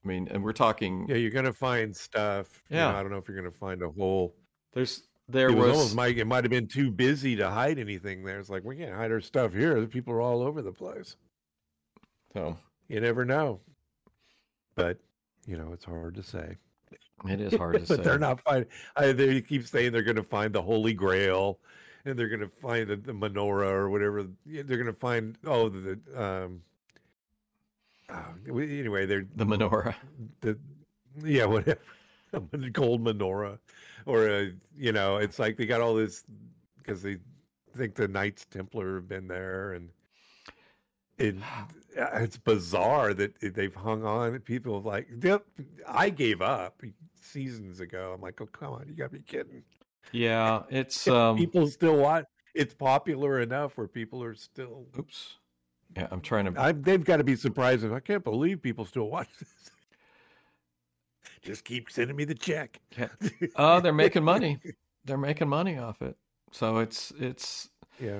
i 0.03 0.07
mean 0.07 0.27
and 0.29 0.43
we're 0.43 0.53
talking 0.53 1.05
Yeah, 1.07 1.15
you're 1.15 1.31
gonna 1.31 1.53
find 1.53 1.95
stuff. 1.95 2.63
you 2.69 2.77
Yeah. 2.77 2.91
know, 2.91 2.97
I 2.97 3.01
don't 3.01 3.11
know 3.11 3.17
if 3.17 3.27
you're 3.27 3.37
gonna 3.37 3.51
find 3.51 3.81
a 3.81 3.89
whole. 3.89 4.35
there's 4.73 5.03
there 5.31 5.49
it 5.49 5.55
was, 5.55 5.67
was, 5.67 5.75
almost 5.75 5.95
might 5.95 6.17
it 6.17 6.25
might 6.25 6.43
have 6.43 6.51
been 6.51 6.67
too 6.67 6.91
busy 6.91 7.35
to 7.35 7.49
hide 7.49 7.79
anything 7.79 8.23
there. 8.23 8.39
It's 8.39 8.49
like 8.49 8.63
we 8.63 8.77
can't 8.77 8.95
hide 8.95 9.11
our 9.11 9.21
stuff 9.21 9.53
here. 9.53 9.79
The 9.79 9.87
people 9.87 10.13
are 10.13 10.21
all 10.21 10.41
over 10.41 10.61
the 10.61 10.71
place. 10.71 11.15
so 12.33 12.57
You 12.87 13.01
never 13.01 13.25
know. 13.25 13.59
But 14.75 14.97
you 15.47 15.57
know, 15.57 15.71
it's 15.73 15.85
hard 15.85 16.15
to 16.15 16.23
say. 16.23 16.57
it 17.27 17.41
is 17.41 17.53
hard 17.53 17.73
to 17.73 17.79
but 17.79 17.87
say 17.87 17.95
But 17.97 18.03
they're 18.03 18.19
not 18.19 18.41
finding. 18.41 18.67
They 18.97 19.41
keep 19.41 19.67
saying 19.67 19.91
they're 19.91 20.03
going 20.03 20.15
to 20.15 20.23
find 20.23 20.53
the 20.53 20.61
Holy 20.61 20.93
Grail, 20.93 21.59
and 22.05 22.17
they're 22.17 22.29
going 22.29 22.41
to 22.41 22.49
find 22.49 22.87
the, 22.87 22.95
the 22.95 23.13
menorah 23.13 23.71
or 23.71 23.89
whatever. 23.89 24.27
They're 24.45 24.63
going 24.63 24.85
to 24.85 24.93
find 24.93 25.37
oh 25.45 25.69
the, 25.69 25.99
the 26.05 26.23
um. 26.23 26.61
oh, 28.09 28.57
anyway, 28.59 29.05
they're 29.05 29.25
the 29.35 29.45
menorah 29.45 29.95
the 30.41 30.57
yeah 31.23 31.45
whatever 31.45 31.79
a 32.33 32.39
gold 32.71 33.03
menorah 33.03 33.57
or 34.05 34.27
a 34.27 34.51
you 34.77 34.91
know 34.91 35.17
it's 35.17 35.39
like 35.39 35.57
they 35.57 35.65
got 35.65 35.81
all 35.81 35.95
this 35.95 36.23
because 36.77 37.01
they 37.01 37.17
think 37.75 37.95
the 37.95 38.07
Knights 38.07 38.45
Templar 38.49 38.95
have 38.95 39.07
been 39.07 39.27
there 39.27 39.73
and 39.73 39.89
it 41.17 41.35
it's 41.95 42.37
bizarre 42.37 43.13
that 43.13 43.33
they've 43.53 43.75
hung 43.75 44.03
on 44.03 44.37
people 44.39 44.75
have 44.75 44.85
like 44.85 45.07
yep, 45.23 45.43
I 45.87 46.09
gave 46.09 46.41
up 46.41 46.81
seasons 47.15 47.79
ago. 47.79 48.13
I'm 48.15 48.21
like 48.21 48.39
oh 48.41 48.47
come 48.47 48.73
on 48.73 48.85
you 48.87 48.95
gotta 48.95 49.11
be 49.11 49.19
kidding. 49.19 49.63
Yeah 50.11 50.63
it's 50.69 51.07
um 51.07 51.37
people 51.37 51.67
still 51.67 51.97
watch 51.97 52.25
it's 52.53 52.73
popular 52.73 53.39
enough 53.39 53.77
where 53.77 53.87
people 53.87 54.23
are 54.23 54.35
still 54.35 54.85
oops. 54.97 55.37
Yeah 55.95 56.07
i'm 56.11 56.21
trying 56.21 56.51
to 56.51 56.61
I, 56.61 56.71
they've 56.71 57.03
got 57.03 57.17
to 57.17 57.23
be 57.23 57.35
surprised 57.35 57.85
I 57.85 57.99
can't 57.99 58.23
believe 58.23 58.61
people 58.61 58.85
still 58.85 59.09
watch 59.09 59.29
this 59.39 59.71
just 61.41 61.63
keep 61.65 61.89
sending 61.91 62.15
me 62.15 62.23
the 62.25 62.35
check 62.35 62.79
oh 63.55 63.79
they're 63.79 63.93
making 63.93 64.23
money 64.23 64.57
they're 65.05 65.17
making 65.17 65.47
money 65.49 65.77
off 65.77 66.01
it 66.01 66.15
so 66.51 66.77
it's 66.79 67.11
it's 67.19 67.69
yeah 67.99 68.19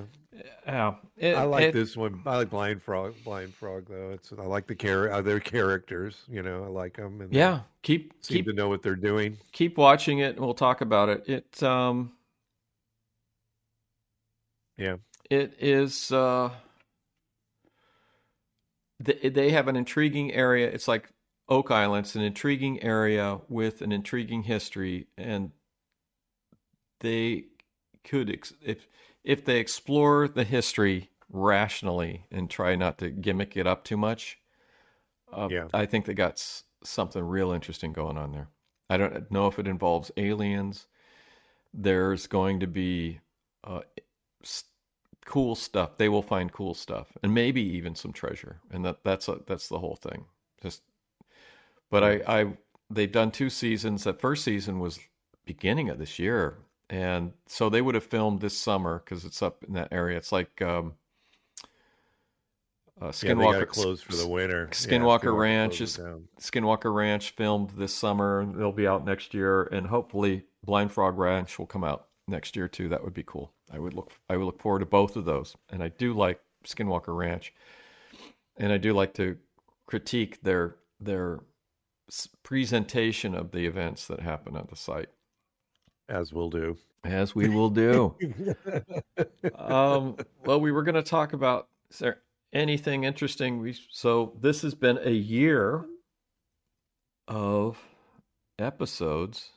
yeah 0.66 0.94
it, 1.16 1.36
I 1.36 1.42
like 1.44 1.64
it- 1.64 1.74
this 1.74 1.96
one. 1.96 2.22
I 2.24 2.36
like 2.38 2.50
Blind 2.50 2.82
Frog. 2.82 3.14
Blind 3.24 3.52
Frog, 3.54 3.84
though. 3.88 4.10
It's 4.12 4.32
I 4.32 4.42
like 4.44 4.66
the 4.66 4.74
char- 4.74 5.10
uh, 5.12 5.20
their 5.20 5.40
characters. 5.40 6.22
You 6.28 6.42
know, 6.42 6.64
I 6.64 6.68
like 6.68 6.96
them. 6.96 7.20
And 7.20 7.32
yeah 7.32 7.60
keep 7.82 8.14
seem 8.22 8.36
keep 8.38 8.46
to 8.46 8.52
know 8.54 8.68
what 8.68 8.82
they're 8.82 8.96
doing. 8.96 9.36
keep 9.52 9.76
watching 9.76 10.20
it 10.20 10.36
and 10.36 10.40
we'll 10.44 10.54
talk 10.54 10.80
about 10.80 11.08
it 11.10 11.28
it 11.28 11.62
um 11.62 12.12
Yeah. 14.78 14.96
it 15.30 15.54
is 15.58 16.10
uh 16.12 16.50
they 19.00 19.50
have 19.50 19.66
an 19.68 19.74
intriguing 19.76 20.32
area 20.32 20.68
it's 20.68 20.86
like 20.86 21.10
oak 21.48 21.70
island 21.70 22.06
it's 22.06 22.14
an 22.16 22.22
intriguing 22.22 22.82
area 22.82 23.40
with 23.48 23.82
an 23.82 23.92
intriguing 23.92 24.42
history 24.44 25.06
and 25.16 25.50
they 27.00 27.46
could 28.04 28.30
ex- 28.30 28.54
if 28.62 28.88
if 29.24 29.44
they 29.44 29.58
explore 29.58 30.28
the 30.28 30.44
history 30.44 31.10
rationally 31.30 32.26
and 32.30 32.50
try 32.50 32.74
not 32.76 32.98
to 32.98 33.10
gimmick 33.10 33.56
it 33.56 33.66
up 33.66 33.84
too 33.84 33.96
much 33.96 34.38
uh, 35.32 35.50
Yeah. 35.50 35.68
i 35.72 35.86
think 35.86 36.06
they 36.06 36.14
got 36.14 36.34
s- 36.34 36.64
something 36.84 37.22
real 37.24 37.52
interesting 37.52 37.92
going 37.92 38.16
on 38.18 38.32
there 38.32 38.48
i 38.90 38.96
don't 38.96 39.30
know 39.30 39.46
if 39.46 39.58
it 39.58 39.66
involves 39.68 40.10
aliens 40.16 40.86
there's 41.74 42.26
going 42.26 42.60
to 42.60 42.66
be 42.66 43.20
uh, 43.64 43.80
s- 44.42 44.64
cool 45.24 45.54
stuff. 45.54 45.98
They 45.98 46.08
will 46.08 46.22
find 46.22 46.52
cool 46.52 46.74
stuff, 46.74 47.16
and 47.22 47.34
maybe 47.34 47.62
even 47.62 47.94
some 47.94 48.12
treasure. 48.12 48.60
And 48.70 48.84
that 48.84 49.04
that's 49.04 49.28
a, 49.28 49.40
that's 49.46 49.68
the 49.68 49.78
whole 49.78 49.96
thing. 49.96 50.26
Just, 50.62 50.82
but 51.92 52.02
I 52.02 52.40
I 52.40 52.46
they've 52.90 53.12
done 53.12 53.30
two 53.30 53.50
seasons. 53.50 54.04
That 54.04 54.20
first 54.20 54.42
season 54.44 54.80
was 54.80 54.98
beginning 55.44 55.90
of 55.90 55.98
this 55.98 56.18
year, 56.18 56.58
and 56.90 57.32
so 57.46 57.68
they 57.68 57.82
would 57.82 57.94
have 57.94 58.04
filmed 58.04 58.40
this 58.40 58.56
summer 58.58 59.02
because 59.04 59.24
it's 59.24 59.42
up 59.42 59.62
in 59.68 59.74
that 59.74 59.88
area. 59.92 60.16
It's 60.16 60.32
like 60.32 60.60
um, 60.62 60.94
uh, 63.00 63.06
Yeah, 63.06 63.10
Skinwalker 63.10 63.36
they 63.38 63.44
got 63.44 63.58
to 63.60 63.66
close 63.66 64.00
for 64.02 64.16
the 64.16 64.26
winter. 64.26 64.68
Yeah, 64.70 64.74
Skinwalker 64.74 65.36
Ranch 65.36 65.80
is- 65.80 65.98
Skinwalker 66.40 66.94
Ranch 66.94 67.30
filmed 67.30 67.70
this 67.76 67.94
summer. 67.94 68.46
They'll 68.46 68.72
be 68.72 68.86
out 68.86 69.04
next 69.04 69.34
year, 69.34 69.64
and 69.64 69.86
hopefully 69.86 70.44
Blind 70.64 70.92
Frog 70.92 71.18
Ranch 71.18 71.58
will 71.58 71.66
come 71.66 71.84
out 71.84 72.06
next 72.26 72.56
year 72.56 72.68
too. 72.68 72.88
That 72.88 73.04
would 73.04 73.14
be 73.14 73.24
cool. 73.24 73.52
I 73.70 73.78
would 73.78 73.92
look. 73.92 74.12
I 74.30 74.36
would 74.38 74.44
look 74.46 74.60
forward 74.62 74.80
to 74.80 74.86
both 74.86 75.16
of 75.16 75.26
those, 75.26 75.56
and 75.70 75.82
I 75.82 75.88
do 75.88 76.14
like 76.14 76.40
Skinwalker 76.64 77.14
Ranch, 77.14 77.52
and 78.56 78.72
I 78.72 78.78
do 78.78 78.94
like 78.94 79.12
to 79.14 79.36
critique 79.86 80.40
their 80.42 80.76
their 81.00 81.40
presentation 82.42 83.34
of 83.34 83.52
the 83.52 83.66
events 83.66 84.06
that 84.06 84.20
happen 84.20 84.56
at 84.56 84.68
the 84.68 84.76
site, 84.76 85.08
as 86.08 86.32
we'll 86.32 86.50
do. 86.50 86.76
as 87.04 87.34
we 87.34 87.48
will 87.48 87.70
do. 87.70 88.14
um, 89.54 90.16
well, 90.44 90.60
we 90.60 90.72
were 90.72 90.82
going 90.82 90.94
to 90.94 91.02
talk 91.02 91.32
about 91.32 91.68
is 91.90 91.98
there 91.98 92.18
anything 92.52 93.04
interesting? 93.04 93.60
We 93.60 93.76
so 93.90 94.34
this 94.40 94.62
has 94.62 94.74
been 94.74 94.98
a 95.02 95.10
year 95.10 95.84
of 97.28 97.78
episodes, 98.58 99.50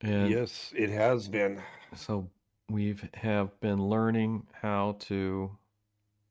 and 0.00 0.30
yes, 0.30 0.72
it 0.76 0.90
has 0.90 1.28
been. 1.28 1.60
so 1.94 2.28
we've 2.70 3.08
have 3.14 3.58
been 3.60 3.88
learning 3.88 4.46
how 4.52 4.96
to 5.00 5.50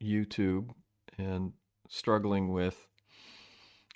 YouTube 0.01 0.69
and 1.17 1.53
struggling 1.89 2.49
with 2.49 2.86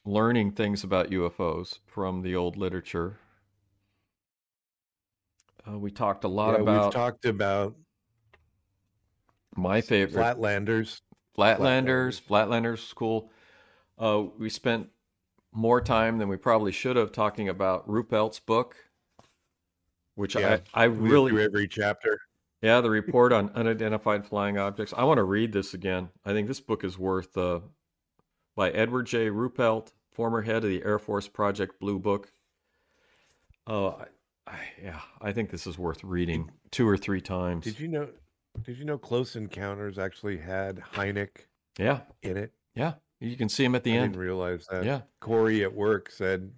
learning 0.05 0.51
things 0.51 0.83
about 0.83 1.11
UFOs 1.11 1.79
from 1.85 2.21
the 2.21 2.35
old 2.35 2.57
literature. 2.57 3.17
Uh, 5.67 5.77
we 5.77 5.91
talked 5.91 6.23
a 6.23 6.27
lot 6.27 6.55
Yeah, 6.55 6.61
about 6.61 6.85
we've 6.85 6.93
talked 6.93 7.25
about 7.25 7.75
my 9.55 9.81
favorite 9.81 10.37
Flatlanders. 10.37 11.01
Flatlanders. 11.37 12.21
Flatlanders 12.21 12.73
is 12.85 12.93
cool. 12.93 13.31
Uh, 13.97 14.23
we 14.39 14.49
spent 14.49 14.89
more 15.53 15.81
time 15.81 16.17
than 16.17 16.29
we 16.29 16.37
probably 16.37 16.71
should 16.71 16.95
have 16.95 17.11
talking 17.11 17.47
about 17.49 17.87
Ruppelt's 17.87 18.39
book, 18.39 18.75
which 20.15 20.35
Yeah, 20.35 20.59
I, 20.73 20.83
I 20.83 20.83
really 20.85 21.43
every 21.43 21.67
chapter. 21.67 22.19
yeah, 22.61 22.81
the 22.81 22.89
report 22.89 23.33
on 23.33 23.49
unidentified 23.51 24.25
flying 24.25 24.57
objects. 24.57 24.93
I 24.95 25.03
want 25.03 25.17
to 25.17 25.23
read 25.23 25.51
this 25.51 25.73
again. 25.73 26.09
I 26.25 26.31
think 26.33 26.47
this 26.47 26.59
book 26.61 26.83
is 26.83 26.97
worth 26.97 27.37
uh, 27.37 27.59
by 28.55 28.69
Edward 28.71 29.07
J. 29.07 29.29
Ruppelt, 29.29 29.91
former 30.11 30.41
head 30.41 30.57
of 30.63 30.69
the 30.69 30.83
Air 30.83 30.99
Force 30.99 31.27
Project 31.27 31.79
Blue 31.79 31.99
Book. 31.99 32.31
Oh, 33.67 33.97
I, 34.47 34.51
I, 34.51 34.59
yeah, 34.83 34.99
I 35.21 35.31
think 35.31 35.49
this 35.49 35.67
is 35.67 35.77
worth 35.77 36.03
reading 36.03 36.51
two 36.71 36.87
or 36.87 36.97
three 36.97 37.21
times. 37.21 37.63
Did 37.65 37.79
you 37.79 37.87
know? 37.87 38.09
Did 38.63 38.77
you 38.77 38.83
know 38.85 38.97
Close 38.97 39.35
Encounters 39.37 39.97
actually 39.97 40.37
had 40.37 40.77
Hynek 40.93 41.29
Yeah, 41.79 42.01
in 42.21 42.35
it? 42.37 42.51
yeah. 42.75 42.93
You 43.21 43.37
can 43.37 43.47
see 43.49 43.63
him 43.63 43.75
at 43.75 43.83
the 43.83 43.91
end. 43.91 43.99
I 43.99 44.03
end. 44.05 44.13
didn't 44.13 44.25
realize 44.25 44.67
that. 44.71 44.83
Yeah, 44.83 45.01
Corey 45.21 45.63
at 45.63 45.73
work 45.73 46.09
said, 46.11 46.51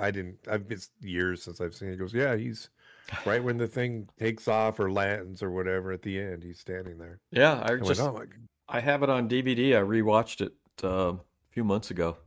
I 0.00 0.10
didn't, 0.10 0.38
I've 0.50 0.66
been 0.66 0.80
years 1.02 1.42
since 1.42 1.60
I've 1.60 1.74
seen 1.74 1.88
it. 1.88 1.92
He 1.92 1.98
goes, 1.98 2.14
Yeah, 2.14 2.34
he's 2.36 2.70
right 3.26 3.44
when 3.44 3.58
the 3.58 3.68
thing 3.68 4.08
takes 4.18 4.48
off 4.48 4.80
or 4.80 4.90
lands 4.90 5.40
or 5.42 5.50
whatever 5.52 5.92
at 5.92 6.02
the 6.02 6.18
end, 6.18 6.42
he's 6.42 6.58
standing 6.58 6.98
there. 6.98 7.20
yeah. 7.30 7.60
I 7.64 7.74
I 7.74 7.76
just 7.76 8.00
went, 8.00 8.16
Oh 8.16 8.24
I 8.68 8.80
have 8.80 9.02
it 9.04 9.10
on 9.10 9.28
DVD. 9.28 9.76
I 9.76 9.82
rewatched 9.82 10.40
it 10.40 10.54
uh, 10.82 11.12
few 11.56 11.64
months 11.64 11.90
ago. 11.90 12.18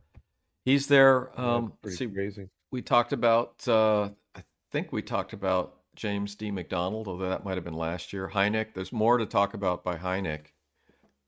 He's 0.66 0.88
there. 0.88 1.40
Um, 1.40 1.74
see, 1.88 2.08
crazy. 2.08 2.50
we 2.72 2.82
talked 2.82 3.14
about. 3.14 3.68
Uh, 3.68 4.10
I 4.36 4.44
think 4.72 4.92
we 4.92 5.04
talked 5.04 5.34
about 5.34 5.76
James 5.96 6.34
D. 6.34 6.50
McDonald, 6.50 7.08
although 7.08 7.30
that 7.30 7.46
might 7.46 7.54
have 7.54 7.64
been 7.64 7.76
last 7.76 8.12
year. 8.12 8.28
Hynek. 8.28 8.74
There's 8.74 8.92
more 8.92 9.20
to 9.20 9.28
talk 9.28 9.54
about 9.54 9.84
by 9.84 9.98
Hynek, 9.98 10.48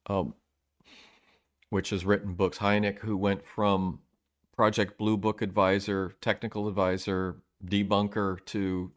um, 0.08 0.34
which 1.70 1.92
has 1.92 2.04
written 2.04 2.34
books. 2.34 2.58
Hynek, 2.58 2.98
who 2.98 3.16
went 3.16 3.46
from 3.46 4.00
Project 4.56 4.98
Blue 4.98 5.16
Book 5.16 5.44
advisor, 5.44 6.16
technical 6.22 6.68
advisor, 6.68 7.44
debunker 7.64 8.44
to 8.48 8.92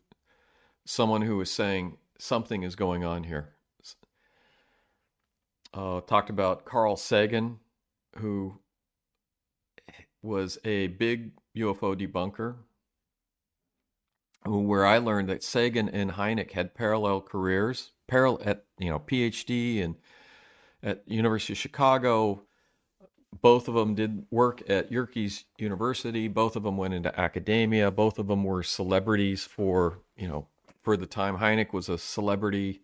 someone 0.87 1.21
who 1.21 1.37
was 1.37 1.51
saying 1.51 1.99
something 2.19 2.63
is 2.63 2.75
going 2.75 3.05
on 3.05 3.23
here. 3.23 3.51
Uh, 5.75 6.01
talked 6.01 6.31
about 6.31 6.65
Carl 6.65 6.97
Sagan, 6.97 7.59
who 8.17 8.61
was 10.25 10.59
a 10.65 10.89
big 10.89 11.33
UFO 11.57 11.95
debunker. 11.95 12.57
Where 14.47 14.85
I 14.85 14.99
learned 14.99 15.29
that 15.31 15.43
Sagan 15.43 15.89
and 15.89 16.13
Hynek 16.13 16.53
had 16.53 16.75
parallel 16.75 17.23
careers, 17.23 17.93
parallel 18.07 18.43
at 18.45 18.65
you 18.79 18.91
know 18.91 18.99
PhD 18.99 19.83
and 19.83 19.95
at 20.83 21.03
University 21.07 21.55
of 21.55 21.59
Chicago, 21.59 22.43
both 23.41 23.69
of 23.69 23.75
them 23.75 23.95
did 23.95 24.27
work 24.31 24.63
at 24.69 24.91
Yerkes 24.91 25.45
University. 25.59 26.29
Both 26.29 26.57
of 26.57 26.63
them 26.63 26.77
went 26.77 26.93
into 26.93 27.19
academia. 27.19 27.91
Both 27.91 28.19
of 28.19 28.27
them 28.27 28.45
were 28.45 28.63
celebrities 28.63 29.45
for 29.45 30.01
you 30.17 30.29
know 30.29 30.47
for 30.83 30.97
the 30.99 31.07
time. 31.07 31.39
Hynek 31.39 31.73
was 31.73 31.89
a 31.89 31.97
celebrity 31.97 32.83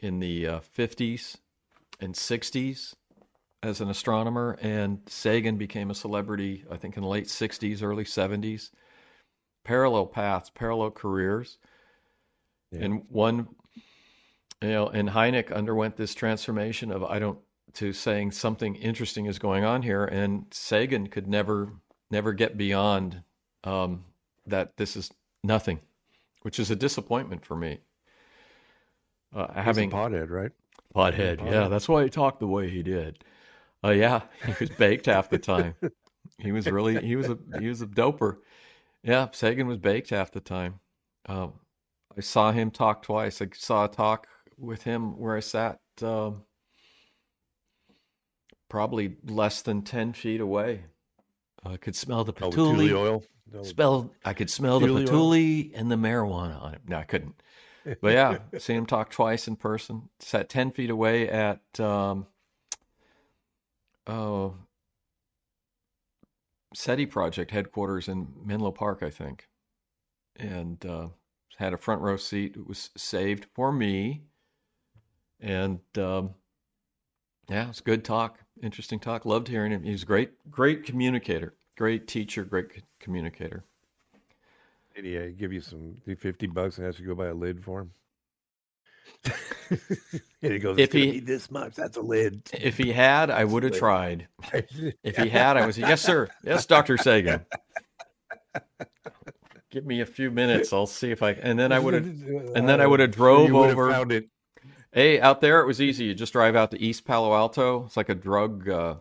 in 0.00 0.20
the 0.20 0.46
uh, 0.46 0.60
50s 0.60 1.38
and 2.00 2.14
60s 2.14 2.94
as 3.62 3.80
an 3.80 3.90
astronomer, 3.90 4.56
and 4.60 5.00
Sagan 5.06 5.56
became 5.56 5.90
a 5.90 5.94
celebrity, 5.94 6.64
I 6.70 6.76
think, 6.76 6.96
in 6.96 7.02
the 7.02 7.08
late 7.08 7.26
60s, 7.26 7.82
early 7.82 8.04
70s. 8.04 8.70
Parallel 9.64 10.06
paths, 10.06 10.50
parallel 10.50 10.92
careers. 10.92 11.58
Yeah. 12.70 12.84
And 12.84 13.02
one, 13.08 13.48
you 14.62 14.68
know, 14.68 14.88
and 14.88 15.08
Hynek 15.08 15.52
underwent 15.52 15.96
this 15.96 16.14
transformation 16.14 16.90
of 16.92 17.02
I 17.02 17.18
don't 17.18 17.38
to 17.74 17.92
saying 17.92 18.32
something 18.32 18.76
interesting 18.76 19.26
is 19.26 19.38
going 19.38 19.64
on 19.64 19.82
here, 19.82 20.04
and 20.04 20.46
Sagan 20.50 21.08
could 21.08 21.28
never, 21.28 21.72
never 22.10 22.32
get 22.32 22.56
beyond 22.56 23.22
um, 23.64 24.04
that. 24.46 24.76
This 24.76 24.96
is 24.96 25.10
nothing, 25.42 25.80
which 26.42 26.58
is 26.58 26.70
a 26.70 26.76
disappointment 26.76 27.44
for 27.44 27.56
me. 27.56 27.78
Uh, 29.34 29.52
having 29.52 29.90
pothead, 29.90 30.30
right? 30.30 30.52
Pothead, 30.94 31.44
yeah, 31.44 31.68
that's 31.68 31.88
why 31.88 32.04
he 32.04 32.08
talked 32.08 32.40
the 32.40 32.46
way 32.46 32.70
he 32.70 32.82
did. 32.82 33.22
Uh, 33.84 33.90
yeah, 33.90 34.22
he 34.44 34.52
was 34.60 34.70
baked 34.70 35.06
half 35.06 35.30
the 35.30 35.38
time. 35.38 35.74
He 36.38 36.52
was 36.52 36.66
really 36.66 37.00
he 37.04 37.16
was 37.16 37.28
a 37.28 37.38
he 37.60 37.68
was 37.68 37.80
a 37.82 37.86
doper. 37.86 38.38
Yeah, 39.02 39.28
Sagan 39.32 39.66
was 39.66 39.78
baked 39.78 40.10
half 40.10 40.32
the 40.32 40.40
time. 40.40 40.80
Um, 41.26 41.52
I 42.16 42.20
saw 42.20 42.50
him 42.52 42.70
talk 42.70 43.02
twice. 43.02 43.40
I 43.40 43.48
saw 43.54 43.84
a 43.84 43.88
talk 43.88 44.26
with 44.58 44.82
him 44.82 45.16
where 45.18 45.36
I 45.36 45.40
sat 45.40 45.78
um, 46.02 46.42
probably 48.68 49.16
less 49.24 49.62
than 49.62 49.82
ten 49.82 50.12
feet 50.12 50.40
away. 50.40 50.84
I 51.64 51.76
could 51.76 51.96
smell 51.96 52.24
the 52.24 52.32
Oh, 52.40 52.50
patchouli. 52.50 52.88
Thule 52.88 52.98
oil. 53.00 53.24
No, 53.50 53.62
Smell. 53.62 54.12
I 54.24 54.34
could 54.34 54.50
smell 54.50 54.78
the 54.78 54.86
Patchouli 54.94 55.70
oil? 55.74 55.80
and 55.80 55.90
the 55.90 55.96
marijuana 55.96 56.60
on 56.60 56.72
him. 56.74 56.82
No, 56.86 56.98
I 56.98 57.04
couldn't. 57.04 57.40
But 58.02 58.12
yeah, 58.12 58.38
seen 58.58 58.76
him 58.76 58.86
talk 58.86 59.10
twice 59.10 59.48
in 59.48 59.56
person. 59.56 60.10
Sat 60.20 60.48
ten 60.50 60.70
feet 60.70 60.90
away 60.90 61.28
at 61.30 61.60
um, 61.80 62.26
oh 64.08 64.54
SETI 66.74 67.06
project 67.06 67.50
headquarters 67.50 68.08
in 68.08 68.28
Menlo 68.44 68.70
Park, 68.70 69.02
I 69.02 69.10
think, 69.10 69.48
and 70.36 70.84
uh, 70.84 71.08
had 71.56 71.72
a 71.72 71.78
front 71.78 72.02
row 72.02 72.16
seat. 72.16 72.56
It 72.56 72.66
was 72.66 72.90
saved 72.96 73.46
for 73.54 73.72
me, 73.72 74.22
and 75.40 75.80
um, 75.96 76.34
yeah, 77.48 77.68
it's 77.68 77.80
good 77.80 78.04
talk, 78.04 78.38
interesting 78.62 79.00
talk. 79.00 79.24
Loved 79.24 79.48
hearing 79.48 79.72
him. 79.72 79.82
He 79.82 79.92
was 79.92 80.02
a 80.02 80.06
great, 80.06 80.50
great 80.50 80.84
communicator, 80.84 81.54
great 81.76 82.06
teacher, 82.06 82.44
great 82.44 82.82
communicator. 83.00 83.64
Did 84.94 85.04
he 85.04 85.16
uh, 85.16 85.28
give 85.38 85.52
you 85.52 85.60
some 85.60 85.96
fifty 86.18 86.46
bucks 86.46 86.78
and 86.78 86.86
ask 86.86 86.98
you 86.98 87.06
to 87.06 87.14
go 87.14 87.14
buy 87.14 87.28
a 87.28 87.34
lid 87.34 87.62
for 87.64 87.80
him? 87.80 87.92
and 89.70 90.52
he 90.52 90.58
goes, 90.58 90.78
If 90.78 90.92
he- 90.92 91.20
this 91.20 91.50
much. 91.50 91.74
That's 91.74 91.96
a 91.96 92.00
lid." 92.00 92.42
If 92.52 92.78
he 92.78 92.92
had, 92.92 93.30
I 93.30 93.44
would 93.44 93.62
have 93.62 93.76
tried. 93.76 94.28
If 95.02 95.16
he 95.16 95.28
had, 95.28 95.56
I 95.56 95.66
was 95.66 95.78
yes, 95.78 96.00
sir, 96.00 96.28
yes, 96.44 96.66
Doctor 96.66 96.96
Sagan. 96.96 97.44
Give 99.70 99.84
me 99.84 100.00
a 100.00 100.06
few 100.06 100.30
minutes. 100.30 100.72
I'll 100.72 100.86
see 100.86 101.10
if 101.10 101.22
I. 101.22 101.32
And 101.32 101.58
then 101.58 101.72
I 101.72 101.78
would 101.78 101.94
have. 101.94 102.06
and 102.06 102.68
then 102.68 102.80
I 102.80 102.86
would 102.86 103.00
have 103.00 103.10
drove 103.10 103.52
over- 103.54 103.90
Found 103.90 104.12
it. 104.12 104.28
Hey, 104.92 105.20
out 105.20 105.42
there 105.42 105.60
it 105.60 105.66
was 105.66 105.82
easy. 105.82 106.06
You 106.06 106.14
just 106.14 106.32
drive 106.32 106.56
out 106.56 106.70
to 106.70 106.80
East 106.80 107.04
Palo 107.04 107.34
Alto. 107.34 107.84
It's 107.84 107.96
like 107.96 108.08
a 108.08 108.14
drug. 108.14 108.66
Uh, 108.68 108.94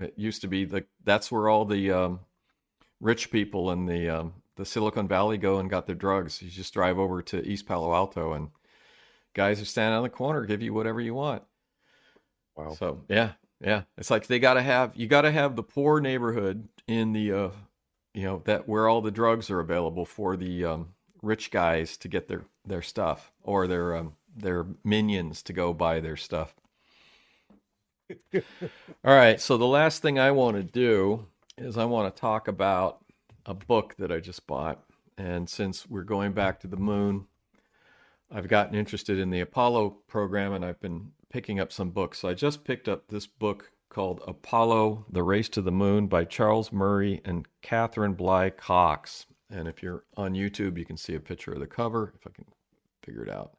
it 0.00 0.14
used 0.16 0.40
to 0.40 0.48
be 0.48 0.64
the. 0.64 0.84
That's 1.04 1.30
where 1.30 1.48
all 1.48 1.64
the 1.64 1.92
um, 1.92 2.20
rich 3.00 3.30
people 3.30 3.70
in 3.70 3.86
the 3.86 4.08
um, 4.08 4.32
the 4.56 4.66
Silicon 4.66 5.06
Valley 5.06 5.38
go 5.38 5.60
and 5.60 5.70
got 5.70 5.86
their 5.86 5.94
drugs. 5.94 6.42
You 6.42 6.50
just 6.50 6.74
drive 6.74 6.98
over 6.98 7.22
to 7.22 7.46
East 7.46 7.66
Palo 7.66 7.94
Alto, 7.94 8.32
and 8.32 8.48
guys 9.34 9.60
are 9.60 9.66
standing 9.66 9.96
on 9.96 10.02
the 10.02 10.08
corner, 10.08 10.44
give 10.44 10.62
you 10.62 10.74
whatever 10.74 11.00
you 11.00 11.14
want. 11.14 11.42
Wow. 12.56 12.74
So 12.74 13.00
yeah, 13.08 13.32
yeah. 13.60 13.82
It's 13.96 14.10
like 14.10 14.26
they 14.26 14.38
got 14.38 14.54
to 14.54 14.62
have 14.62 14.96
you 14.96 15.06
got 15.06 15.22
to 15.22 15.30
have 15.30 15.56
the 15.56 15.62
poor 15.62 16.00
neighborhood 16.00 16.68
in 16.86 17.12
the 17.12 17.32
uh, 17.32 17.50
you 18.14 18.24
know 18.24 18.42
that 18.44 18.68
where 18.68 18.88
all 18.88 19.00
the 19.00 19.10
drugs 19.10 19.50
are 19.50 19.60
available 19.60 20.04
for 20.04 20.36
the 20.36 20.64
um, 20.64 20.88
rich 21.22 21.50
guys 21.50 21.96
to 21.98 22.08
get 22.08 22.28
their 22.28 22.44
their 22.66 22.82
stuff 22.82 23.32
or 23.42 23.66
their 23.66 23.96
um, 23.96 24.14
their 24.36 24.66
minions 24.84 25.42
to 25.44 25.52
go 25.52 25.72
buy 25.72 26.00
their 26.00 26.16
stuff. 26.16 26.54
all 28.34 28.40
right. 29.04 29.40
So 29.40 29.56
the 29.56 29.66
last 29.66 30.02
thing 30.02 30.18
I 30.18 30.32
want 30.32 30.56
to 30.56 30.62
do 30.62 31.26
is 31.56 31.78
I 31.78 31.84
want 31.84 32.14
to 32.14 32.20
talk 32.20 32.48
about 32.48 33.04
a 33.46 33.54
book 33.54 33.94
that 33.98 34.10
I 34.10 34.18
just 34.18 34.46
bought, 34.46 34.82
and 35.16 35.48
since 35.48 35.88
we're 35.88 36.02
going 36.02 36.32
back 36.32 36.60
to 36.60 36.66
the 36.66 36.76
moon. 36.76 37.26
I've 38.30 38.48
gotten 38.48 38.74
interested 38.74 39.18
in 39.18 39.30
the 39.30 39.40
Apollo 39.40 39.96
program 40.06 40.52
and 40.52 40.64
I've 40.64 40.80
been 40.80 41.12
picking 41.30 41.58
up 41.58 41.72
some 41.72 41.90
books. 41.90 42.20
So 42.20 42.28
I 42.28 42.34
just 42.34 42.64
picked 42.64 42.88
up 42.88 43.08
this 43.08 43.26
book 43.26 43.72
called 43.88 44.22
Apollo 44.26 45.06
The 45.10 45.22
Race 45.22 45.48
to 45.50 45.62
the 45.62 45.72
Moon 45.72 46.06
by 46.06 46.24
Charles 46.24 46.72
Murray 46.72 47.20
and 47.24 47.46
Catherine 47.60 48.14
Bly 48.14 48.50
Cox. 48.50 49.26
And 49.50 49.66
if 49.66 49.82
you're 49.82 50.04
on 50.16 50.34
YouTube, 50.34 50.78
you 50.78 50.84
can 50.84 50.96
see 50.96 51.14
a 51.14 51.20
picture 51.20 51.52
of 51.52 51.58
the 51.58 51.66
cover 51.66 52.14
if 52.14 52.26
I 52.26 52.30
can 52.30 52.44
figure 53.02 53.24
it 53.24 53.30
out. 53.30 53.56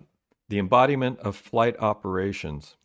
the 0.49 0.59
embodiment 0.59 1.19
of 1.19 1.37
flight 1.37 1.77
operations. 1.81 2.79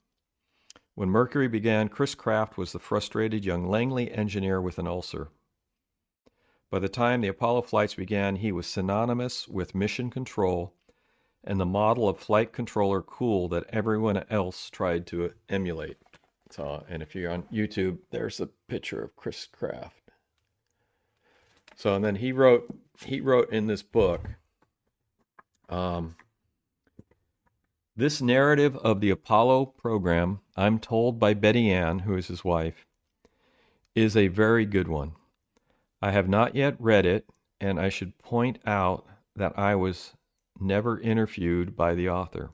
When 0.95 1.09
Mercury 1.09 1.47
began, 1.47 1.87
Chris 1.87 2.15
Kraft 2.15 2.57
was 2.57 2.73
the 2.73 2.79
frustrated 2.79 3.45
young 3.45 3.69
Langley 3.69 4.11
engineer 4.11 4.59
with 4.61 4.77
an 4.77 4.87
ulcer. 4.87 5.29
By 6.69 6.79
the 6.79 6.89
time 6.89 7.21
the 7.21 7.29
Apollo 7.29 7.61
flights 7.61 7.95
began, 7.95 8.35
he 8.35 8.51
was 8.51 8.67
synonymous 8.67 9.47
with 9.47 9.73
mission 9.73 10.09
control 10.09 10.73
and 11.45 11.61
the 11.61 11.65
model 11.65 12.09
of 12.09 12.19
flight 12.19 12.51
controller 12.51 13.01
cool 13.01 13.47
that 13.47 13.69
everyone 13.69 14.21
else 14.29 14.69
tried 14.69 15.07
to 15.07 15.31
emulate. 15.47 15.95
So, 16.49 16.83
and 16.89 17.01
if 17.03 17.15
you're 17.15 17.31
on 17.31 17.43
YouTube, 17.43 17.99
there's 18.11 18.39
a 18.39 18.49
picture 18.67 19.01
of 19.01 19.15
Chris 19.15 19.45
Kraft. 19.45 20.11
So, 21.75 21.95
and 21.95 22.03
then 22.03 22.15
he 22.15 22.31
wrote 22.31 22.67
he 23.05 23.21
wrote 23.21 23.51
in 23.51 23.67
this 23.67 23.83
book, 23.83 24.27
um, 25.69 26.15
this 27.95 28.21
narrative 28.21 28.75
of 28.77 28.99
the 28.99 29.09
Apollo 29.09 29.67
program, 29.77 30.39
I'm 30.57 30.79
told 30.79 31.19
by 31.19 31.33
Betty 31.33 31.71
Ann, 31.71 31.99
who 31.99 32.15
is 32.15 32.27
his 32.27 32.43
wife, 32.43 32.85
is 33.95 34.17
a 34.17 34.27
very 34.27 34.65
good 34.65 34.87
one. 34.87 35.13
I 36.01 36.11
have 36.11 36.27
not 36.27 36.55
yet 36.55 36.75
read 36.79 37.05
it, 37.05 37.25
and 37.61 37.79
I 37.79 37.89
should 37.89 38.17
point 38.17 38.59
out 38.65 39.05
that 39.35 39.57
I 39.57 39.75
was 39.75 40.13
never 40.59 40.99
interviewed 40.99 41.75
by 41.75 41.93
the 41.93 42.09
author. 42.09 42.51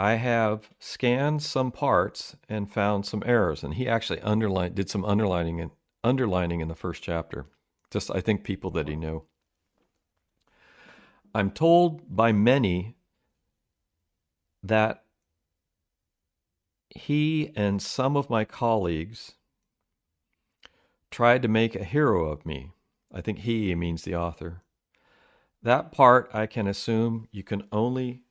I 0.00 0.14
have 0.14 0.70
scanned 0.78 1.42
some 1.42 1.70
parts 1.70 2.34
and 2.48 2.72
found 2.72 3.04
some 3.04 3.22
errors, 3.26 3.62
and 3.62 3.74
he 3.74 3.86
actually 3.86 4.22
underlined 4.22 4.74
did 4.74 4.88
some 4.88 5.04
underlining 5.04 5.70
underlining 6.02 6.62
in 6.62 6.68
the 6.68 6.74
first 6.74 7.02
chapter. 7.02 7.44
Just 7.90 8.10
I 8.10 8.22
think 8.22 8.42
people 8.42 8.70
that 8.70 8.88
he 8.88 8.96
knew. 8.96 9.24
I'm 11.34 11.50
told 11.50 12.16
by 12.16 12.32
many 12.32 12.96
that 14.62 15.04
he 16.88 17.52
and 17.54 17.82
some 17.82 18.16
of 18.16 18.30
my 18.30 18.46
colleagues 18.46 19.32
tried 21.10 21.42
to 21.42 21.48
make 21.48 21.76
a 21.76 21.84
hero 21.84 22.24
of 22.24 22.46
me. 22.46 22.72
I 23.12 23.20
think 23.20 23.40
he 23.40 23.74
means 23.74 24.04
the 24.04 24.16
author. 24.16 24.62
That 25.62 25.92
part 25.92 26.30
I 26.32 26.46
can 26.46 26.66
assume 26.66 27.28
you 27.30 27.42
can 27.42 27.64
only 27.70 28.22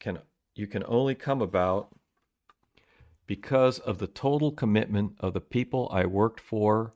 can 0.00 0.18
you 0.58 0.66
can 0.66 0.82
only 0.86 1.14
come 1.14 1.40
about 1.40 1.94
because 3.28 3.78
of 3.78 3.98
the 3.98 4.08
total 4.08 4.50
commitment 4.50 5.12
of 5.20 5.32
the 5.32 5.40
people 5.40 5.88
I 5.92 6.04
worked 6.04 6.40
for 6.40 6.94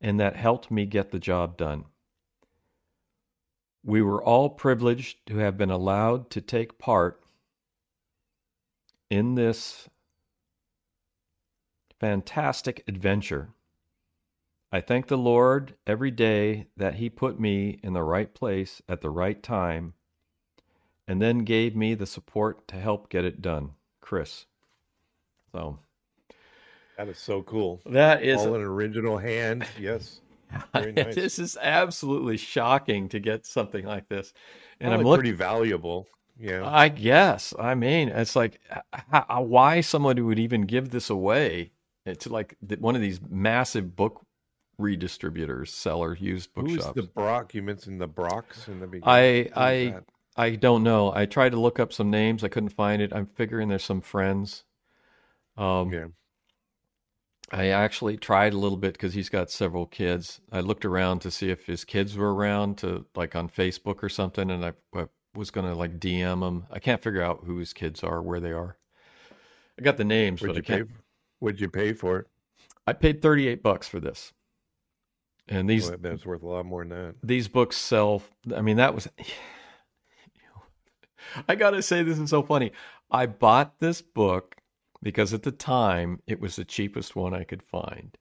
and 0.00 0.20
that 0.20 0.36
helped 0.36 0.70
me 0.70 0.86
get 0.86 1.10
the 1.10 1.18
job 1.18 1.56
done. 1.56 1.86
We 3.82 4.02
were 4.02 4.22
all 4.22 4.50
privileged 4.50 5.26
to 5.26 5.38
have 5.38 5.56
been 5.56 5.70
allowed 5.70 6.30
to 6.30 6.40
take 6.40 6.78
part 6.78 7.20
in 9.10 9.34
this 9.34 9.88
fantastic 11.98 12.84
adventure. 12.86 13.48
I 14.70 14.80
thank 14.80 15.08
the 15.08 15.18
Lord 15.18 15.74
every 15.86 16.10
day 16.10 16.66
that 16.76 16.94
He 16.94 17.10
put 17.10 17.40
me 17.40 17.80
in 17.82 17.94
the 17.94 18.02
right 18.02 18.32
place 18.32 18.80
at 18.88 19.00
the 19.00 19.10
right 19.10 19.42
time 19.42 19.94
and 21.08 21.20
then 21.20 21.38
gave 21.40 21.76
me 21.76 21.94
the 21.94 22.06
support 22.06 22.66
to 22.68 22.76
help 22.76 23.08
get 23.08 23.24
it 23.24 23.40
done. 23.42 23.70
Chris. 24.00 24.46
So 25.52 25.78
that 26.96 27.08
is 27.08 27.18
so 27.18 27.42
cool. 27.42 27.80
That 27.86 28.22
is 28.22 28.40
all 28.40 28.54
an 28.54 28.62
original 28.62 29.18
hand. 29.18 29.66
Yes. 29.78 30.20
Nice. 30.74 31.16
this 31.16 31.40
is 31.40 31.58
absolutely 31.60 32.36
shocking 32.36 33.08
to 33.08 33.18
get 33.18 33.44
something 33.44 33.84
like 33.84 34.08
this. 34.08 34.32
And 34.80 34.90
Probably 34.90 35.00
I'm 35.00 35.06
looking, 35.06 35.20
pretty 35.22 35.36
valuable. 35.36 36.06
Yeah. 36.38 36.64
I 36.64 36.88
guess. 36.88 37.52
I 37.58 37.74
mean, 37.74 38.10
it's 38.10 38.36
like 38.36 38.60
how, 39.10 39.42
why 39.42 39.80
somebody 39.80 40.22
would 40.22 40.38
even 40.38 40.62
give 40.62 40.90
this 40.90 41.10
away 41.10 41.72
to 42.06 42.28
like 42.28 42.56
one 42.78 42.94
of 42.94 43.00
these 43.00 43.20
massive 43.28 43.96
book 43.96 44.24
redistributors, 44.80 45.68
seller, 45.68 46.14
used 46.14 46.54
bookshops. 46.54 46.92
Who's 46.94 47.06
the 47.06 47.10
Brock? 47.12 47.54
You 47.54 47.62
mentioned 47.62 48.00
the 48.00 48.06
Brocks 48.06 48.68
in 48.68 48.78
the 48.78 48.86
beginning. 48.86 49.08
I 49.08 49.50
I 49.56 49.84
that? 49.86 50.04
I 50.36 50.50
don't 50.50 50.82
know. 50.82 51.12
I 51.14 51.26
tried 51.26 51.50
to 51.50 51.60
look 51.60 51.80
up 51.80 51.92
some 51.92 52.10
names. 52.10 52.44
I 52.44 52.48
couldn't 52.48 52.70
find 52.70 53.00
it. 53.00 53.12
I'm 53.12 53.26
figuring 53.26 53.68
there's 53.68 53.84
some 53.84 54.02
friends. 54.02 54.64
Um, 55.56 55.92
yeah. 55.92 56.06
I 57.50 57.68
actually 57.68 58.16
tried 58.16 58.52
a 58.52 58.58
little 58.58 58.76
bit 58.76 58.94
because 58.94 59.14
he's 59.14 59.28
got 59.28 59.50
several 59.50 59.86
kids. 59.86 60.40
I 60.50 60.60
looked 60.60 60.84
around 60.84 61.20
to 61.20 61.30
see 61.30 61.50
if 61.50 61.66
his 61.66 61.84
kids 61.84 62.16
were 62.16 62.34
around 62.34 62.78
to 62.78 63.06
like 63.14 63.36
on 63.36 63.48
Facebook 63.48 64.02
or 64.02 64.08
something, 64.08 64.50
and 64.50 64.64
I, 64.64 64.72
I 64.94 65.06
was 65.34 65.50
gonna 65.50 65.74
like 65.74 66.00
DM 66.00 66.46
him. 66.46 66.66
I 66.70 66.80
can't 66.80 67.02
figure 67.02 67.22
out 67.22 67.44
who 67.46 67.58
his 67.58 67.72
kids 67.72 68.02
are, 68.02 68.20
where 68.20 68.40
they 68.40 68.50
are. 68.50 68.76
I 69.78 69.82
got 69.82 69.96
the 69.96 70.04
names, 70.04 70.40
What'd 70.42 70.56
but 70.56 70.64
I 70.64 70.66
can't. 70.76 70.88
Pay, 70.88 70.94
what'd 71.38 71.60
you 71.60 71.70
pay 71.70 71.92
for 71.92 72.18
it? 72.18 72.26
I 72.86 72.94
paid 72.94 73.22
thirty 73.22 73.46
eight 73.46 73.62
bucks 73.62 73.86
for 73.86 74.00
this. 74.00 74.32
And 75.48 75.70
these 75.70 75.88
well, 75.88 75.98
that's 76.00 76.26
worth 76.26 76.42
a 76.42 76.48
lot 76.48 76.66
more 76.66 76.84
than 76.84 76.88
that. 76.88 77.14
These 77.22 77.46
books 77.46 77.76
sell. 77.76 78.22
I 78.54 78.60
mean, 78.60 78.78
that 78.78 78.94
was. 78.94 79.06
I 81.48 81.54
gotta 81.54 81.82
say, 81.82 82.02
this 82.02 82.18
is 82.18 82.30
so 82.30 82.42
funny. 82.42 82.72
I 83.10 83.26
bought 83.26 83.78
this 83.78 84.02
book 84.02 84.56
because 85.02 85.32
at 85.32 85.42
the 85.42 85.52
time 85.52 86.20
it 86.26 86.40
was 86.40 86.56
the 86.56 86.64
cheapest 86.64 87.14
one 87.14 87.34
I 87.34 87.44
could 87.44 87.62
find. 87.62 88.16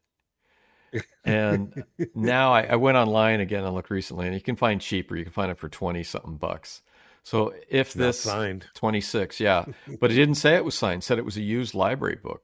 And 1.23 1.83
now 2.15 2.53
I, 2.53 2.63
I, 2.63 2.75
went 2.75 2.97
online 2.97 3.39
again 3.39 3.63
and 3.63 3.73
looked 3.73 3.89
recently, 3.89 4.27
and 4.27 4.35
you 4.35 4.41
can 4.41 4.55
find 4.55 4.79
cheaper. 4.79 5.15
You 5.15 5.23
can 5.23 5.33
find 5.33 5.51
it 5.51 5.57
for 5.57 5.67
twenty 5.67 6.03
something 6.03 6.37
bucks. 6.37 6.81
So 7.23 7.53
if 7.69 7.93
this 7.93 8.19
signed 8.19 8.67
twenty 8.75 9.01
six, 9.01 9.39
yeah, 9.39 9.65
but 9.99 10.11
it 10.11 10.15
didn't 10.15 10.35
say 10.35 10.55
it 10.55 10.63
was 10.63 10.75
signed. 10.75 11.01
It 11.01 11.05
said 11.05 11.17
it 11.17 11.25
was 11.25 11.37
a 11.37 11.41
used 11.41 11.73
library 11.73 12.19
book. 12.21 12.43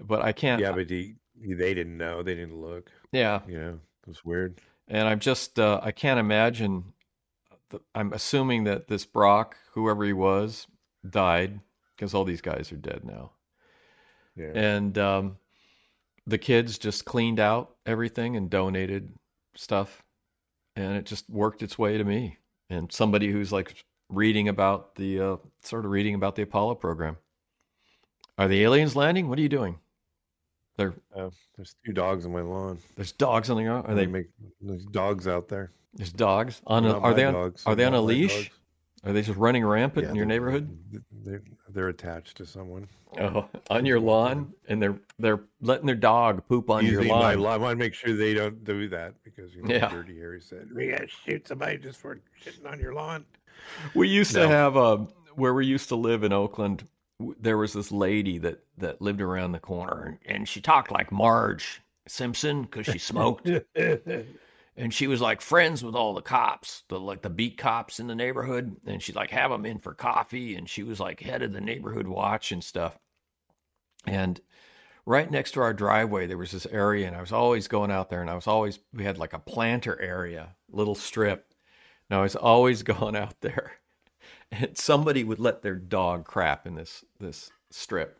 But 0.00 0.22
I 0.22 0.32
can't. 0.32 0.60
Yeah, 0.60 0.72
but 0.72 0.90
he, 0.90 1.14
they 1.38 1.74
didn't 1.74 1.96
know. 1.96 2.22
They 2.22 2.34
didn't 2.34 2.56
look. 2.56 2.90
Yeah, 3.12 3.40
yeah, 3.46 3.72
it 3.72 4.08
was 4.08 4.24
weird. 4.24 4.58
And 4.88 5.06
I'm 5.06 5.20
just 5.20 5.58
uh, 5.58 5.80
I 5.82 5.92
can't 5.92 6.18
imagine 6.18 6.93
I'm 7.94 8.12
assuming 8.12 8.64
that 8.64 8.88
this 8.88 9.04
Brock, 9.04 9.56
whoever 9.72 10.04
he 10.04 10.12
was, 10.12 10.66
died 11.08 11.60
because 11.94 12.14
all 12.14 12.24
these 12.24 12.40
guys 12.40 12.72
are 12.72 12.76
dead 12.76 13.02
now. 13.04 13.32
Yeah. 14.36 14.52
And 14.54 14.98
um, 14.98 15.36
the 16.26 16.38
kids 16.38 16.78
just 16.78 17.04
cleaned 17.04 17.40
out 17.40 17.76
everything 17.86 18.36
and 18.36 18.50
donated 18.50 19.12
stuff, 19.54 20.02
and 20.76 20.96
it 20.96 21.06
just 21.06 21.28
worked 21.30 21.62
its 21.62 21.78
way 21.78 21.98
to 21.98 22.04
me. 22.04 22.38
And 22.70 22.90
somebody 22.90 23.30
who's 23.30 23.52
like 23.52 23.84
reading 24.08 24.48
about 24.48 24.94
the 24.96 25.20
uh, 25.20 25.36
sort 25.62 25.84
of 25.84 25.90
reading 25.90 26.14
about 26.14 26.34
the 26.36 26.42
Apollo 26.42 26.76
program. 26.76 27.16
Are 28.36 28.48
the 28.48 28.62
aliens 28.64 28.96
landing? 28.96 29.28
What 29.28 29.38
are 29.38 29.42
you 29.42 29.48
doing? 29.48 29.78
There, 30.76 30.94
uh, 31.16 31.30
there's 31.56 31.76
two 31.86 31.92
dogs 31.92 32.26
on 32.26 32.32
my 32.32 32.40
lawn. 32.40 32.78
There's 32.96 33.12
dogs 33.12 33.48
on 33.50 33.56
the 33.56 33.70
lawn. 33.70 33.86
Are 33.86 33.94
they 33.94 34.06
make 34.06 34.26
there's 34.60 34.84
dogs 34.86 35.28
out 35.28 35.48
there? 35.48 35.70
There's 35.94 36.12
dogs 36.12 36.60
on. 36.66 36.84
A, 36.84 36.98
are 36.98 37.14
they 37.14 37.24
on? 37.24 37.34
Dogs, 37.34 37.62
are 37.66 37.74
they 37.74 37.84
on 37.84 37.94
a 37.94 38.00
leash? 38.00 38.34
Dogs. 38.34 38.50
Are 39.06 39.12
they 39.12 39.22
just 39.22 39.38
running 39.38 39.64
rampant 39.64 40.04
yeah, 40.04 40.10
in 40.10 40.16
your 40.16 40.24
neighborhood? 40.24 40.78
They're, 41.24 41.42
they're 41.68 41.88
attached 41.88 42.38
to 42.38 42.46
someone. 42.46 42.88
Oh, 43.20 43.46
on 43.70 43.84
your 43.84 44.00
lawn, 44.00 44.52
and 44.68 44.82
they're 44.82 44.98
they're 45.18 45.40
letting 45.60 45.86
their 45.86 45.94
dog 45.94 46.46
poop 46.48 46.70
on 46.70 46.84
Using 46.84 47.06
your 47.06 47.14
lawn. 47.14 47.38
lawn. 47.38 47.52
I 47.52 47.56
want 47.58 47.72
to 47.72 47.76
make 47.76 47.94
sure 47.94 48.16
they 48.16 48.34
don't 48.34 48.64
do 48.64 48.88
that 48.88 49.14
because 49.22 49.54
you 49.54 49.62
know, 49.62 49.74
yeah. 49.74 49.88
Dirty 49.88 50.18
Harry 50.18 50.40
said 50.40 50.68
we 50.74 50.88
got 50.88 51.02
to 51.02 51.08
shoot 51.08 51.46
somebody 51.46 51.76
just 51.78 52.00
for 52.00 52.18
shitting 52.42 52.68
on 52.68 52.80
your 52.80 52.94
lawn. 52.94 53.24
We 53.94 54.08
used 54.08 54.34
no. 54.34 54.42
to 54.42 54.48
have 54.48 54.76
a 54.76 54.80
um, 54.80 55.08
where 55.34 55.54
we 55.54 55.66
used 55.66 55.88
to 55.90 55.96
live 55.96 56.24
in 56.24 56.32
Oakland. 56.32 56.86
There 57.20 57.58
was 57.58 57.72
this 57.72 57.92
lady 57.92 58.38
that 58.38 58.64
that 58.78 59.00
lived 59.00 59.20
around 59.20 59.52
the 59.52 59.60
corner, 59.60 60.18
and 60.26 60.48
she 60.48 60.60
talked 60.60 60.90
like 60.90 61.12
Marge 61.12 61.80
Simpson 62.06 62.62
because 62.62 62.86
she 62.86 62.98
smoked. 62.98 63.48
and 64.76 64.92
she 64.92 65.06
was 65.06 65.20
like 65.20 65.40
friends 65.40 65.84
with 65.84 65.94
all 65.94 66.14
the 66.14 66.22
cops, 66.22 66.82
the 66.88 66.98
like 66.98 67.22
the 67.22 67.30
beat 67.30 67.56
cops 67.56 68.00
in 68.00 68.06
the 68.06 68.14
neighborhood, 68.14 68.76
and 68.86 69.02
she'd 69.02 69.16
like 69.16 69.30
have 69.30 69.50
them 69.50 69.64
in 69.64 69.78
for 69.78 69.94
coffee, 69.94 70.56
and 70.56 70.68
she 70.68 70.82
was 70.82 71.00
like 71.00 71.20
head 71.20 71.42
of 71.42 71.52
the 71.52 71.60
neighborhood 71.60 72.06
watch 72.06 72.52
and 72.52 72.64
stuff. 72.64 72.98
And 74.06 74.40
right 75.06 75.30
next 75.30 75.52
to 75.52 75.60
our 75.60 75.72
driveway, 75.72 76.26
there 76.26 76.38
was 76.38 76.50
this 76.50 76.66
area, 76.66 77.06
and 77.06 77.16
I 77.16 77.20
was 77.20 77.32
always 77.32 77.68
going 77.68 77.90
out 77.90 78.10
there, 78.10 78.20
and 78.20 78.30
I 78.30 78.34
was 78.34 78.46
always 78.46 78.78
we 78.92 79.04
had 79.04 79.18
like 79.18 79.32
a 79.32 79.38
planter 79.38 80.00
area, 80.00 80.56
little 80.70 80.94
strip, 80.96 81.54
and 82.10 82.18
I 82.18 82.22
was 82.22 82.36
always 82.36 82.82
going 82.84 83.16
out 83.16 83.40
there, 83.40 83.72
and 84.60 84.76
somebody 84.78 85.24
would 85.24 85.40
let 85.40 85.62
their 85.62 85.76
dog 85.76 86.24
crap 86.24 86.66
in 86.66 86.74
this 86.74 87.04
this 87.20 87.50
strip, 87.70 88.18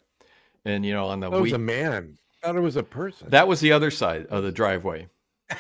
and 0.65 0.85
you 0.85 0.93
know 0.93 1.07
on 1.07 1.21
the 1.21 1.31
that 1.31 1.41
was 1.41 1.53
a 1.53 1.59
man. 1.59 2.19
I 2.43 2.47
thought 2.49 2.57
it 2.57 2.61
was 2.61 2.77
a 2.77 2.83
person. 2.83 3.31
That 3.31 3.49
was 3.49 3.61
the 3.61 3.73
other 3.73 3.91
side 3.91 4.27
of 4.27 4.43
the 4.43 4.53
driveway. 4.53 5.09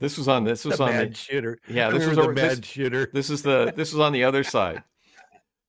This 0.00 0.16
was 0.16 0.28
on 0.28 0.44
this 0.44 0.64
was 0.64 0.78
the 0.78 0.84
on 0.84 0.96
the 0.96 1.14
shooter. 1.14 1.58
Yeah, 1.68 1.90
this 1.90 2.06
was 2.06 2.16
the 2.16 2.28
bad 2.28 2.62
this, 2.62 2.66
shooter. 2.66 3.10
This 3.12 3.28
is 3.28 3.42
the 3.42 3.70
this 3.76 3.92
was 3.92 4.00
on 4.00 4.12
the 4.12 4.24
other 4.24 4.42
side. 4.42 4.82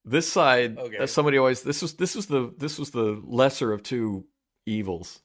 This 0.05 0.31
side, 0.31 0.77
okay. 0.79 1.05
somebody 1.05 1.37
always 1.37 1.63
this 1.63 1.81
was 1.81 1.95
this 1.95 2.15
was 2.15 2.27
the 2.27 2.53
this 2.57 2.79
was 2.79 2.91
the 2.91 3.21
lesser 3.25 3.73
of 3.73 3.83
two 3.83 4.25
evils. 4.65 5.21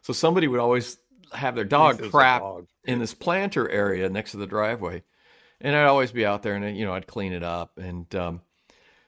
So 0.00 0.14
somebody 0.14 0.48
would 0.48 0.58
always 0.58 0.98
have 1.32 1.54
their 1.54 1.64
dog 1.64 2.10
crap 2.10 2.40
dog. 2.40 2.66
in 2.84 2.98
this 2.98 3.12
planter 3.12 3.68
area 3.68 4.08
next 4.08 4.30
to 4.30 4.38
the 4.38 4.46
driveway, 4.46 5.02
and 5.60 5.76
I'd 5.76 5.84
always 5.84 6.10
be 6.10 6.24
out 6.24 6.42
there 6.42 6.54
and 6.54 6.78
you 6.78 6.86
know 6.86 6.94
I'd 6.94 7.06
clean 7.06 7.34
it 7.34 7.42
up. 7.42 7.76
And 7.76 8.12
um, 8.14 8.40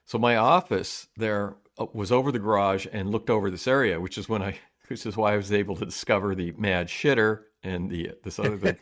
so 0.08 0.16
my 0.16 0.36
office 0.36 1.06
there 1.18 1.54
uh, 1.78 1.84
was 1.92 2.10
over 2.10 2.32
the 2.32 2.38
garage 2.38 2.86
and 2.90 3.10
looked 3.10 3.28
over 3.28 3.50
this 3.50 3.68
area, 3.68 4.00
which 4.00 4.16
is 4.16 4.26
when 4.26 4.42
I 4.42 4.58
which 4.88 5.04
is 5.04 5.18
why 5.18 5.34
I 5.34 5.36
was 5.36 5.52
able 5.52 5.76
to 5.76 5.84
discover 5.84 6.34
the 6.34 6.52
mad 6.56 6.88
shitter 6.88 7.42
and 7.62 7.90
the 7.90 8.12
this 8.24 8.38
other 8.38 8.56
thing. 8.56 8.76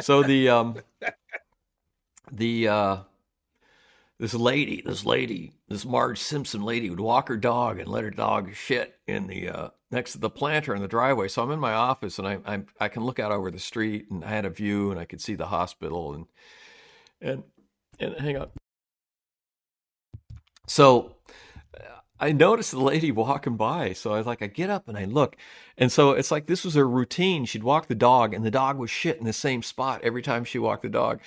so 0.00 0.22
the 0.22 0.48
um 0.48 0.76
the 2.30 2.68
uh 2.68 2.96
this 4.20 4.32
lady, 4.32 4.80
this 4.80 5.04
lady, 5.04 5.54
this 5.66 5.84
Marge 5.84 6.20
Simpson 6.20 6.62
lady 6.62 6.88
would 6.88 7.00
walk 7.00 7.28
her 7.28 7.36
dog 7.36 7.80
and 7.80 7.88
let 7.88 8.04
her 8.04 8.10
dog 8.10 8.54
shit 8.54 8.94
in 9.08 9.26
the 9.26 9.48
uh, 9.48 9.68
next 9.90 10.12
to 10.12 10.18
the 10.18 10.30
planter 10.30 10.72
in 10.72 10.82
the 10.82 10.88
driveway. 10.88 11.26
So 11.26 11.42
I'm 11.42 11.50
in 11.50 11.58
my 11.58 11.72
office 11.72 12.20
and 12.20 12.28
I 12.28 12.38
I 12.46 12.62
I 12.78 12.88
can 12.88 13.02
look 13.02 13.18
out 13.18 13.32
over 13.32 13.50
the 13.50 13.58
street 13.58 14.06
and 14.08 14.24
I 14.24 14.28
had 14.28 14.44
a 14.44 14.50
view 14.50 14.92
and 14.92 15.00
I 15.00 15.04
could 15.04 15.20
see 15.20 15.34
the 15.34 15.46
hospital 15.46 16.14
and 16.14 16.26
and 17.20 17.42
and 17.98 18.14
hang 18.20 18.36
on. 18.36 18.50
So 20.70 21.16
uh, 21.76 21.82
I 22.20 22.30
noticed 22.30 22.70
the 22.70 22.78
lady 22.78 23.10
walking 23.10 23.56
by. 23.56 23.92
So 23.92 24.14
I 24.14 24.18
was 24.18 24.26
like, 24.26 24.40
I 24.40 24.46
get 24.46 24.70
up 24.70 24.88
and 24.88 24.96
I 24.96 25.04
look. 25.04 25.36
And 25.76 25.90
so 25.90 26.12
it's 26.12 26.30
like 26.30 26.46
this 26.46 26.64
was 26.64 26.74
her 26.74 26.88
routine. 26.88 27.44
She'd 27.44 27.64
walk 27.64 27.88
the 27.88 27.96
dog 27.96 28.34
and 28.34 28.46
the 28.46 28.52
dog 28.52 28.78
was 28.78 28.88
shit 28.88 29.18
in 29.18 29.24
the 29.24 29.32
same 29.32 29.64
spot 29.64 30.00
every 30.04 30.22
time 30.22 30.44
she 30.44 30.60
walked 30.60 30.82
the 30.82 30.88
dog. 30.88 31.20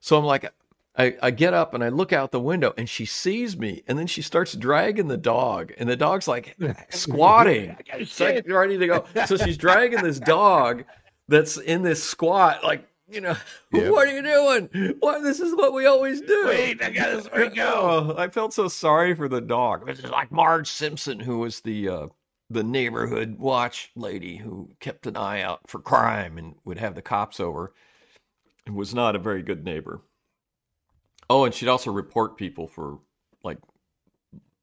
So 0.00 0.18
I'm 0.18 0.24
like, 0.24 0.52
I, 0.98 1.16
I 1.22 1.30
get 1.30 1.54
up 1.54 1.72
and 1.72 1.82
I 1.82 1.88
look 1.88 2.12
out 2.12 2.30
the 2.30 2.38
window 2.38 2.74
and 2.76 2.86
she 2.86 3.06
sees 3.06 3.56
me 3.56 3.82
and 3.88 3.98
then 3.98 4.06
she 4.06 4.20
starts 4.20 4.52
dragging 4.52 5.08
the 5.08 5.16
dog 5.16 5.72
and 5.78 5.88
the 5.88 5.96
dog's 5.96 6.28
like 6.28 6.54
squatting. 6.90 7.78
It's 7.94 8.20
like 8.20 8.46
ready 8.46 8.76
to 8.76 8.86
go. 8.86 9.04
So 9.26 9.38
she's 9.38 9.56
dragging 9.56 10.02
this 10.02 10.20
dog 10.20 10.84
that's 11.26 11.56
in 11.56 11.82
this 11.82 12.04
squat, 12.04 12.62
like, 12.62 12.86
you 13.08 13.20
know, 13.20 13.36
Yep. 13.72 13.90
what 13.92 14.08
are 14.08 14.12
you 14.14 14.22
doing? 14.22 14.94
What 15.00 15.22
this 15.22 15.40
is 15.40 15.54
what 15.54 15.72
we 15.72 15.86
always 15.86 16.20
do. 16.20 16.44
Wait, 16.46 16.82
I 16.82 16.90
gotta 16.90 17.28
let 17.34 17.54
go. 17.54 18.14
I 18.16 18.28
felt 18.28 18.52
so 18.54 18.68
sorry 18.68 19.14
for 19.14 19.28
the 19.28 19.40
dog. 19.40 19.86
This 19.86 19.98
is 20.00 20.10
like 20.10 20.30
Marge 20.32 20.68
Simpson, 20.68 21.20
who 21.20 21.38
was 21.38 21.60
the 21.60 21.88
uh, 21.88 22.06
the 22.50 22.62
neighborhood 22.62 23.38
watch 23.38 23.90
lady 23.96 24.36
who 24.36 24.70
kept 24.80 25.06
an 25.06 25.16
eye 25.16 25.42
out 25.42 25.60
for 25.66 25.80
crime 25.80 26.38
and 26.38 26.54
would 26.64 26.78
have 26.78 26.94
the 26.94 27.02
cops 27.02 27.40
over, 27.40 27.72
and 28.66 28.74
was 28.76 28.94
not 28.94 29.16
a 29.16 29.18
very 29.18 29.42
good 29.42 29.64
neighbor. 29.64 30.00
Oh, 31.30 31.44
and 31.44 31.54
she'd 31.54 31.68
also 31.68 31.90
report 31.90 32.36
people 32.36 32.68
for 32.68 32.98
like 33.42 33.58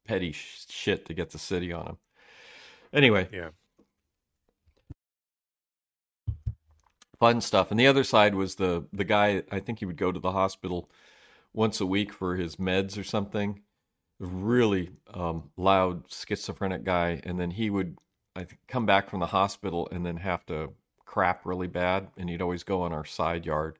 petty 0.06 0.32
sh- 0.32 0.66
shit 0.68 1.06
to 1.06 1.14
get 1.14 1.30
the 1.30 1.38
city 1.38 1.72
on 1.72 1.84
them. 1.84 1.98
Anyway, 2.92 3.28
Yeah. 3.32 3.48
Fun 7.22 7.40
stuff. 7.40 7.70
And 7.70 7.78
the 7.78 7.86
other 7.86 8.02
side 8.02 8.34
was 8.34 8.56
the 8.56 8.84
the 8.92 9.04
guy. 9.04 9.44
I 9.52 9.60
think 9.60 9.78
he 9.78 9.86
would 9.86 9.96
go 9.96 10.10
to 10.10 10.18
the 10.18 10.32
hospital 10.32 10.90
once 11.54 11.80
a 11.80 11.86
week 11.86 12.12
for 12.12 12.34
his 12.34 12.56
meds 12.56 12.98
or 12.98 13.04
something. 13.04 13.60
Really 14.18 14.90
um, 15.14 15.50
loud 15.56 16.02
schizophrenic 16.10 16.82
guy, 16.82 17.20
and 17.22 17.38
then 17.38 17.52
he 17.52 17.70
would 17.70 17.96
I 18.34 18.42
think 18.42 18.58
come 18.66 18.86
back 18.86 19.08
from 19.08 19.20
the 19.20 19.26
hospital 19.26 19.88
and 19.92 20.04
then 20.04 20.16
have 20.16 20.44
to 20.46 20.72
crap 21.06 21.46
really 21.46 21.68
bad, 21.68 22.08
and 22.16 22.28
he'd 22.28 22.42
always 22.42 22.64
go 22.64 22.82
on 22.82 22.92
our 22.92 23.04
side 23.04 23.46
yard. 23.46 23.78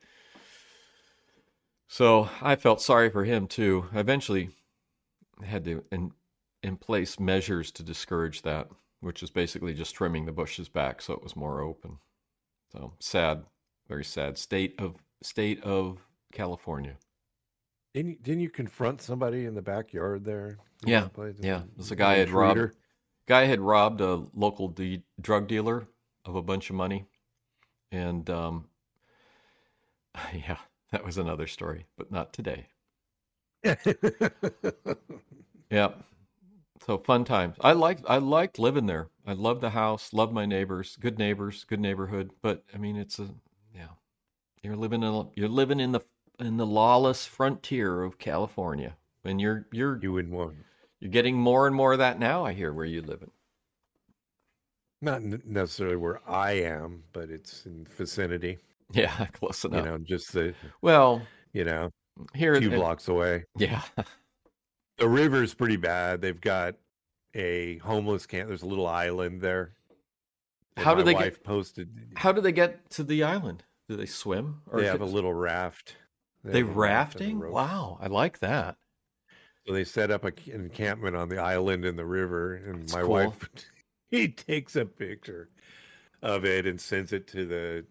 So 1.89 2.29
I 2.41 2.55
felt 2.55 2.81
sorry 2.81 3.11
for 3.11 3.25
him 3.25 3.49
too. 3.49 3.87
I 3.93 3.99
eventually 3.99 4.51
had 5.43 5.65
to 5.65 5.83
in, 5.91 6.13
in 6.63 6.77
place 6.77 7.19
measures 7.19 7.73
to 7.73 7.83
discourage 7.83 8.43
that, 8.43 8.69
which 9.01 9.21
is 9.21 9.31
basically 9.31 9.75
just 9.75 9.97
trimming 9.97 10.27
the 10.27 10.33
bushes 10.33 10.69
back 10.69 11.03
so 11.03 11.13
it 11.13 11.25
was 11.25 11.35
more 11.35 11.61
open. 11.61 11.99
So 12.73 12.95
sad, 13.01 13.45
very 13.89 14.05
sad 14.05 14.39
state 14.39 14.75
of 14.79 14.97
state 15.23 15.63
of 15.63 15.99
California. 16.33 16.97
Didn't 17.95 18.11
you, 18.11 18.17
didn't 18.23 18.41
you 18.41 18.51
confront 18.51 19.03
somebody 19.03 19.45
in 19.45 19.55
the 19.55 19.61
backyard 19.61 20.25
there? 20.25 20.59
Yeah, 20.85 21.09
place? 21.09 21.37
yeah. 21.39 21.63
There's 21.77 21.91
a 21.91 21.97
guy 21.97 22.15
had 22.15 22.31
robbed 22.31 22.75
guy 23.29 23.45
had 23.45 23.61
robbed 23.61 24.01
a 24.01 24.25
local 24.35 24.69
de- 24.69 25.03
drug 25.21 25.47
dealer 25.47 25.87
of 26.25 26.35
a 26.35 26.43
bunch 26.43 26.71
of 26.71 26.77
money, 26.77 27.05
and 27.91 28.29
um, 28.31 28.65
yeah, 30.33 30.59
that 30.91 31.05
was 31.05 31.19
another 31.19 31.47
story, 31.47 31.85
but 31.97 32.11
not 32.11 32.33
today. 32.33 32.67
Yeah. 35.73 35.93
So 36.87 36.99
fun 36.99 37.25
times. 37.25 37.57
I 37.61 37.73
like 37.73 37.99
I 38.09 38.19
liked 38.19 38.59
living 38.59 38.87
there. 38.87 39.09
I 39.27 39.35
love 39.35 39.61
the 39.61 39.71
house, 39.71 40.13
love 40.13 40.33
my 40.33 40.47
neighbors, 40.47 40.97
good 41.01 41.19
neighbors, 41.19 41.65
good 41.65 41.81
neighborhood. 41.81 42.33
But 42.43 42.65
I 42.75 42.79
mean, 42.79 42.97
it's 42.97 43.19
a 43.19 43.29
yeah. 43.75 43.89
You're 44.63 44.77
living 44.77 45.03
in 45.03 45.29
you're 45.37 45.49
living 45.49 45.79
in 45.79 45.93
the 45.93 46.01
in 46.41 46.57
the 46.57 46.67
lawless 46.67 47.25
frontier 47.25 48.03
of 48.03 48.19
California, 48.19 48.97
and 49.25 49.41
you're 49.41 49.67
you're 49.71 49.99
you 50.03 50.13
wouldn't 50.13 50.35
want. 50.35 50.57
you're 50.99 51.11
getting 51.11 51.37
more 51.37 51.67
and 51.69 51.77
more 51.77 51.93
of 51.93 51.99
that 51.99 52.19
now. 52.19 52.45
I 52.45 52.53
hear 52.53 52.73
where 52.73 52.85
you 52.85 53.03
live 53.03 53.23
in. 53.23 53.31
Not 55.01 55.23
necessarily 55.23 55.97
where 55.97 56.21
I 56.29 56.53
am, 56.53 57.05
but 57.13 57.31
it's 57.31 57.67
in 57.67 57.87
vicinity. 57.97 58.59
Yeah, 58.95 59.25
close 59.33 59.65
enough. 59.65 59.87
You 59.87 59.91
know, 59.91 59.99
just 59.99 60.35
the 60.35 60.53
well, 60.83 61.23
you 61.55 61.65
know, 61.65 61.89
here 62.35 62.53
a 62.53 62.61
few 62.61 62.71
uh, 62.71 62.77
blocks 62.77 63.09
away. 63.09 63.47
Yeah, 63.57 63.81
The 65.03 65.09
river's 65.09 65.53
pretty 65.53 65.77
bad. 65.77 66.21
They've 66.21 66.41
got 66.41 66.77
a 67.35 67.79
homeless 67.79 68.25
camp. 68.25 68.47
There's 68.47 68.63
a 68.63 68.67
little 68.67 68.87
island 68.87 69.41
there. 69.41 69.73
And 70.77 70.85
How 70.85 70.95
do 70.95 71.03
they 71.03 71.15
get- 71.15 71.43
posted? 71.43 71.89
how 72.17 72.31
do 72.31 72.41
they 72.41 72.53
get 72.53 72.89
to 72.91 73.03
the 73.03 73.25
island? 73.25 73.65
Do 73.89 73.97
they 73.97 74.07
swim? 74.07 74.63
They 74.73 74.87
have 74.87 75.01
a 75.01 75.05
little 75.05 75.35
raft. 75.35 75.97
They 76.45 76.63
raft 76.63 77.17
rafting? 77.17 77.41
Wow, 77.41 77.99
I 78.01 78.07
like 78.07 78.39
that. 78.39 78.77
So 79.67 79.73
they 79.73 79.83
set 79.83 80.13
up 80.13 80.23
a, 80.25 80.29
an 80.53 80.63
encampment 80.63 81.17
on 81.17 81.29
the 81.29 81.39
island 81.39 81.85
in 81.85 81.97
the 81.97 82.07
river, 82.07 82.55
and 82.55 82.83
That's 82.83 82.95
my 82.95 83.01
cool. 83.01 83.11
wife 83.11 83.49
he 84.13 84.29
takes 84.29 84.77
a 84.77 84.85
picture 84.85 85.49
of 86.23 86.45
it 86.45 86.65
and 86.65 86.81
sends 86.81 87.13
it 87.13 87.27
to 87.29 87.45
the 87.45 87.85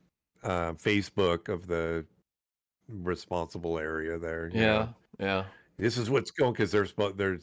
uh, 0.43 0.73
Facebook 0.73 1.49
of 1.49 1.67
the 1.67 2.05
responsible 2.87 3.77
area 3.77 4.17
there. 4.17 4.49
Yeah, 4.53 4.61
know. 4.61 4.89
yeah. 5.19 5.43
This 5.81 5.97
is 5.97 6.09
what's 6.09 6.31
going 6.31 6.53
because 6.53 6.71
they're 6.71 6.85
spo- 6.85 7.15
they're 7.17 7.39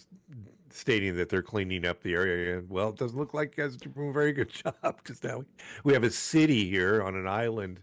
stating 0.70 1.16
that 1.16 1.28
they're 1.28 1.42
cleaning 1.42 1.84
up 1.84 2.02
the 2.02 2.14
area. 2.14 2.58
And, 2.58 2.70
Well, 2.70 2.90
it 2.90 2.96
doesn't 2.96 3.18
look 3.18 3.34
like 3.34 3.56
you 3.56 3.64
guys 3.64 3.74
are 3.74 3.78
doing 3.78 4.10
a 4.10 4.12
very 4.12 4.32
good 4.32 4.48
job 4.64 4.74
because 4.82 5.22
now 5.24 5.38
we, 5.38 5.44
we 5.84 5.92
have 5.92 6.04
a 6.04 6.10
city 6.10 6.68
here 6.68 7.02
on 7.02 7.14
an 7.16 7.26
island, 7.26 7.80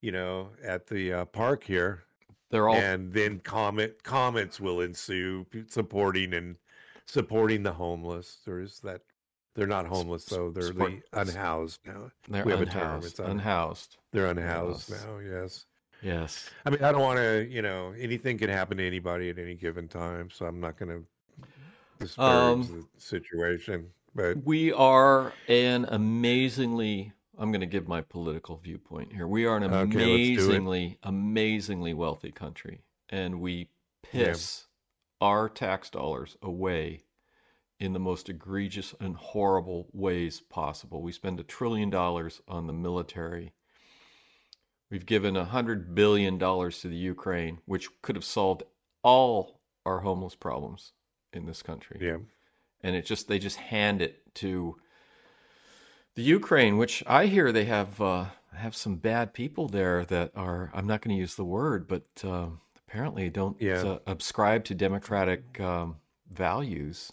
you 0.00 0.12
know, 0.12 0.50
at 0.64 0.86
the 0.86 1.12
uh, 1.12 1.24
park 1.26 1.62
here 1.64 2.04
They're 2.50 2.68
all 2.68 2.76
and 2.76 3.12
then 3.12 3.40
comment 3.40 4.02
comments 4.02 4.58
will 4.60 4.80
ensue 4.80 5.46
supporting 5.68 6.34
and 6.34 6.56
supporting 7.06 7.62
the 7.62 7.72
homeless. 7.72 8.38
There's 8.46 8.80
that 8.80 9.02
they're 9.54 9.66
not 9.66 9.86
homeless 9.86 10.24
though; 10.24 10.50
they're 10.50 10.62
support- 10.64 11.02
the 11.12 11.20
unhoused 11.20 11.80
now. 11.86 12.10
they're 12.28 12.44
we 12.44 12.50
have 12.52 12.60
a 12.62 12.66
term, 12.66 13.02
it's 13.04 13.20
un- 13.20 13.32
unhoused. 13.32 13.98
They're 14.12 14.26
unhoused 14.26 14.90
Yes. 14.90 15.04
now. 15.04 15.18
Yes, 15.18 15.66
Yes. 16.04 16.50
I 16.64 16.70
mean 16.70 16.84
I 16.84 16.92
don't 16.92 17.00
want 17.00 17.18
to. 17.18 17.48
You 17.50 17.62
know, 17.62 17.94
anything 17.98 18.38
can 18.38 18.50
happen 18.50 18.76
to 18.76 18.86
anybody 18.86 19.30
at 19.30 19.38
any 19.38 19.54
given 19.54 19.88
time, 19.88 20.30
so 20.30 20.46
I'm 20.46 20.60
not 20.60 20.78
going 20.78 20.90
to 20.90 21.48
disparage 21.98 22.68
Um, 22.70 22.86
the 22.94 23.00
situation. 23.00 23.90
But 24.14 24.44
We 24.44 24.72
are 24.72 25.32
an 25.48 25.86
amazingly 25.88 27.12
I'm 27.36 27.50
going 27.50 27.62
to 27.62 27.66
give 27.66 27.88
my 27.88 28.00
political 28.00 28.58
viewpoint 28.58 29.12
here. 29.12 29.26
We 29.26 29.44
are 29.46 29.56
an 29.56 29.64
Okay, 29.64 29.72
let's 29.74 29.88
do 29.88 29.98
it. 29.98 30.04
amazingly 30.04 30.98
amazingly 31.02 31.94
wealthy 31.94 32.30
country 32.30 32.82
and 33.08 33.40
we 33.40 33.70
piss 34.02 34.66
our 35.20 35.48
tax 35.48 35.90
dollars 35.90 36.36
away 36.42 37.02
in 37.80 37.92
the 37.92 37.98
most 37.98 38.28
egregious 38.28 38.94
and 39.00 39.16
horrible 39.16 39.88
ways 39.92 40.40
possible. 40.48 41.02
We 41.02 41.10
spend 41.12 41.40
a 41.40 41.44
trillion 41.44 41.90
dollars 41.90 42.40
on 42.46 42.66
the 42.68 42.72
military. 42.72 43.52
We've 44.90 45.06
given 45.06 45.36
a 45.36 45.44
hundred 45.44 45.94
billion 45.94 46.38
dollars 46.38 46.80
to 46.80 46.88
the 46.88 46.96
Ukraine, 46.96 47.58
which 47.66 47.88
could 48.02 48.16
have 48.16 48.24
solved 48.24 48.62
all 49.02 49.60
our 49.86 50.00
homeless 50.00 50.34
problems 50.34 50.92
in 51.32 51.46
this 51.46 51.62
country 51.62 51.98
yeah, 52.00 52.18
and 52.82 52.96
it 52.96 53.04
just 53.04 53.28
they 53.28 53.38
just 53.38 53.56
hand 53.56 54.00
it 54.02 54.22
to 54.36 54.76
the 56.14 56.22
Ukraine, 56.22 56.78
which 56.78 57.02
I 57.06 57.26
hear 57.26 57.50
they 57.52 57.64
have 57.64 58.00
uh, 58.00 58.26
have 58.54 58.76
some 58.76 58.96
bad 58.96 59.34
people 59.34 59.68
there 59.68 60.04
that 60.06 60.30
are 60.36 60.70
I'm 60.74 60.86
not 60.86 61.02
going 61.02 61.14
to 61.16 61.20
use 61.20 61.34
the 61.34 61.44
word, 61.44 61.88
but 61.88 62.04
um, 62.24 62.60
apparently 62.86 63.28
don't 63.30 63.60
Yeah. 63.60 63.82
uh, 63.82 63.98
subscribe 64.08 64.64
to 64.66 64.74
democratic 64.74 65.60
um, 65.60 65.96
values. 66.30 67.12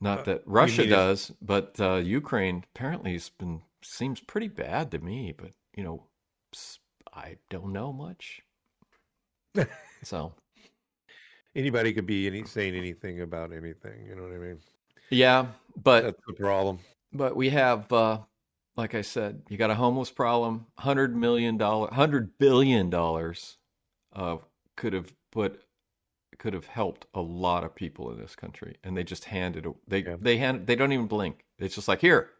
Not 0.00 0.20
Uh, 0.20 0.22
that 0.24 0.42
Russia 0.46 0.86
does, 0.86 1.32
but 1.42 1.78
uh, 1.80 1.96
Ukraine 1.96 2.64
apparently 2.74 3.12
has 3.14 3.30
been 3.30 3.62
seems 3.82 4.20
pretty 4.20 4.48
bad 4.48 4.90
to 4.92 4.98
me. 4.98 5.32
But 5.36 5.52
you 5.76 5.82
know, 5.82 6.04
I 7.12 7.36
don't 7.50 7.72
know 7.72 7.92
much. 7.92 8.42
so 10.02 10.32
anybody 11.54 11.92
could 11.92 12.06
be 12.06 12.26
any 12.26 12.44
saying 12.44 12.74
anything 12.74 13.20
about 13.20 13.52
anything. 13.52 14.06
You 14.06 14.14
know 14.14 14.22
what 14.22 14.32
I 14.32 14.38
mean? 14.38 14.58
yeah, 15.10 15.46
but 15.82 16.02
That's 16.02 16.20
the 16.26 16.34
problem. 16.34 16.78
But 17.12 17.36
we 17.36 17.48
have, 17.50 17.90
uh, 17.92 18.18
like 18.76 18.94
I 18.94 19.02
said, 19.02 19.42
you 19.48 19.56
got 19.56 19.70
a 19.70 19.74
homeless 19.74 20.10
problem. 20.10 20.66
Hundred 20.78 21.16
million 21.16 21.56
dollar, 21.56 21.88
hundred 21.92 22.38
billion 22.38 22.90
dollars, 22.90 23.56
uh, 24.12 24.36
could 24.76 24.92
have 24.92 25.12
put, 25.32 25.62
could 26.38 26.52
have 26.54 26.66
helped 26.66 27.06
a 27.14 27.20
lot 27.20 27.64
of 27.64 27.74
people 27.74 28.10
in 28.12 28.18
this 28.18 28.36
country, 28.36 28.76
and 28.84 28.96
they 28.96 29.04
just 29.04 29.24
handed 29.24 29.66
it. 29.66 29.74
They 29.88 30.02
Yeah. 30.02 30.16
they 30.20 30.36
hand 30.36 30.66
they 30.66 30.76
don't 30.76 30.92
even 30.92 31.06
blink. 31.06 31.44
It's 31.58 31.74
just 31.74 31.88
like 31.88 32.00
here. 32.00 32.30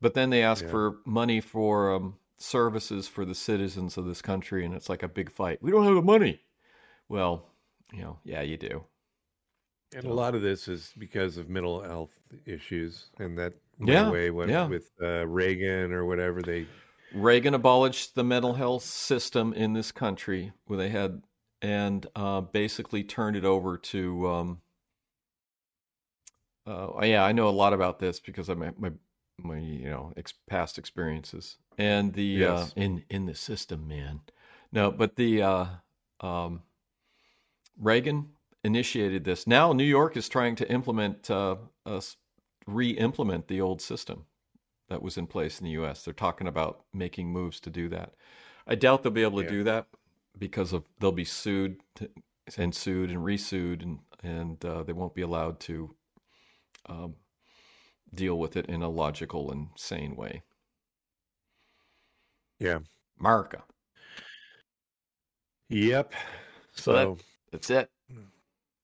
But 0.00 0.14
then 0.14 0.30
they 0.30 0.42
ask 0.42 0.64
Yeah. 0.64 0.70
for 0.70 0.96
money 1.06 1.40
for 1.40 1.94
um, 1.94 2.18
services 2.38 3.08
for 3.08 3.24
the 3.24 3.34
citizens 3.34 3.96
of 3.96 4.04
this 4.04 4.22
country, 4.22 4.64
and 4.64 4.74
it's 4.74 4.88
like 4.88 5.02
a 5.02 5.08
big 5.08 5.30
fight. 5.30 5.62
We 5.62 5.70
don't 5.70 5.84
have 5.84 5.94
the 5.94 6.02
money. 6.02 6.40
Well, 7.08 7.46
you 7.92 8.02
know, 8.02 8.18
yeah, 8.24 8.42
you 8.42 8.56
do. 8.56 8.84
And 9.94 10.02
So- 10.04 10.10
a 10.10 10.14
lot 10.14 10.34
of 10.34 10.42
this 10.42 10.68
is 10.68 10.92
because 10.98 11.36
of 11.36 11.48
mental 11.48 11.80
health 11.80 12.18
issues, 12.44 13.10
and 13.18 13.38
that 13.38 13.54
Yeah, 13.78 14.10
when, 14.10 14.48
yeah. 14.48 14.66
with 14.66 14.90
uh, 15.00 15.26
Reagan 15.26 15.92
or 15.92 16.04
whatever. 16.06 16.42
They 16.42 16.66
Reagan 17.14 17.54
abolished 17.54 18.14
the 18.14 18.24
mental 18.24 18.54
health 18.54 18.82
system 18.82 19.52
in 19.52 19.72
this 19.72 19.92
country 19.92 20.52
where 20.66 20.76
they 20.78 20.88
had 20.88 21.22
and 21.62 22.06
uh, 22.16 22.40
basically 22.42 23.02
turned 23.04 23.36
it 23.36 23.44
over 23.44 23.78
to. 23.78 24.28
Um, 24.28 24.60
uh, 26.66 26.88
yeah, 27.02 27.24
I 27.24 27.32
know 27.32 27.48
a 27.48 27.50
lot 27.50 27.72
about 27.72 27.98
this 27.98 28.18
because 28.20 28.50
I, 28.50 28.54
my, 28.54 28.72
my, 28.76 28.90
my 29.42 29.58
you 29.58 29.88
know 29.90 30.12
ex- 30.16 30.34
past 30.48 30.78
experiences 30.78 31.56
and 31.78 32.12
the 32.14 32.44
uh, 32.44 32.66
in 32.76 33.04
in 33.10 33.26
the 33.26 33.34
system, 33.34 33.86
man. 33.88 34.20
No, 34.72 34.90
but 34.90 35.16
the 35.16 35.42
uh, 35.42 35.66
um, 36.20 36.62
Reagan 37.78 38.30
initiated 38.64 39.24
this. 39.24 39.46
Now 39.46 39.72
New 39.72 39.84
York 39.84 40.16
is 40.16 40.28
trying 40.28 40.56
to 40.56 40.70
implement 40.70 41.30
uh, 41.30 41.56
us 41.84 42.16
re-implement 42.66 43.46
the 43.46 43.60
old 43.60 43.80
system 43.80 44.24
that 44.88 45.02
was 45.02 45.16
in 45.18 45.26
place 45.26 45.60
in 45.60 45.64
the 45.66 45.72
U.S. 45.72 46.04
They're 46.04 46.14
talking 46.14 46.48
about 46.48 46.84
making 46.92 47.28
moves 47.28 47.60
to 47.60 47.70
do 47.70 47.88
that. 47.90 48.14
I 48.66 48.74
doubt 48.74 49.02
they'll 49.02 49.12
be 49.12 49.22
able 49.22 49.38
to 49.38 49.44
Yeah. 49.44 49.50
do 49.50 49.64
that 49.64 49.86
because 50.38 50.72
of 50.72 50.84
they'll 50.98 51.12
be 51.12 51.24
sued 51.24 51.80
to, 51.96 52.10
and 52.56 52.74
sued 52.74 53.10
and 53.10 53.24
resued, 53.24 53.82
and 53.82 53.98
and 54.22 54.64
uh, 54.64 54.82
they 54.82 54.92
won't 54.92 55.14
be 55.14 55.22
allowed 55.22 55.60
to 55.60 55.94
um, 56.86 57.14
deal 58.14 58.38
with 58.38 58.56
it 58.56 58.66
in 58.66 58.82
a 58.82 58.88
logical 58.88 59.50
and 59.50 59.68
sane 59.76 60.16
way. 60.16 60.42
Yeah. 62.58 62.78
America. 63.20 63.62
Yep. 65.68 66.12
So 66.72 66.82
So, 66.82 66.92
that- 66.92 67.24
That's 67.52 67.70
it. 67.70 67.90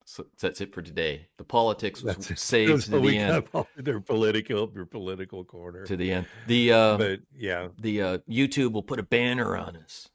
So 0.05 0.27
that's 0.43 0.61
it 0.61 0.75
for 0.75 0.83
today. 0.83 1.27
The 1.39 1.45
politics 1.45 2.03
was 2.03 2.17
that's 2.29 2.43
saved 2.43 2.85
to 2.91 3.01
the 3.01 3.17
end. 3.17 3.45
their 3.77 3.99
political, 4.01 4.67
their 4.67 4.85
political 4.85 5.43
corner. 5.43 5.87
To 5.87 5.97
the 5.97 6.13
end. 6.13 6.27
The 6.49 6.71
uh, 6.73 6.97
but 6.99 7.21
yeah, 7.35 7.69
the 7.81 8.03
uh, 8.03 8.19
YouTube 8.29 8.73
will 8.73 8.83
put 8.83 8.99
a 8.99 9.03
banner 9.05 9.57
on 9.57 9.75
us. 9.77 10.11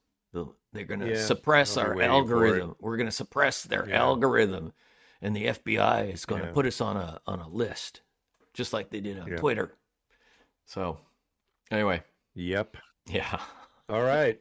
They're 0.74 0.86
going 0.86 1.00
to 1.00 1.10
Yeah, 1.10 1.26
suppress 1.26 1.78
our 1.78 1.96
waiting 1.96 2.10
for 2.28 2.46
it. 2.46 2.50
algorithm. 2.52 2.76
We're 2.80 2.98
going 2.98 3.08
to 3.08 3.12
suppress 3.12 3.64
their 3.64 3.90
Yeah. 3.90 4.00
algorithm, 4.02 4.74
and 5.20 5.36
the 5.36 5.46
FBI 5.48 6.14
is 6.14 6.26
going 6.26 6.42
to 6.44 6.50
Yeah. 6.50 6.54
put 6.54 6.68
us 6.68 6.80
on 6.80 6.96
a 6.98 7.20
on 7.26 7.40
a 7.40 7.48
list, 7.50 8.02
just 8.58 8.74
like 8.74 8.90
they 8.90 9.00
did 9.00 9.20
on 9.20 9.28
Yeah. 9.30 9.38
Twitter. 9.38 9.72
So, 10.66 10.98
anyway, 11.72 12.02
yep. 12.34 12.76
yeah. 13.06 13.40
All 13.90 14.02
right. 14.04 14.40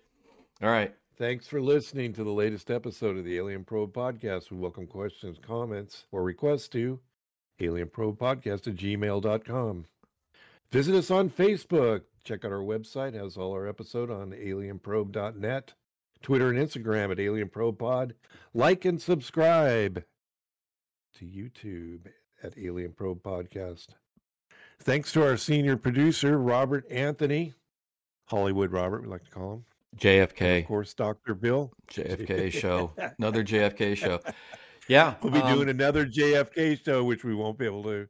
All 0.63 0.71
right. 0.71 0.93
Thanks 1.19 1.47
for 1.47 1.61
listening 1.61 2.13
to 2.15 2.25
the 2.25 2.31
latest 2.33 2.71
episode 2.71 3.17
of 3.17 3.25
the 3.25 3.37
Alien 3.37 3.63
Probe 3.65 3.93
Podcast. 3.93 4.51
We 4.51 4.57
welcome 4.57 4.87
questions, 4.87 5.39
comments, 5.41 6.07
or 6.11 6.23
requests 6.25 6.69
to 6.69 6.99
alienprobepodcast 7.61 8.67
at 8.67 8.75
gmail.com. 8.77 9.85
Visit 10.73 10.95
us 10.95 11.11
on 11.11 11.31
Facebook. 11.31 12.03
Check 12.25 12.45
out 12.45 12.53
our 12.53 12.59
website, 12.59 13.15
it 13.15 13.23
has 13.23 13.37
all 13.37 13.53
our 13.53 13.69
episode 13.69 14.11
on 14.11 14.33
alienprobe.net. 14.33 15.75
Twitter 16.23 16.51
and 16.51 16.59
Instagram 16.59 17.13
at 17.13 17.19
alienprobepod. 17.19 18.13
Like 18.53 18.85
and 18.85 19.01
subscribe 19.01 20.03
to 21.19 21.25
YouTube 21.25 22.07
at 22.43 22.59
Alien 22.59 22.93
Probe 22.93 23.23
Podcast. 23.23 23.89
Thanks 24.81 25.13
to 25.13 25.25
our 25.25 25.37
senior 25.37 25.77
producer, 25.77 26.39
Robert 26.39 26.85
Anthony. 26.91 27.55
Hollywood 28.27 28.73
Robert, 28.73 29.03
we 29.03 29.09
like 29.09 29.25
to 29.25 29.31
call 29.31 29.55
him. 29.55 29.65
JFK. 29.99 30.61
Of 30.61 30.67
course, 30.67 30.95
Dr. 30.95 31.35
Bill. 31.35 31.73
JFK 31.91 32.53
show, 32.53 32.93
another 33.19 33.43
JFK 33.43 33.97
show. 33.97 34.21
Yeah, 34.89 35.15
We'll 35.23 35.33
be 35.33 35.41
um, 35.41 35.55
doing 35.55 35.69
another 35.69 36.07
JFK 36.07 36.85
show, 36.85 37.03
which 37.05 37.25
we 37.25 37.35
won't 37.35 37.59
be 37.59 37.65
able 37.65 37.83
to 37.85 38.09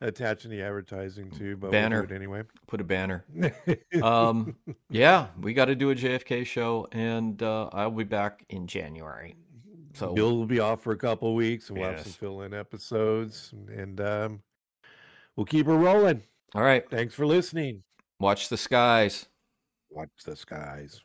attach 0.00 0.46
any 0.46 0.60
advertising 0.62 1.30
to, 1.32 1.56
but 1.56 1.70
Banner. 1.70 2.02
we'll 2.02 2.16
anyway. 2.16 2.42
Put 2.66 2.80
a 2.80 2.84
banner. 2.84 3.24
Um, 4.02 4.56
yeah, 4.88 5.26
we 5.40 5.52
got 5.52 5.66
to 5.66 5.74
do 5.74 5.90
a 5.90 5.94
JFK 5.94 6.46
show, 6.46 6.88
and 6.92 7.42
uh, 7.42 7.68
I'll 7.72 7.90
be 7.90 8.04
back 8.04 8.44
in 8.48 8.66
January. 8.66 9.36
So 9.94 10.14
Bill 10.14 10.36
will 10.36 10.46
be 10.46 10.60
off 10.60 10.82
for 10.82 10.92
a 10.92 10.96
couple 10.96 11.28
of 11.28 11.34
weeks, 11.34 11.68
and 11.68 11.78
we'll 11.78 11.90
have 11.90 12.00
some 12.00 12.12
fill-in 12.12 12.54
episodes, 12.54 13.52
and 13.68 14.00
um, 14.00 14.42
we'll 15.36 15.46
keep 15.46 15.66
her 15.66 15.76
rolling. 15.76 16.22
all 16.54 16.62
right, 16.62 16.88
Thanks 16.90 17.14
for 17.14 17.26
listening. 17.26 17.82
watch 18.18 18.48
the 18.48 18.56
skies. 18.56 19.26
Watch 19.90 20.10
the 20.24 20.36
skies. 20.36 21.00